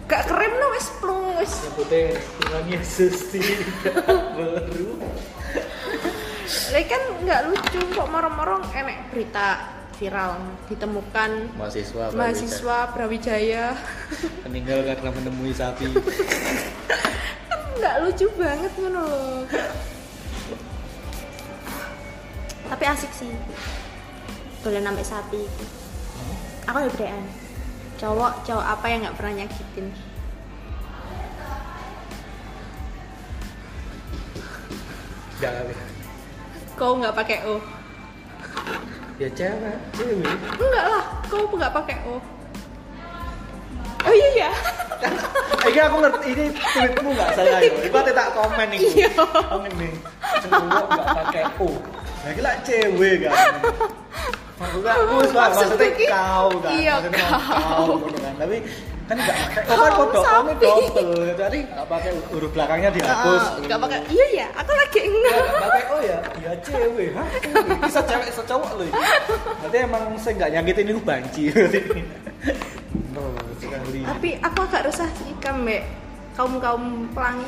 gak 0.09 0.23
keren 0.25 0.53
no 0.57 0.67
wis 0.73 0.87
plung 0.97 1.37
wis. 1.37 1.53
Nyebutnya 1.69 2.17
Tuhan 2.17 2.63
Yesus 2.65 3.15
tidak 3.29 3.93
baru. 4.37 4.97
Lah 6.73 6.83
kan 6.89 7.01
nggak 7.21 7.41
lucu 7.45 7.79
kok 7.93 8.07
moro-moro 8.09 8.57
enek 8.73 9.13
berita 9.13 9.69
viral 9.99 10.39
ditemukan 10.71 11.51
Mahasiswa 11.59 12.15
mahasiswa 12.15 12.77
Brawijaya 12.95 13.75
meninggal 14.47 14.81
karena 14.87 15.09
menemui 15.11 15.51
sapi. 15.51 15.91
kan 17.51 17.59
nggak 17.77 17.95
lucu 18.07 18.25
banget 18.39 18.71
ngono 18.79 19.01
loh 19.03 19.43
tapi 22.69 22.85
asik 22.85 23.11
sih 23.11 23.33
boleh 24.61 24.79
nambah 24.79 25.03
sapi 25.03 25.41
aku 26.69 26.77
ya 26.85 26.89
bedean 26.93 27.23
cowok 27.97 28.31
cowok 28.45 28.65
apa 28.65 28.85
yang 28.85 28.99
nggak 29.01 29.17
pernah 29.17 29.33
nyakitin 29.41 29.87
Jangan. 35.39 35.65
kau 36.75 36.93
nggak 36.99 37.15
pakai 37.15 37.39
o 37.47 37.55
Ya 39.19 39.27
cewek, 39.35 39.75
cewek. 39.99 40.31
enggak 40.55 40.85
lah 40.87 41.03
kau 41.27 41.43
nggak 41.51 41.73
pakai 41.75 41.97
o 42.07 42.15
oh 43.99 44.13
iya 44.13 44.29
ya 44.47 44.51
Iki 45.59 45.79
aku 45.79 45.97
ngerti 45.99 46.27
ini 46.33 46.45
tweetmu 46.55 47.09
nggak 47.15 47.29
salah 47.35 47.59
ya. 47.59 47.71
Iku 47.71 47.99
tak 47.99 48.31
komen 48.31 48.67
nih. 48.71 48.79
Iya. 48.79 49.09
Oh 49.51 49.59
ngene. 49.59 49.91
Cowok 50.47 50.87
nggak 50.87 51.07
pakai 51.19 51.43
O. 51.59 51.67
Nah 52.23 52.29
iki 52.31 52.41
lah 52.43 52.55
cewek 52.63 53.27
kan. 53.27 53.31
Aku 54.59 54.77
wis 55.17 55.31
lah 55.31 55.47
Maksud 55.47 55.67
maksudnya 55.71 56.09
kau 56.09 56.49
kan. 56.59 56.71
iya, 56.75 56.93
Maksudnya 56.99 57.23
kau. 57.23 57.39
kau 57.39 57.85
gitu 58.03 58.19
kan. 58.19 58.33
Tapi 58.35 58.57
kan 59.09 59.15
nggak 59.17 59.37
pakai 59.39 59.61
kan 59.63 59.63
Kau 59.65 59.87
kode 59.89 60.11
O 60.11 60.21
sapi. 60.21 60.53
double. 60.59 61.11
Jadi 61.33 61.59
nggak 61.65 61.87
pakai 61.87 62.09
huruf 62.29 62.51
belakangnya 62.51 62.89
dihapus. 62.91 63.41
Ah, 63.41 63.57
nggak 63.57 63.79
pakai 63.79 63.99
iya 64.07 64.27
ya 64.35 64.47
aku 64.53 64.71
lagi 64.71 64.99
enggak 65.01 65.33
nggak 65.33 65.61
pakai 65.65 65.83
O 65.85 65.97
ya, 65.99 66.17
ya 66.37 66.51
cewek. 66.59 67.09
Hah? 67.13 67.27
Bisa 67.81 67.99
cewek 68.03 68.25
bisa 68.27 68.43
cowok 68.45 68.71
loh. 68.75 68.85
Berarti 69.57 69.77
emang 69.79 70.03
saya 70.15 70.33
nggak 70.37 70.51
nyakitin 70.53 70.85
itu 70.87 71.01
banci. 71.01 71.43
Tapi 74.01 74.29
aku 74.39 74.59
agak 74.61 74.81
resah 74.85 75.09
sih 75.15 75.31
kan 75.39 75.55
mbak 75.57 75.83
kaum 76.33 76.57
kaum 76.59 76.83
pelangi. 77.09 77.47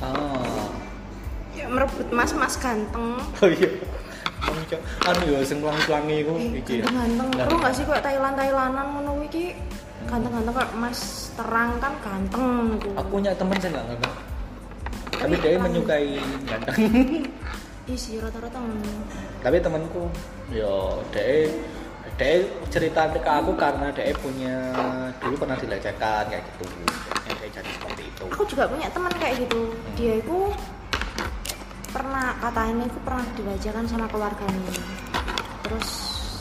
Ah. 0.00 0.40
ya 1.50 1.68
merebut 1.68 2.08
mas 2.08 2.32
mas 2.32 2.56
ganteng 2.56 3.20
Oh 3.36 3.48
iya. 3.48 3.68
Anu 5.04 5.22
ya 5.28 5.40
sing 5.44 5.58
pelangi-pelangi 5.60 6.14
iku 6.24 6.32
eh, 6.36 6.60
iki 6.60 6.74
ganteng 6.80 6.96
ganteng 6.96 7.28
Nah, 7.36 7.44
perlu 7.46 7.58
nggak 7.60 7.74
sih 7.76 7.84
kayak 7.84 8.02
Thailand 8.04 8.34
Thailandan 8.38 8.86
ngono 8.94 9.12
iki 9.26 9.44
ganteng 10.08 10.32
ganteng 10.32 10.54
kayak 10.56 10.72
mas 10.80 11.00
terang 11.36 11.70
kan 11.76 11.92
ganteng 12.00 12.46
Aku 12.96 13.08
punya 13.12 13.30
temen 13.36 13.56
saya 13.60 13.70
nggak 13.76 13.86
ngerti. 13.92 14.08
Tapi 15.20 15.34
dia 15.44 15.58
menyukai 15.60 16.10
ganteng. 16.48 16.76
Ih 17.90 17.98
sih 17.98 18.16
rata-rata 18.22 18.56
ngono. 18.56 18.92
Tapi 19.42 19.56
temanku, 19.60 20.04
yo 20.52 21.02
dia 21.10 21.48
dia 22.16 22.44
cerita 22.68 23.08
ke 23.12 23.20
aku 23.24 23.56
karena 23.56 23.88
dia 23.92 24.12
punya 24.16 24.56
dulu 25.20 25.34
pernah 25.40 25.56
dilecehkan 25.56 26.28
kayak 26.28 26.44
gitu. 26.54 26.64
Dia 27.40 27.48
jadi 27.50 27.70
seperti 27.72 28.02
itu. 28.04 28.24
aku 28.28 28.44
juga 28.44 28.64
punya 28.68 28.86
teman 28.92 29.12
kayak 29.16 29.34
gitu 29.42 29.60
dia 29.96 30.20
itu 30.20 30.38
pernah 31.90 32.34
katanya 32.38 32.84
itu 32.86 32.98
pernah 33.02 33.26
dibacakan 33.34 33.84
sama 33.86 34.06
keluarganya. 34.06 34.72
Terus 35.66 35.88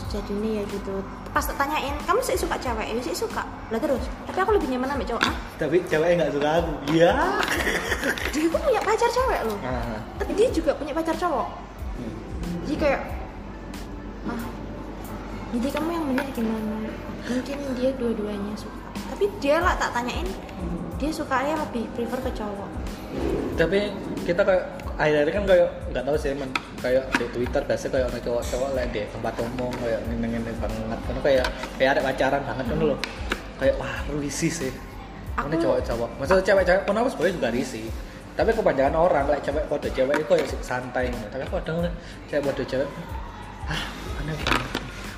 jadi 0.09 0.33
nih 0.41 0.51
ya 0.61 0.63
gitu. 0.69 0.95
Pas 1.29 1.45
tanyain 1.45 1.93
kamu 2.05 2.21
sih 2.25 2.37
suka 2.37 2.57
cewek? 2.57 2.85
Ya 2.89 3.01
sih 3.01 3.13
suka. 3.13 3.45
Lah 3.69 3.79
terus? 3.81 4.01
Tapi 4.25 4.37
aku 4.41 4.51
lebih 4.57 4.69
nyaman 4.73 4.89
sama 4.93 5.03
cowok 5.05 5.23
ah. 5.25 5.35
Tapi 5.57 5.77
ceweknya 5.85 6.15
nggak 6.25 6.33
suka 6.33 6.49
aku. 6.61 6.73
Iya. 6.93 7.11
dia 8.33 8.41
itu 8.45 8.57
punya 8.57 8.81
pacar 8.81 9.09
cewek 9.09 9.41
loh. 9.45 9.59
Nah, 9.61 9.99
tapi 10.17 10.31
dia 10.33 10.47
juga 10.49 10.71
punya 10.73 10.93
pacar 10.93 11.15
cowok. 11.17 11.47
Hmm. 11.99 12.15
jadi 12.63 12.75
kayak 12.79 13.01
ah 14.31 14.43
jadi 15.49 15.67
kamu 15.73 15.89
yang 15.91 16.05
benar 16.13 16.27
gimana? 16.33 16.77
Mungkin 17.29 17.57
dia 17.77 17.89
dua-duanya 17.97 18.53
suka. 18.57 18.77
Tapi 19.09 19.25
dia 19.41 19.57
lah 19.61 19.73
tak 19.77 19.93
tanyain 19.97 20.29
dia 20.99 21.11
sukanya 21.15 21.55
lebih 21.63 21.87
prefer 21.95 22.19
ke 22.27 22.31
cowok. 22.35 22.69
Tapi 23.55 23.79
kita 24.27 24.43
kayak 24.43 24.65
akhir-akhir 24.99 25.31
kan 25.31 25.43
kayak 25.47 25.67
nggak 25.95 26.03
tahu 26.03 26.15
sih 26.19 26.35
men. 26.35 26.51
Kayak 26.83 27.03
di 27.15 27.25
Twitter 27.31 27.61
biasa 27.63 27.85
kayak 27.87 28.05
orang 28.11 28.23
cowok-cowok 28.23 28.69
lah 28.75 28.83
di 28.91 29.01
tempat 29.07 29.33
umum 29.39 29.71
kayak 29.79 29.99
ngene-ngene 30.11 30.51
banget. 30.59 30.99
Kan 31.07 31.17
kayak 31.23 31.47
kayak 31.79 31.89
ada 31.95 32.01
pacaran 32.03 32.41
banget 32.43 32.65
kan 32.67 32.77
loh. 32.83 32.99
Kayak 33.57 33.75
wah 33.79 33.97
risih 34.19 34.51
sih. 34.51 34.71
Aku- 35.39 35.55
cowok-cowok. 35.55 36.09
Maksudnya 36.19 36.43
cewek-cewek 36.43 36.81
pun 36.83 36.95
aku 36.99 37.09
sebenarnya 37.15 37.35
juga 37.39 37.49
risih. 37.55 37.87
Tapi 38.35 38.49
kebanyakan 38.55 38.95
orang 38.99 39.23
kayak 39.31 39.43
cewek 39.47 39.63
kode 39.71 39.89
cewek 39.95 40.15
itu 40.19 40.25
kayak 40.27 40.47
santai 40.63 41.11
gitu. 41.11 41.27
tapi 41.31 41.43
aku 41.47 41.55
kadang 41.63 41.91
cewek 42.27 42.43
kode 42.51 42.63
cewek 42.67 42.87
ah 43.71 43.81
aneh 44.19 44.35
banget. 44.35 44.69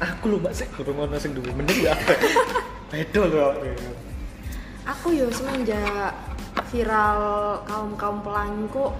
Aku 0.01 0.33
lu 0.33 0.37
mbak 0.41 0.53
sih 0.53 0.65
kurang 0.73 0.97
ngono 0.97 1.17
sing 1.17 1.33
duwe 1.33 1.49
mending 1.53 1.89
ya. 1.89 1.93
Bedo 2.91 3.21
loh 3.29 3.53
aku 4.85 5.13
yo 5.13 5.29
semenjak 5.29 6.13
viral 6.73 7.21
kaum 7.69 7.93
kaum 7.95 8.17
pelangi 8.25 8.65
kok 8.73 8.91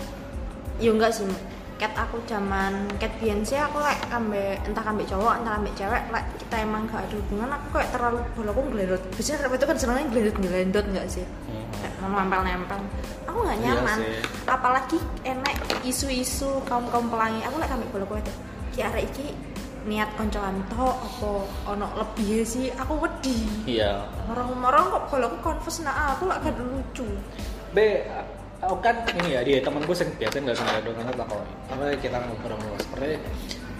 yo 0.82 0.98
enggak 0.98 1.14
sih 1.14 1.30
cat 1.82 1.98
aku 1.98 2.22
zaman 2.30 2.86
cat 3.02 3.10
Beyonce 3.18 3.58
aku 3.58 3.82
kayak 3.82 4.02
kambe 4.10 4.54
entah 4.70 4.86
kambe 4.86 5.02
cowok 5.02 5.42
entah 5.42 5.58
kambe 5.58 5.70
cewek 5.74 6.02
like 6.14 6.30
kita 6.38 6.56
emang 6.62 6.86
gak 6.86 7.10
ada 7.10 7.16
hubungan 7.18 7.50
aku 7.58 7.66
kayak 7.74 7.90
terlalu 7.90 8.20
bolaku 8.38 8.62
ngelendot 8.70 9.02
biasanya 9.18 9.38
rap 9.46 9.54
itu 9.58 9.66
kan 9.66 9.78
senangnya 9.82 10.06
ngelendot 10.14 10.38
ngelendot 10.46 10.86
enggak 10.94 11.06
sih? 11.10 11.26
Kayak 11.82 11.94
mau 12.06 12.22
nempel 12.22 12.42
nempel 12.46 12.80
aku 13.26 13.38
nggak 13.42 13.58
Iya 13.58 13.66
nyaman. 13.74 13.98
sih. 13.98 14.14
apalagi 14.46 14.98
enek 15.26 15.56
isu-isu 15.82 16.50
kaum 16.70 16.86
kaum 16.94 17.10
pelangi 17.10 17.42
aku 17.50 17.56
like 17.58 17.70
kambe 17.74 17.86
bolaku 17.90 18.14
itu. 18.22 18.34
Ki 18.78 18.80
arek 18.86 19.04
iki 19.10 19.26
niat 19.90 20.14
koncoan 20.14 20.62
tok 20.70 20.94
apa 21.02 21.30
ono 21.66 21.88
lebih 21.98 22.46
sih? 22.46 22.70
Aku 22.78 23.02
wedi. 23.02 23.42
Iya. 23.66 24.06
Orang-orang 24.30 24.86
kok 24.86 25.04
kalau 25.18 25.34
aku 25.34 25.38
confess 25.42 25.82
nah 25.82 26.14
aku 26.14 26.30
lah 26.30 26.38
kan 26.38 26.54
lucu. 26.62 27.10
B 27.74 27.78
aku 28.62 28.76
kan 28.78 28.96
ini 29.18 29.34
ya 29.34 29.42
dia 29.42 29.58
temanku 29.60 29.92
sing 29.92 30.10
biasa 30.22 30.38
nggak 30.38 30.58
sengaja 30.58 30.80
dong 30.86 30.98
lah 31.02 31.26
kalau 31.26 31.46
apa 31.74 31.98
kita 31.98 32.18
ngobrol-ngobrol 32.22 32.78
sebenarnya 32.78 33.18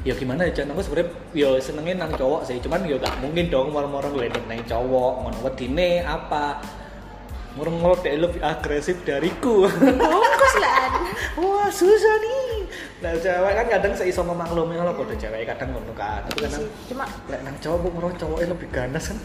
ya 0.02 0.14
gimana 0.18 0.50
ya 0.50 0.66
aku 0.66 0.82
sebenarnya 0.82 1.14
yo 1.38 1.50
senengin 1.62 2.02
nang 2.02 2.12
cowok 2.18 2.42
sih. 2.50 2.58
Cuman 2.58 2.90
yo 2.90 2.98
gak 2.98 3.22
mungkin 3.22 3.54
dong 3.54 3.70
orang-orang 3.70 4.18
ledek 4.18 4.44
nang 4.50 4.62
cowok 4.66 5.14
ngono. 5.22 5.38
Wedine 5.46 6.02
apa? 6.02 6.58
Ngurung-ngurung 7.52 8.00
dia 8.02 8.18
lebih 8.18 8.42
agresif 8.42 8.98
dariku. 9.06 9.68
Bungkus 9.70 10.56
lah. 10.58 10.90
wah 11.38 11.70
susah 11.70 12.16
nih. 12.24 12.66
Nah 13.06 13.14
cewek 13.22 13.54
kan 13.54 13.66
kadang 13.70 13.94
seiso 13.94 14.26
memaklumi 14.26 14.80
kalau 14.80 14.98
kode 14.98 15.14
cewek 15.22 15.46
kadang 15.46 15.70
ngono 15.78 15.94
kan. 15.94 16.26
Tapi 16.26 16.50
kadang 16.50 16.66
Cuma 16.90 17.06
lek 17.30 17.42
nang 17.46 17.56
cowok 17.62 17.78
kok 17.78 17.92
ngurung 17.94 18.16
cowoknya 18.18 18.48
lebih 18.50 18.68
ganas 18.74 19.14
kan 19.14 19.20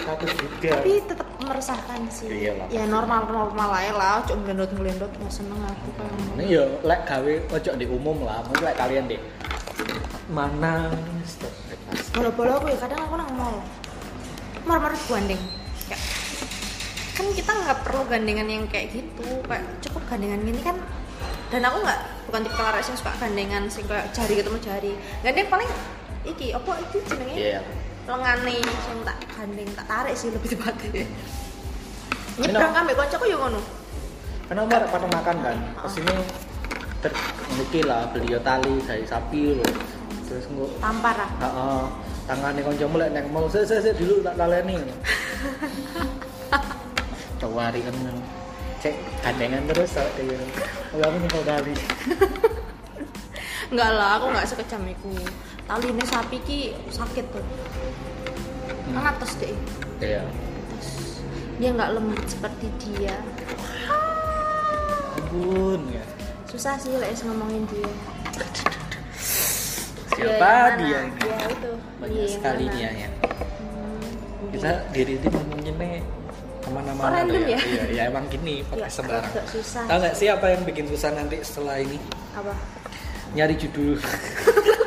Juga. 0.00 0.70
Tapi 0.80 0.92
tetap 1.04 1.28
meresahkan 1.44 2.00
sih. 2.08 2.26
Iya 2.28 2.52
lah. 2.56 2.66
Ya 2.72 2.84
normal 2.88 3.28
normal 3.28 3.70
aja 3.76 3.92
lah, 3.94 4.16
cuma 4.24 4.42
ngelendot 4.44 4.70
ngelendot 4.74 5.12
nggak 5.12 5.32
seneng 5.32 5.60
aku 5.60 5.88
kayak 5.96 6.14
ini 6.40 6.44
ya 6.56 6.64
lek 6.82 7.00
gawe 7.04 7.32
ojo 7.56 7.70
di 7.76 7.86
umum 7.86 8.16
lah. 8.24 8.40
Mungkin 8.48 8.64
lek 8.64 8.76
kalian 8.80 9.04
deh 9.10 9.20
mana 10.30 10.94
stop 11.26 11.50
Bola-bola 12.14 12.62
aku 12.62 12.66
ya 12.70 12.78
kadang 12.78 13.00
aku 13.02 13.14
nang 13.18 13.30
mall. 13.34 13.56
Mar-mar 14.66 14.94
gandeng. 15.08 15.42
Kayak, 15.90 16.02
kan 17.18 17.26
kita 17.34 17.50
nggak 17.50 17.78
perlu 17.82 18.02
gandengan 18.06 18.46
yang 18.46 18.64
kayak 18.70 18.94
gitu. 18.94 19.26
Kayak 19.46 19.64
cukup 19.82 20.02
gandengan 20.06 20.40
gini 20.42 20.60
kan. 20.62 20.76
Dan 21.50 21.66
aku 21.66 21.82
nggak 21.82 22.00
bukan 22.30 22.40
tipe 22.46 22.60
laras 22.62 22.86
yang 22.86 22.98
suka 22.98 23.12
gandengan 23.18 23.62
sing 23.66 23.84
kayak 23.90 24.06
jari 24.14 24.38
ketemu 24.38 24.58
jari. 24.62 24.92
Gandeng 25.26 25.48
paling 25.50 25.70
iki 26.20 26.52
apa 26.52 26.76
itu 26.84 26.96
jenenge 27.08 27.32
iya 27.32 27.60
lengane 28.08 28.56
sing 28.62 28.98
tak 29.04 29.18
gandeng 29.34 29.70
tak 29.76 29.86
tarik 29.88 30.14
sih 30.16 30.28
lebih 30.32 30.56
tepatnya 30.56 31.04
nyebrang 32.40 32.72
no. 32.72 32.76
kambe 32.76 32.92
koncoku 32.96 33.24
yo 33.28 33.36
ngono 33.36 33.60
karena 34.48 34.62
mau 34.66 34.88
pada 34.88 35.08
makan 35.08 35.36
kan 35.44 35.58
ke 35.78 35.88
sini 35.88 36.14
ter 37.00 37.12
niki 37.54 37.80
lah 37.84 38.08
beli 38.12 38.34
tali 38.40 38.74
dari 38.84 39.04
sapi 39.04 39.60
loh 39.60 39.72
terus 40.26 40.46
nggak 40.46 40.70
tampar 40.78 41.16
ah 41.16 41.30
Heeh. 41.42 41.82
Tangane 42.30 42.62
kancamu 42.62 43.02
lek 43.02 43.10
nang 43.10 43.26
mall, 43.34 43.50
sik 43.50 43.66
sik 43.66 43.82
sik 43.82 43.98
dulu 43.98 44.22
tak 44.22 44.38
laleni. 44.38 44.78
Cowari 47.42 47.82
kan 47.82 47.94
cek 48.78 48.94
gandengan 49.26 49.66
terus 49.66 49.98
tak 49.98 50.06
dia. 50.14 50.38
Oh, 50.94 51.02
aku 51.02 51.16
nyekol 51.26 51.42
kali. 51.42 51.74
enggak 53.74 53.90
lah 53.98 54.22
aku 54.22 54.30
nggak 54.30 54.46
sekejam 54.46 54.94
iku 54.94 55.10
taline 55.70 56.02
sapi 56.02 56.42
ki 56.42 56.58
sakit 56.90 57.30
tuh 57.30 57.44
kan 58.90 59.04
atas 59.06 59.38
deh 59.38 59.54
Iya. 60.02 60.26
dia 61.56 61.70
nggak 61.70 61.90
lembut 61.94 62.18
seperti 62.26 62.66
dia 62.76 63.14
Ampun 65.14 65.80
ya. 65.88 66.02
susah 66.44 66.74
sih 66.74 66.98
lah 66.98 67.06
ngomongin 67.22 67.62
dia 67.68 67.86
Siapa 70.10 70.50
dia 70.76 70.98
mana? 70.98 71.06
ini? 71.06 71.22
ya 71.22 71.38
itu 71.46 71.70
Banyak 71.96 72.18
Dia 72.18 72.26
sekali 72.28 72.64
mana? 72.66 72.74
dia 72.74 72.90
ya. 72.98 73.08
Hmm, 73.62 74.10
Kita 74.50 74.70
diri 74.90 75.14
itu 75.16 75.28
nih 75.30 76.02
ke 76.60 76.68
mana-mana 76.68 77.14
Oh, 77.14 77.30
tuh 77.30 77.40
ya? 77.46 77.58
Iya, 77.58 77.82
ya 77.88 78.02
emang 78.10 78.26
gini 78.26 78.60
ya, 78.60 78.68
pakai 78.68 78.90
sembarang. 78.90 79.24
agak 79.24 79.46
susah 79.48 79.82
Tahu 79.86 79.98
nggak 79.98 80.14
sih 80.14 80.26
apa 80.26 80.46
yang 80.50 80.62
bikin 80.66 80.86
susah 80.88 81.10
nanti 81.14 81.36
setelah 81.40 81.78
ini? 81.78 81.96
apa 82.34 82.52
Nyari 83.30 83.54
judul. 83.54 83.94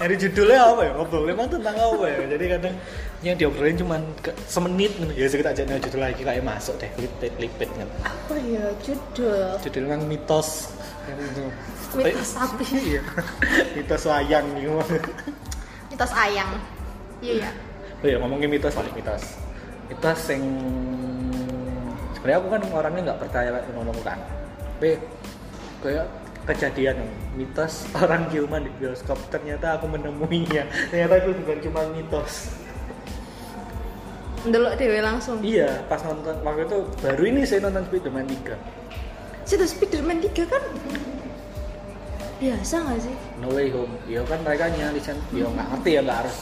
Nyari 0.00 0.14
judulnya 0.16 0.60
apa 0.64 0.80
ya? 0.80 0.90
Ngobrol 0.96 1.28
emang 1.28 1.48
tentang 1.52 1.76
apa 1.76 2.04
ya? 2.08 2.18
Jadi 2.24 2.44
kadang 2.48 2.74
yang 3.20 3.36
diobrolin 3.36 3.76
cuma 3.76 4.00
semenit 4.48 4.96
gitu. 4.96 5.12
ya 5.12 5.28
kita 5.28 5.52
aja 5.52 5.62
nyari 5.68 5.80
judul 5.84 6.00
lagi 6.00 6.22
kayak 6.24 6.40
masuk 6.40 6.72
deh 6.80 6.88
clickbait 6.96 7.32
clickbait 7.36 7.68
kan. 7.76 7.84
apa 8.00 8.34
ya 8.40 8.64
judul 8.80 9.60
Judul 9.60 9.84
mitos. 10.08 10.72
Yang 11.04 11.18
itu. 11.20 11.44
mitos 12.00 12.28
sapi 12.32 12.64
Iya. 12.96 13.02
mitos 13.76 14.02
wayang 14.08 14.46
gitu. 14.56 14.72
mitos 15.92 16.12
ayang 16.16 16.50
iya 17.20 17.34
ya 17.44 17.50
Oh 18.00 18.06
iya 18.08 18.16
ngomongin 18.16 18.48
mitos 18.48 18.72
balik 18.72 18.96
mitos. 18.96 19.36
Mitos 19.92 20.20
yang 20.32 20.44
sebenarnya 22.16 22.38
aku 22.40 22.48
kan 22.48 22.62
orangnya 22.72 23.00
nggak 23.12 23.20
percaya 23.20 23.48
kayak 23.52 23.68
ngono 23.76 23.92
kan. 24.00 24.16
Tapi 24.80 24.96
kayak 25.84 26.06
kejadian 26.50 26.98
mitos 27.32 27.72
orang 27.94 28.26
Gilman 28.26 28.62
di 28.62 28.72
bioskop 28.74 29.18
ternyata 29.28 29.78
aku 29.78 29.86
menemuinya 29.86 30.62
ternyata 30.88 31.14
itu 31.18 31.30
bukan 31.36 31.58
cuma 31.62 31.80
mitos 31.88 32.50
ndelok 34.42 34.74
dewe 34.74 34.98
langsung 34.98 35.36
iya 35.40 35.84
pas 35.84 36.00
nonton 36.00 36.32
waktu 36.40 36.64
itu 36.64 36.78
baru 36.98 37.22
ini 37.24 37.40
saya 37.44 37.60
nonton 37.62 37.84
Spiderman 37.86 38.24
3 38.24 38.56
Situ 39.44 39.64
Spiderman 39.64 40.18
3 40.18 40.32
kan 40.46 40.62
biasa 42.40 42.74
nggak 42.80 43.00
sih? 43.02 43.14
No 43.36 43.52
Way 43.52 43.68
Home 43.70 43.92
ya 44.06 44.24
kan 44.24 44.40
mereka 44.40 44.70
nyalisan 44.70 45.20
ya 45.30 45.44
nggak 45.44 45.66
ngerti 45.70 45.90
ya 45.92 46.00
nggak 46.00 46.18
harus 46.18 46.38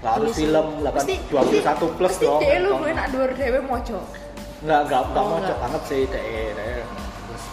nggak 0.00 0.12
harus 0.14 0.24
Iya 0.24 0.32
sih. 0.32 0.40
film 0.42 0.66
8, 0.80 0.88
Pasti- 0.90 1.20
21 1.28 1.98
plus 2.00 2.14
dong 2.18 2.40
dia 2.40 2.56
lu 2.56 2.64
nonton. 2.66 2.80
gue 2.80 2.92
nak 2.94 3.08
dua 3.12 3.24
dewe 3.30 3.60
mojo. 3.60 3.98
nggak 4.64 4.80
nggak 4.82 5.02
nggak 5.04 5.20
Oh, 5.22 5.36
nggak. 5.36 5.58
banget 5.60 5.82
sih 5.84 6.00
deh 6.08 6.24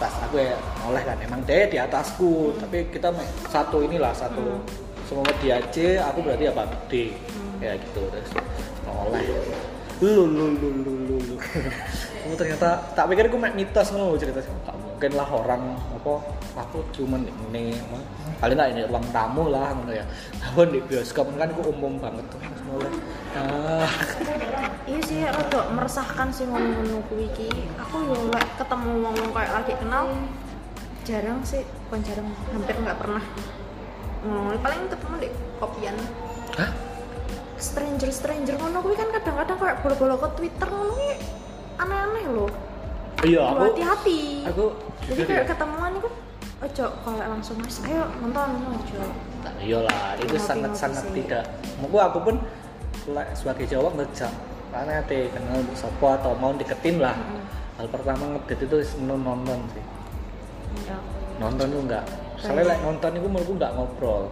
pas 0.02 0.14
aku 0.26 0.42
ya 0.42 0.58
oleh 0.82 1.02
kan 1.06 1.14
emang 1.22 1.38
deh 1.46 1.70
di 1.70 1.78
atasku. 1.78 2.58
Tapi 2.58 2.90
kita 2.90 3.14
satu 3.46 3.86
inilah 3.86 4.10
satu. 4.10 4.42
Hmm. 4.42 4.90
semua 5.06 5.28
dia 5.44 5.60
C 5.70 6.00
aku 6.00 6.24
berarti 6.26 6.50
apa? 6.50 6.66
D. 6.90 7.14
Ya 7.62 7.78
gitu. 7.78 8.02
Terus 8.10 8.30
oleh 8.82 9.22
lu 10.02 10.26
lu 10.26 10.58
lu 10.58 10.68
lu 10.82 10.92
lu 11.06 11.16
lu. 11.22 11.36
Ternyata 12.40 12.82
tak 12.98 13.06
pikir 13.14 13.30
aku 13.30 13.38
mitos 13.38 13.94
ngono 13.94 14.18
cerita 14.18 14.42
gak 14.42 14.81
mungkin 15.02 15.18
lah 15.18 15.34
orang 15.34 15.74
apa 15.98 16.14
aku 16.62 16.78
cuman 16.94 17.26
ini 17.26 17.74
paling 18.38 18.54
nggak 18.54 18.70
ini 18.70 18.82
ruang 18.86 19.02
tamu 19.10 19.50
lah 19.50 19.74
ngono 19.74 19.90
ya. 19.98 20.06
Tapi 20.38 20.78
di 20.78 20.78
bioskop 20.78 21.26
kan 21.34 21.50
aku 21.50 21.74
umum 21.74 21.98
banget 21.98 22.22
tuh 22.30 22.38
mulai 22.70 22.86
ah. 23.34 23.90
Iya 24.86 25.00
sih, 25.02 25.26
rada 25.26 25.74
meresahkan 25.74 26.30
sih 26.30 26.46
ngomong-ngomong 26.46 27.02
kuwi 27.10 27.26
iki. 27.34 27.50
Aku 27.82 27.98
yo 27.98 28.30
lek 28.30 28.46
ketemu 28.54 29.02
wong-wong 29.02 29.30
kayak 29.34 29.50
lagi 29.58 29.74
kenal 29.74 30.06
jarang 31.02 31.42
sih, 31.42 31.66
bukan 31.90 32.00
jarang, 32.06 32.30
hampir 32.54 32.78
nggak 32.78 32.98
pernah 33.02 33.24
ngomong 34.22 34.54
paling 34.62 34.86
ketemu 34.86 35.14
di 35.18 35.28
kopian. 35.58 35.96
Hah? 36.62 36.70
Stranger 37.58 38.10
stranger 38.14 38.54
ngono 38.54 38.78
kuwi 38.86 38.94
kan 38.94 39.10
kadang-kadang 39.10 39.58
kayak 39.58 39.82
bolo-bolo 39.82 40.14
ke 40.22 40.28
Twitter 40.38 40.70
ngono 40.70 40.94
aneh-aneh 41.82 42.26
loh. 42.30 42.54
Iya 43.22 43.42
aku 43.52 43.62
hati-hati. 43.70 44.20
aku 44.48 44.64
Jadi 45.06 45.22
kayak 45.26 45.44
ya. 45.44 45.50
ketemuan 45.54 45.92
itu 45.98 46.08
ojo 46.62 46.86
kalau 47.02 47.18
langsung 47.18 47.56
mas 47.58 47.76
ayo 47.84 48.06
nonton 48.22 48.48
ojo. 48.70 49.02
Nah, 49.42 49.54
iyalah 49.58 50.14
itu 50.22 50.36
sangat-sangat 50.38 51.04
sih. 51.10 51.14
tidak. 51.22 51.44
Mau 51.82 51.98
aku 51.98 52.18
pun 52.22 52.36
sebagai 53.34 53.66
Jawa 53.66 53.90
ngejak 53.98 54.30
karena 54.70 55.02
teh 55.04 55.26
kenal 55.34 55.58
sopo 55.74 56.06
atau 56.14 56.32
mau 56.38 56.54
deketin 56.54 57.02
lah. 57.02 57.18
Hal 57.76 57.90
pertama 57.90 58.38
ngedit 58.38 58.62
itu 58.62 58.76
nonton 59.02 59.20
nonton 59.26 59.58
sih. 59.74 59.84
Nonton 61.42 61.66
tuh 61.66 61.82
enggak 61.82 62.04
soalnya 62.42 62.74
lek 62.74 62.78
nonton 62.82 63.10
itu 63.14 63.26
menurutku 63.26 63.54
enggak 63.58 63.72
ngobrol. 63.74 64.22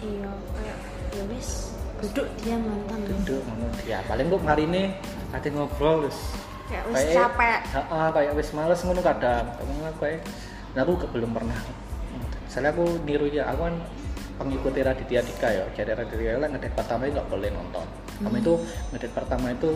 Iya 0.00 0.28
kayak 0.28 0.78
ya 1.12 1.22
wis 1.28 1.76
duduk 2.00 2.26
diam 2.40 2.60
nonton. 2.64 2.98
Duduk 3.04 3.40
ngono 3.44 3.68
ya 3.84 4.00
paling 4.08 4.32
kok 4.32 4.40
hari 4.48 4.64
ini 4.64 4.82
ada 5.32 5.48
ngobrol 5.52 6.08
terus 6.08 6.20
kayak 6.66 6.84
wis 6.90 7.04
capek 7.14 7.60
Heeh, 7.72 8.06
kayak 8.12 8.32
wis 8.34 8.50
males 8.52 8.80
ngono 8.82 9.00
kadang 9.02 9.44
kamu 9.56 9.72
kayak 10.02 10.20
nah, 10.74 10.80
aku 10.82 10.92
ke- 10.98 11.10
belum 11.14 11.30
pernah 11.32 11.58
soalnya 12.46 12.70
aku 12.72 12.84
niru 13.04 13.26
ya 13.30 13.48
aku 13.50 13.68
kan 13.68 13.76
pengikuti 14.36 14.80
Raditya 14.84 15.20
Dika 15.24 15.48
ya 15.48 15.64
jadi 15.72 15.96
Raditya 15.96 16.36
Dika 16.36 16.48
ngedit 16.52 16.72
pertama 16.76 17.08
itu 17.08 17.16
nggak 17.16 17.28
boleh 17.30 17.48
nonton 17.52 17.86
kamu 18.20 18.36
itu 18.40 18.54
ngedit 18.92 19.12
pertama 19.12 19.46
itu 19.52 19.70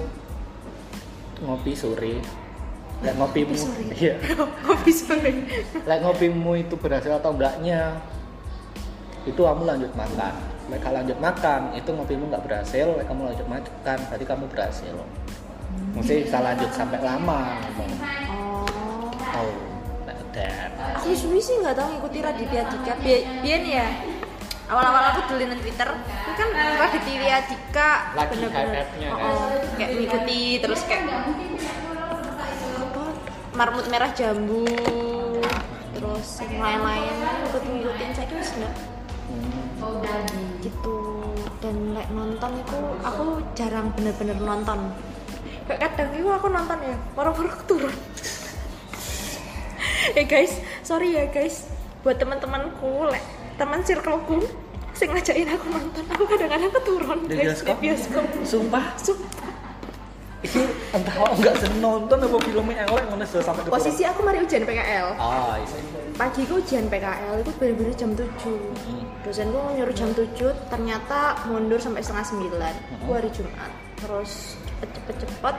ngopi 1.41 1.73
sore 1.73 2.15
Lek 3.01 3.17
ngopimu, 3.17 3.57
sore? 3.57 3.85
iya. 4.01 4.15
kopi 4.69 4.93
sore 4.93 5.33
Lek 5.89 6.01
ngopimu 6.05 6.53
itu 6.61 6.77
berhasil 6.77 7.09
atau 7.09 7.33
enggaknya, 7.33 7.97
itu 9.25 9.41
kamu 9.41 9.65
lanjut 9.65 9.89
makan. 9.97 10.35
Lek 10.69 10.85
lanjut 10.85 11.17
makan, 11.17 11.73
itu 11.73 11.89
ngopimu 11.89 12.29
nggak 12.29 12.45
berhasil. 12.45 12.93
Lek 13.01 13.09
kamu 13.09 13.33
lanjut 13.33 13.49
makan, 13.49 13.99
berarti 14.05 14.25
kamu 14.29 14.45
berhasil. 14.53 14.97
Mesti 15.95 16.25
bisa 16.27 16.39
lanjut 16.41 16.71
sampai 16.73 16.99
lama. 17.03 17.61
ngomong. 17.75 17.93
oh 19.37 19.71
that. 20.35 20.71
aku 20.99 21.13
suwi 21.15 21.41
sih 21.43 21.59
nggak 21.61 21.75
tahu 21.77 21.89
ngikuti 21.97 22.19
Raditya 22.23 22.63
Dika 22.71 22.95
Bi- 23.03 23.27
biyen 23.43 23.63
ya 23.67 23.87
awal-awal 24.71 25.03
aku 25.11 25.21
dulu 25.35 25.51
di 25.51 25.57
Twitter 25.67 25.89
itu 26.07 26.33
kan 26.39 26.49
Raditya 26.55 27.37
Dika 27.51 27.91
Lagi 28.15 28.29
bener-bener 28.39 28.87
hype-hype-nya 28.87 29.09
oh, 29.11 29.19
kan. 29.19 29.27
oh, 29.27 29.49
kayak 29.75 29.91
ngikuti 29.99 30.41
terus 30.63 30.81
kayak 30.87 31.05
apa 31.11 33.05
marmut 33.59 33.87
merah 33.91 34.11
jambu 34.15 34.65
terus 35.91 36.29
yang 36.47 36.63
lain-lain 36.63 37.15
ngikutin 37.45 37.71
ngikutin 37.83 38.11
saya 38.15 38.27
terus 38.31 38.49
enggak 38.57 38.73
gitu 40.63 40.99
dan 41.61 41.77
like 41.93 42.09
nonton 42.15 42.51
itu 42.57 42.79
aku 43.05 43.25
jarang 43.53 43.93
bener-bener 43.93 44.39
nonton 44.39 44.95
kayak 45.71 45.81
kadang 45.87 46.11
itu 46.13 46.27
aku 46.27 46.47
nonton 46.47 46.79
ya. 46.81 46.97
Orang-orang 47.15 47.55
turun. 47.65 47.95
Eh 50.13 50.27
guys. 50.33 50.53
Sorry 50.83 51.15
ya 51.15 51.25
guys. 51.27 51.71
Buat 52.01 52.19
teman-temanku 52.19 53.07
lek 53.07 53.23
teman 53.55 53.81
circleku 53.81 54.41
sing 54.91 55.13
ngajakin 55.13 55.49
aku 55.51 55.67
nonton 55.69 56.05
aku 56.09 56.25
kadang-kadang 56.27 56.73
keturun 56.73 57.19
Di 57.23 57.37
guys 57.37 57.61
bioskop? 57.61 57.77
di 57.77 57.83
bioskop? 57.83 58.25
Sumpah, 58.43 58.85
Sumpah. 58.97 59.53
itu 60.41 60.61
entah 60.91 61.13
kok 61.15 61.33
nggak 61.37 61.55
nonton 61.77 62.17
apa 62.19 62.37
filmnya 62.41 62.85
elek 62.87 63.05
ngono 63.07 63.21
sudah 63.23 63.45
sampai 63.45 63.61
keturun. 63.63 63.77
posisi 63.77 64.03
aku 64.03 64.21
mari 64.21 64.41
ujian 64.41 64.65
PKL 64.65 65.09
Ah, 65.15 65.57
iya. 65.57 65.77
pagi 66.17 66.43
ku 66.43 66.57
ujian 66.57 66.89
PKL 66.89 67.35
itu 67.39 67.53
bener-bener 67.55 67.93
jam 67.93 68.11
7 68.13 68.25
Hmm. 68.41 69.05
dosenku 69.21 69.61
nyuruh 69.75 69.93
jam 69.93 70.09
7 70.11 70.33
ternyata 70.67 71.19
mundur 71.45 71.77
sampai 71.77 72.01
setengah 72.01 72.25
9 72.25 72.73
aku 72.99 73.09
hari 73.13 73.29
Jumat. 73.31 73.69
Terus 73.99 74.57
cepet 74.81 74.89
cepet 74.97 75.17
cepet 75.29 75.57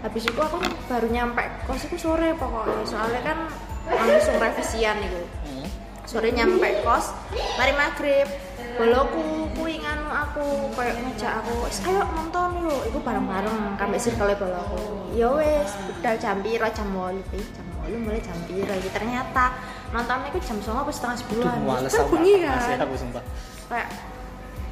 habis 0.00 0.24
itu 0.24 0.40
aku 0.40 0.56
baru 0.88 1.08
nyampe 1.08 1.44
kos 1.64 1.84
itu 1.84 1.96
sore 2.00 2.32
pokoknya. 2.32 2.80
Soalnya 2.88 3.20
kan 3.20 3.38
langsung 3.84 4.36
revisian 4.40 4.96
itu. 5.04 5.20
Hmm. 5.44 5.68
sore 6.04 6.32
nyampe 6.32 6.80
kos 6.80 7.12
mari 7.60 7.72
maghrib. 7.76 8.28
Boloku 8.74 9.46
kuwi 9.54 9.78
nganu 9.78 10.08
aku 10.10 10.44
kayak 10.74 10.98
ngajak 10.98 11.40
aku 11.40 11.52
"Wis, 11.62 11.78
ayo 11.86 12.02
nonton 12.10 12.64
yuk. 12.66 12.80
Itu 12.90 12.98
bareng-bareng 13.00 13.78
kami 13.78 13.96
circle 13.96 14.34
boloku 14.34 14.82
ya 15.14 15.30
wes 15.30 15.70
udah 15.94 16.14
jam 16.18 16.42
piro? 16.42 16.66
Jam 16.74 16.88
8 16.90 17.22
eh, 17.32 17.44
jam 17.54 17.64
8 17.86 18.02
mulai 18.02 18.18
jam 18.18 18.34
piro? 18.50 18.72
Iki 18.74 18.90
ternyata 18.90 19.54
nontonnya 19.94 20.28
itu 20.28 20.40
jam 20.42 20.58
9 20.58 20.82
apa 20.82 20.90
setengah 20.90 21.16
10 21.22 21.38
Duh, 21.38 21.54
males 21.62 21.92
kan 21.92 22.06
bengi 22.10 22.32
masih 22.42 22.72
kan 22.74 22.80
aku 22.82 22.96
sumpah. 22.98 23.22
kayak 23.64 23.88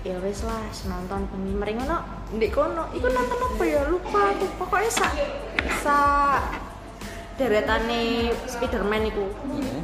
ya 0.02 0.18
wes 0.18 0.42
lah 0.42 0.58
nonton 0.90 1.30
mari 1.58 1.78
ngono 1.78 2.02
ndek 2.34 2.50
kono. 2.50 2.90
Iku 2.90 3.06
nonton 3.06 3.38
apa 3.38 3.62
ya? 3.62 3.86
Lupa 3.86 4.34
aku. 4.34 4.46
Pokoknya 4.58 4.90
sa 4.90 5.06
sa 5.82 5.96
deretane 7.38 8.30
Spiderman 8.50 9.08
iku. 9.08 9.24
Hmm. 9.46 9.80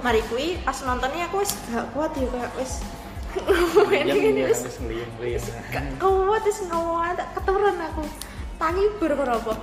mari 0.00 0.24
kui 0.32 0.56
pas 0.64 0.76
nontonnya 0.84 1.28
aku 1.28 1.44
wis 1.44 1.52
gak 1.68 1.92
kuat 1.92 2.12
ya 2.16 2.24
kayak 2.24 2.52
wis 2.56 2.80
Yang 4.10 4.20
ini 4.32 4.42
wis 4.48 4.60
ngeliat-ngeliat. 4.80 5.44
gak 5.70 5.84
kuat 6.00 6.42
wis 6.42 6.58
ngawat 6.66 7.16
keturun 7.36 7.76
aku. 7.78 8.02
Tangi 8.58 8.84
apa? 9.00 9.54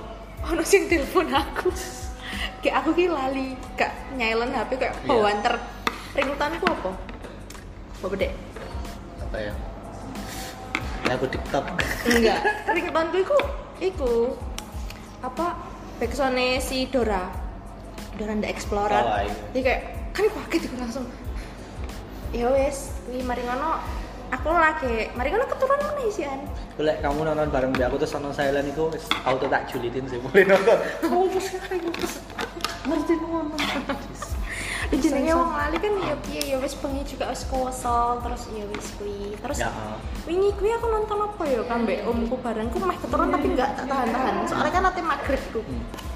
Ono 0.48 0.62
sing 0.62 0.86
telepon 0.88 1.28
aku. 1.28 1.68
Kayak 2.62 2.82
aku 2.82 2.90
ki 2.96 3.06
lali 3.10 3.54
gak 3.76 3.92
nyailen 4.16 4.54
HP 4.54 4.78
kayak 4.80 4.94
Iya. 5.02 5.08
bawanter 5.10 5.54
ringtone 6.16 6.56
ku 6.58 6.66
apa? 6.66 6.90
Apa 7.98 8.14
dek 8.14 8.32
Apa 9.28 9.38
ya? 9.44 9.52
Lagu 11.04 11.24
TikTok. 11.28 11.64
enggak 12.08 12.40
ringtone 12.74 13.08
ku 13.12 13.18
iku 13.20 13.38
iku 13.80 14.12
apa 15.20 15.56
backsound 16.00 16.40
si 16.64 16.88
Dora 16.88 17.28
Dora 18.16 18.34
the 18.40 18.48
Explorer 18.48 19.04
Oh, 19.04 19.20
iya. 19.20 19.34
jadi 19.52 19.60
kayak 19.64 19.80
kan 20.16 20.22
aku 20.26 20.38
kaget 20.48 20.62
aku 20.68 20.76
langsung 20.80 21.04
ya 22.30 22.46
wes 22.52 22.92
wih 23.08 23.24
mari 23.24 23.40
ngono 23.44 23.80
aku 24.28 24.48
lagi 24.52 25.08
mari 25.16 25.32
ngono 25.32 25.48
keturun 25.48 25.80
mana 25.80 26.02
sih 26.12 26.24
an 26.28 26.40
Boleh 26.76 26.96
kamu 27.02 27.20
nonton 27.24 27.48
bareng 27.50 27.72
biar 27.74 27.88
aku 27.90 27.96
terus 27.98 28.14
nonton 28.14 28.32
silent 28.36 28.68
itu 28.68 28.84
auto 29.26 29.46
tak 29.50 29.66
julitin 29.66 30.04
sih 30.06 30.18
boleh 30.22 30.46
nonton. 30.46 30.78
Kamu 31.02 31.26
pasti 31.34 31.58
ngerti 32.86 33.14
nonton. 33.18 33.58
Jenenge 34.88 35.36
wong 35.36 35.52
lali 35.52 35.76
kan 35.76 35.92
ya 36.00 36.16
piye 36.24 36.42
ya 36.48 36.56
wis 36.64 36.72
bengi 36.80 37.04
juga 37.04 37.28
wis 37.28 37.44
kosol 37.44 38.24
terus 38.24 38.48
ya 38.56 38.64
wis 38.72 38.88
kuwi. 38.96 39.36
Terus 39.36 39.58
Ya. 39.60 39.68
wingi 40.24 40.48
kuwi 40.56 40.72
aku 40.72 40.86
nonton 40.88 41.28
apa 41.28 41.42
ya 41.44 41.60
kambe 41.68 42.00
omku 42.08 42.40
bareng 42.40 42.72
ku 42.72 42.80
meh 42.80 42.96
keturun 42.96 43.28
tapi 43.28 43.46
enggak 43.52 43.76
tak 43.76 43.84
tahan-tahan. 43.84 44.34
Soalnya 44.48 44.72
kan 44.72 44.82
nanti 44.88 45.00
maghrib 45.04 45.42
ku 45.52 45.60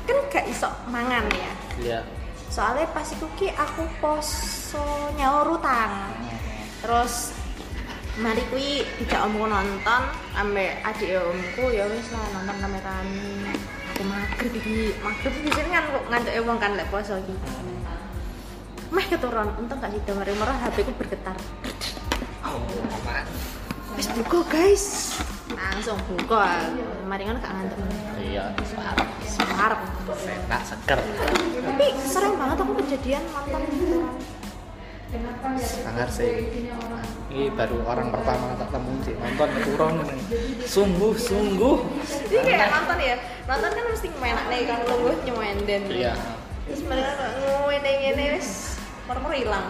kan 0.09 0.17
gak 0.33 0.45
iso 0.49 0.73
mangan 0.89 1.25
ya. 1.37 1.53
Iya. 1.81 2.01
soalnya 2.53 2.85
pas 2.93 3.09
itu 3.09 3.25
ki 3.41 3.49
aku 3.57 3.81
poso 3.97 4.85
nyaur 5.17 5.57
utang. 5.57 6.13
Terus 6.85 7.33
mari 8.21 8.45
kuwi 8.53 8.85
tidak 9.01 9.25
omku 9.25 9.49
nonton 9.49 10.03
ambek 10.37 10.81
adik 10.85 11.17
omku 11.17 11.65
ya 11.73 11.89
wis 11.89 12.09
lah 12.13 12.25
nonton 12.37 12.57
kameran 12.61 13.09
aku 13.93 14.03
maghrib 14.09 14.53
iki. 14.53 14.97
Maghrib 15.01 15.33
biasanya 15.45 15.71
kan 15.77 15.85
kok 15.93 16.05
ngantuk 16.09 16.35
wong 16.45 16.59
kan 16.61 16.73
lek 16.77 16.89
poso 16.93 17.17
iki 17.21 17.37
meh 18.93 19.07
keturun 19.09 19.49
untung 19.57 19.81
gak 19.81 19.89
sida 19.89 20.13
mari 20.13 20.37
marah 20.37 20.57
HP 20.69 20.85
ku 20.85 20.93
bergetar. 21.01 21.33
Wis 23.97 24.09
buka 24.13 24.39
guys. 24.53 25.17
Langsung 25.53 25.97
buka. 26.13 26.69
Mari 27.09 27.25
kan 27.25 27.41
gak 27.41 27.53
ngantuk. 27.57 27.81
Iya 28.21 28.53
sekarang 28.69 29.09
sekarang 29.25 29.81
enak 30.29 30.63
seger. 30.69 31.01
Tapi 31.65 31.87
sering 32.05 32.35
banget 32.37 32.57
aku 32.61 32.73
kejadian 32.85 33.25
mantan. 33.33 33.63
Sangar 35.57 36.09
sih. 36.13 36.53
Ini 37.33 37.49
baru 37.57 37.81
orang 37.89 38.13
pertama 38.13 38.53
tak 38.61 38.77
temu 38.77 38.93
sih. 39.09 39.17
Nonton 39.17 39.49
kurang 39.73 39.95
sungguh 40.69 41.13
sungguh. 41.17 41.77
Ini 42.29 42.45
kayak 42.45 42.69
nonton 42.77 42.99
ya. 43.01 43.17
Nonton 43.49 43.71
kan 43.73 43.85
mesti 43.89 44.09
main 44.21 44.37
nih 44.53 44.69
kan 44.69 44.85
lu 44.85 45.17
nyemenden 45.25 45.83
iya. 45.89 46.13
Terus 46.69 46.85
mereka 46.85 47.13
ngomongin 47.41 47.85
ini 47.85 48.25
wis 48.37 48.72
murmur 49.09 49.33
hilang 49.35 49.67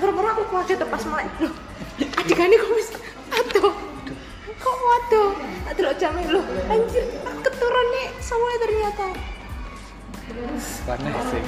murmur 0.00 0.24
aku 0.32 0.42
tuh 0.66 0.88
pas 0.88 1.02
melek 1.08 1.30
loh 1.40 1.54
adegannya 2.20 2.56
kok 2.58 2.70
wis 2.74 2.88
aduh 3.32 3.74
kok 4.58 4.76
waduh 4.80 5.30
aduh 5.70 5.82
lo 5.88 5.92
jamin 6.00 6.26
lo 6.28 6.40
anjir 6.72 7.04
aku 7.24 7.40
keturun 7.44 7.86
nih 7.92 8.06
semuanya 8.18 8.58
ternyata 8.62 9.06
aneh 10.84 11.12
sih 11.32 11.42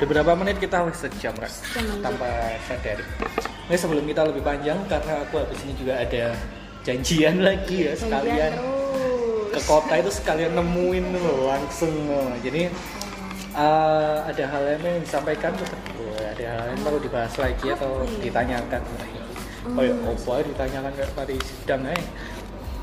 berapa 0.00 0.32
menit 0.32 0.56
kita 0.56 0.80
wes 0.88 0.96
sejam 0.96 1.36
kan? 1.36 1.52
Tanpa 2.00 2.56
sadari. 2.64 3.04
Ini 3.68 3.76
sebelum 3.76 4.08
kita 4.08 4.24
lebih 4.32 4.40
panjang 4.40 4.80
karena 4.88 5.28
aku 5.28 5.44
habis 5.44 5.60
ini 5.68 5.76
juga 5.76 6.00
ada 6.00 6.32
janjian 6.88 7.44
lagi 7.44 7.84
ya 7.84 7.92
sekalian 7.92 8.56
ke 9.52 9.60
kota 9.68 10.00
itu 10.00 10.08
sekalian 10.08 10.56
nemuin 10.56 11.04
loh 11.20 11.52
langsung 11.52 11.92
loh. 12.08 12.32
Jadi 12.40 12.72
eh, 13.54 14.16
ada 14.30 14.44
hal 14.50 14.62
lain 14.66 14.82
yang 14.82 15.02
disampaikan? 15.02 15.50
Tuh 15.56 15.66
oh, 16.02 16.14
ada 16.18 16.44
hal 16.44 16.60
lain 16.70 16.78
perlu 16.82 16.98
dibahas 17.02 17.34
lagi 17.38 17.66
atau 17.72 18.06
ditanyakan? 18.22 18.82
Oh 19.76 19.82
ya 19.84 19.92
apa 19.92 20.30
ya 20.40 20.42
ditanyakan 20.48 20.92
kayak 20.96 21.12
tadi 21.12 21.36
sidang 21.36 21.84
eh? 21.92 22.02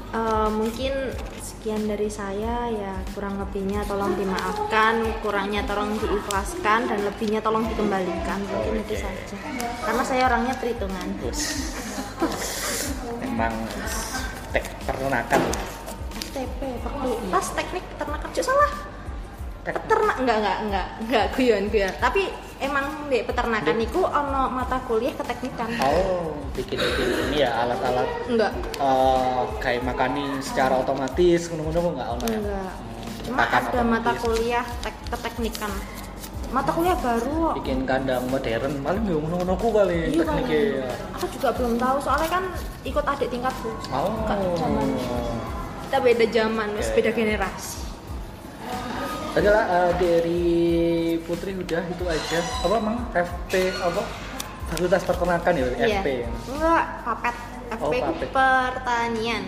Eh, 0.07 0.49
mungkin 0.55 0.93
sekian 1.43 1.83
dari 1.83 2.07
saya. 2.07 2.71
Ya 2.71 2.93
kurang 3.11 3.43
lebihnya 3.43 3.83
tolong 3.83 4.15
dimaafkan 4.15 5.03
kurangnya 5.19 5.67
tolong 5.67 5.99
diikhlaskan 5.99 6.87
dan 6.87 6.99
lebihnya 7.03 7.43
tolong 7.43 7.67
dikembalikan. 7.67 8.39
Mungkin 8.47 8.87
itu 8.87 8.95
Oke. 8.95 9.03
saja. 9.03 9.35
Karena 9.83 10.03
saya 10.07 10.21
orangnya 10.31 10.55
perhitungan. 10.55 11.07
Terus 11.19 11.41
memang 13.19 13.53
tek 14.55 14.63
peternakan 14.87 15.41
STP 16.17 16.61
fakultas 16.81 17.45
teknik 17.53 17.83
peternakan 17.93 18.29
salah 18.33 18.96
peternak 19.69 20.15
enggak 20.17 20.37
enggak 20.37 20.57
enggak 20.61 20.87
enggak 21.01 21.25
guyon 21.33 21.63
guyon 21.67 21.93
tapi 21.97 22.21
emang 22.57 22.85
di 23.05 23.21
peternakan 23.21 23.77
itu 23.77 23.99
ono 24.01 24.49
mata 24.49 24.81
kuliah 24.83 25.13
keteknikan. 25.13 25.69
Oh 25.77 26.33
bikin 26.53 26.75
bikin 26.75 27.07
ini 27.29 27.45
ya 27.45 27.53
alat-alat 27.55 28.09
enggak. 28.25 28.51
eh, 28.77 29.41
kayak 29.59 29.81
makani 29.83 30.41
secara 30.41 30.73
otomatis 30.75 31.47
ngono-ngono 31.47 31.93
nggak 31.93 32.07
ono 32.09 32.25
ya? 32.25 32.39
Enggak. 32.39 32.73
Cuma 33.23 33.37
Akan 33.43 33.61
ada 33.61 33.81
mata 33.83 34.11
otomatis. 34.11 34.21
kuliah 34.23 34.65
tek 34.81 34.95
keteknikan. 35.07 35.71
Mata 36.47 36.71
kuliah 36.71 36.95
baru 36.97 37.59
bikin 37.59 37.83
kandang 37.83 38.23
modern 38.25 38.73
paling 38.79 39.03
ya 39.03 39.15
ngono-ngono 39.15 39.53
ku 39.53 39.67
kali 39.69 39.99
Iya, 40.09 40.23
tekniknya 40.23 40.59
ya. 40.79 40.89
aku 41.11 41.25
juga 41.29 41.49
belum 41.51 41.75
tahu 41.75 41.97
soalnya 41.99 42.29
kan 42.31 42.43
ikut 42.81 43.03
adik 43.03 43.27
tingkatku. 43.27 43.67
Oh. 43.91 44.15
Kak, 44.23 44.39
zaman. 44.55 44.87
kita 45.83 45.97
beda 45.99 46.25
zaman 46.27 46.69
Oke. 46.73 46.91
beda 46.95 47.11
generasi 47.11 47.83
Tadi 49.37 49.53
lah 49.53 49.69
eh, 49.69 49.91
dari 50.01 50.45
Putri 51.21 51.53
udah 51.53 51.85
itu 51.93 52.09
aja. 52.09 52.41
Apa 52.65 52.73
emang 52.81 53.05
FP 53.13 53.69
apa? 53.85 54.01
Fakultas 54.65 55.05
Peternakan 55.05 55.53
ya 55.53 55.65
iya. 55.77 56.01
FP 56.01 56.07
enggak 56.25 56.85
papet. 57.05 57.35
Oh, 57.77 57.85
FP 57.85 57.93
ku 58.01 58.13
papet. 58.17 58.29
pertanian. 58.33 59.43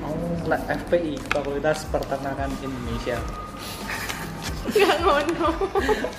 Oh 0.00 0.48
FPI 0.48 1.12
Fakultas 1.28 1.84
Peternakan 1.92 2.48
Indonesia. 2.64 3.20
Enggak 4.72 4.96
ngono. 5.04 5.48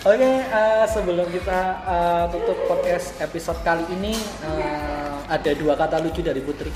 Oke, 0.05 0.32
eh, 0.45 0.86
sebelum 0.86 1.34
kita 1.34 1.62
eh, 1.82 2.24
tutup 2.30 2.62
podcast 2.70 3.18
episode 3.26 3.57
kali 3.66 3.89
ini 3.89 4.14
eh, 4.45 5.14
ada 5.34 5.51
dua 5.57 5.74
kata 5.74 5.97
lucu 5.97 6.22
dari 6.22 6.45
Putri. 6.45 6.70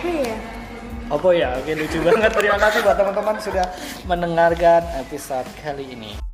apa 0.00 0.08
ya 0.08 0.59
Apa 1.10 1.28
ya? 1.34 1.58
Oke, 1.58 1.74
lucu 1.74 1.98
banget. 2.06 2.30
Terima 2.38 2.54
kasih 2.54 2.86
buat 2.86 2.94
teman-teman 2.94 3.36
sudah 3.42 3.66
mendengarkan 4.06 4.86
episode 5.02 5.50
kali 5.58 5.90
ini. 5.90 6.29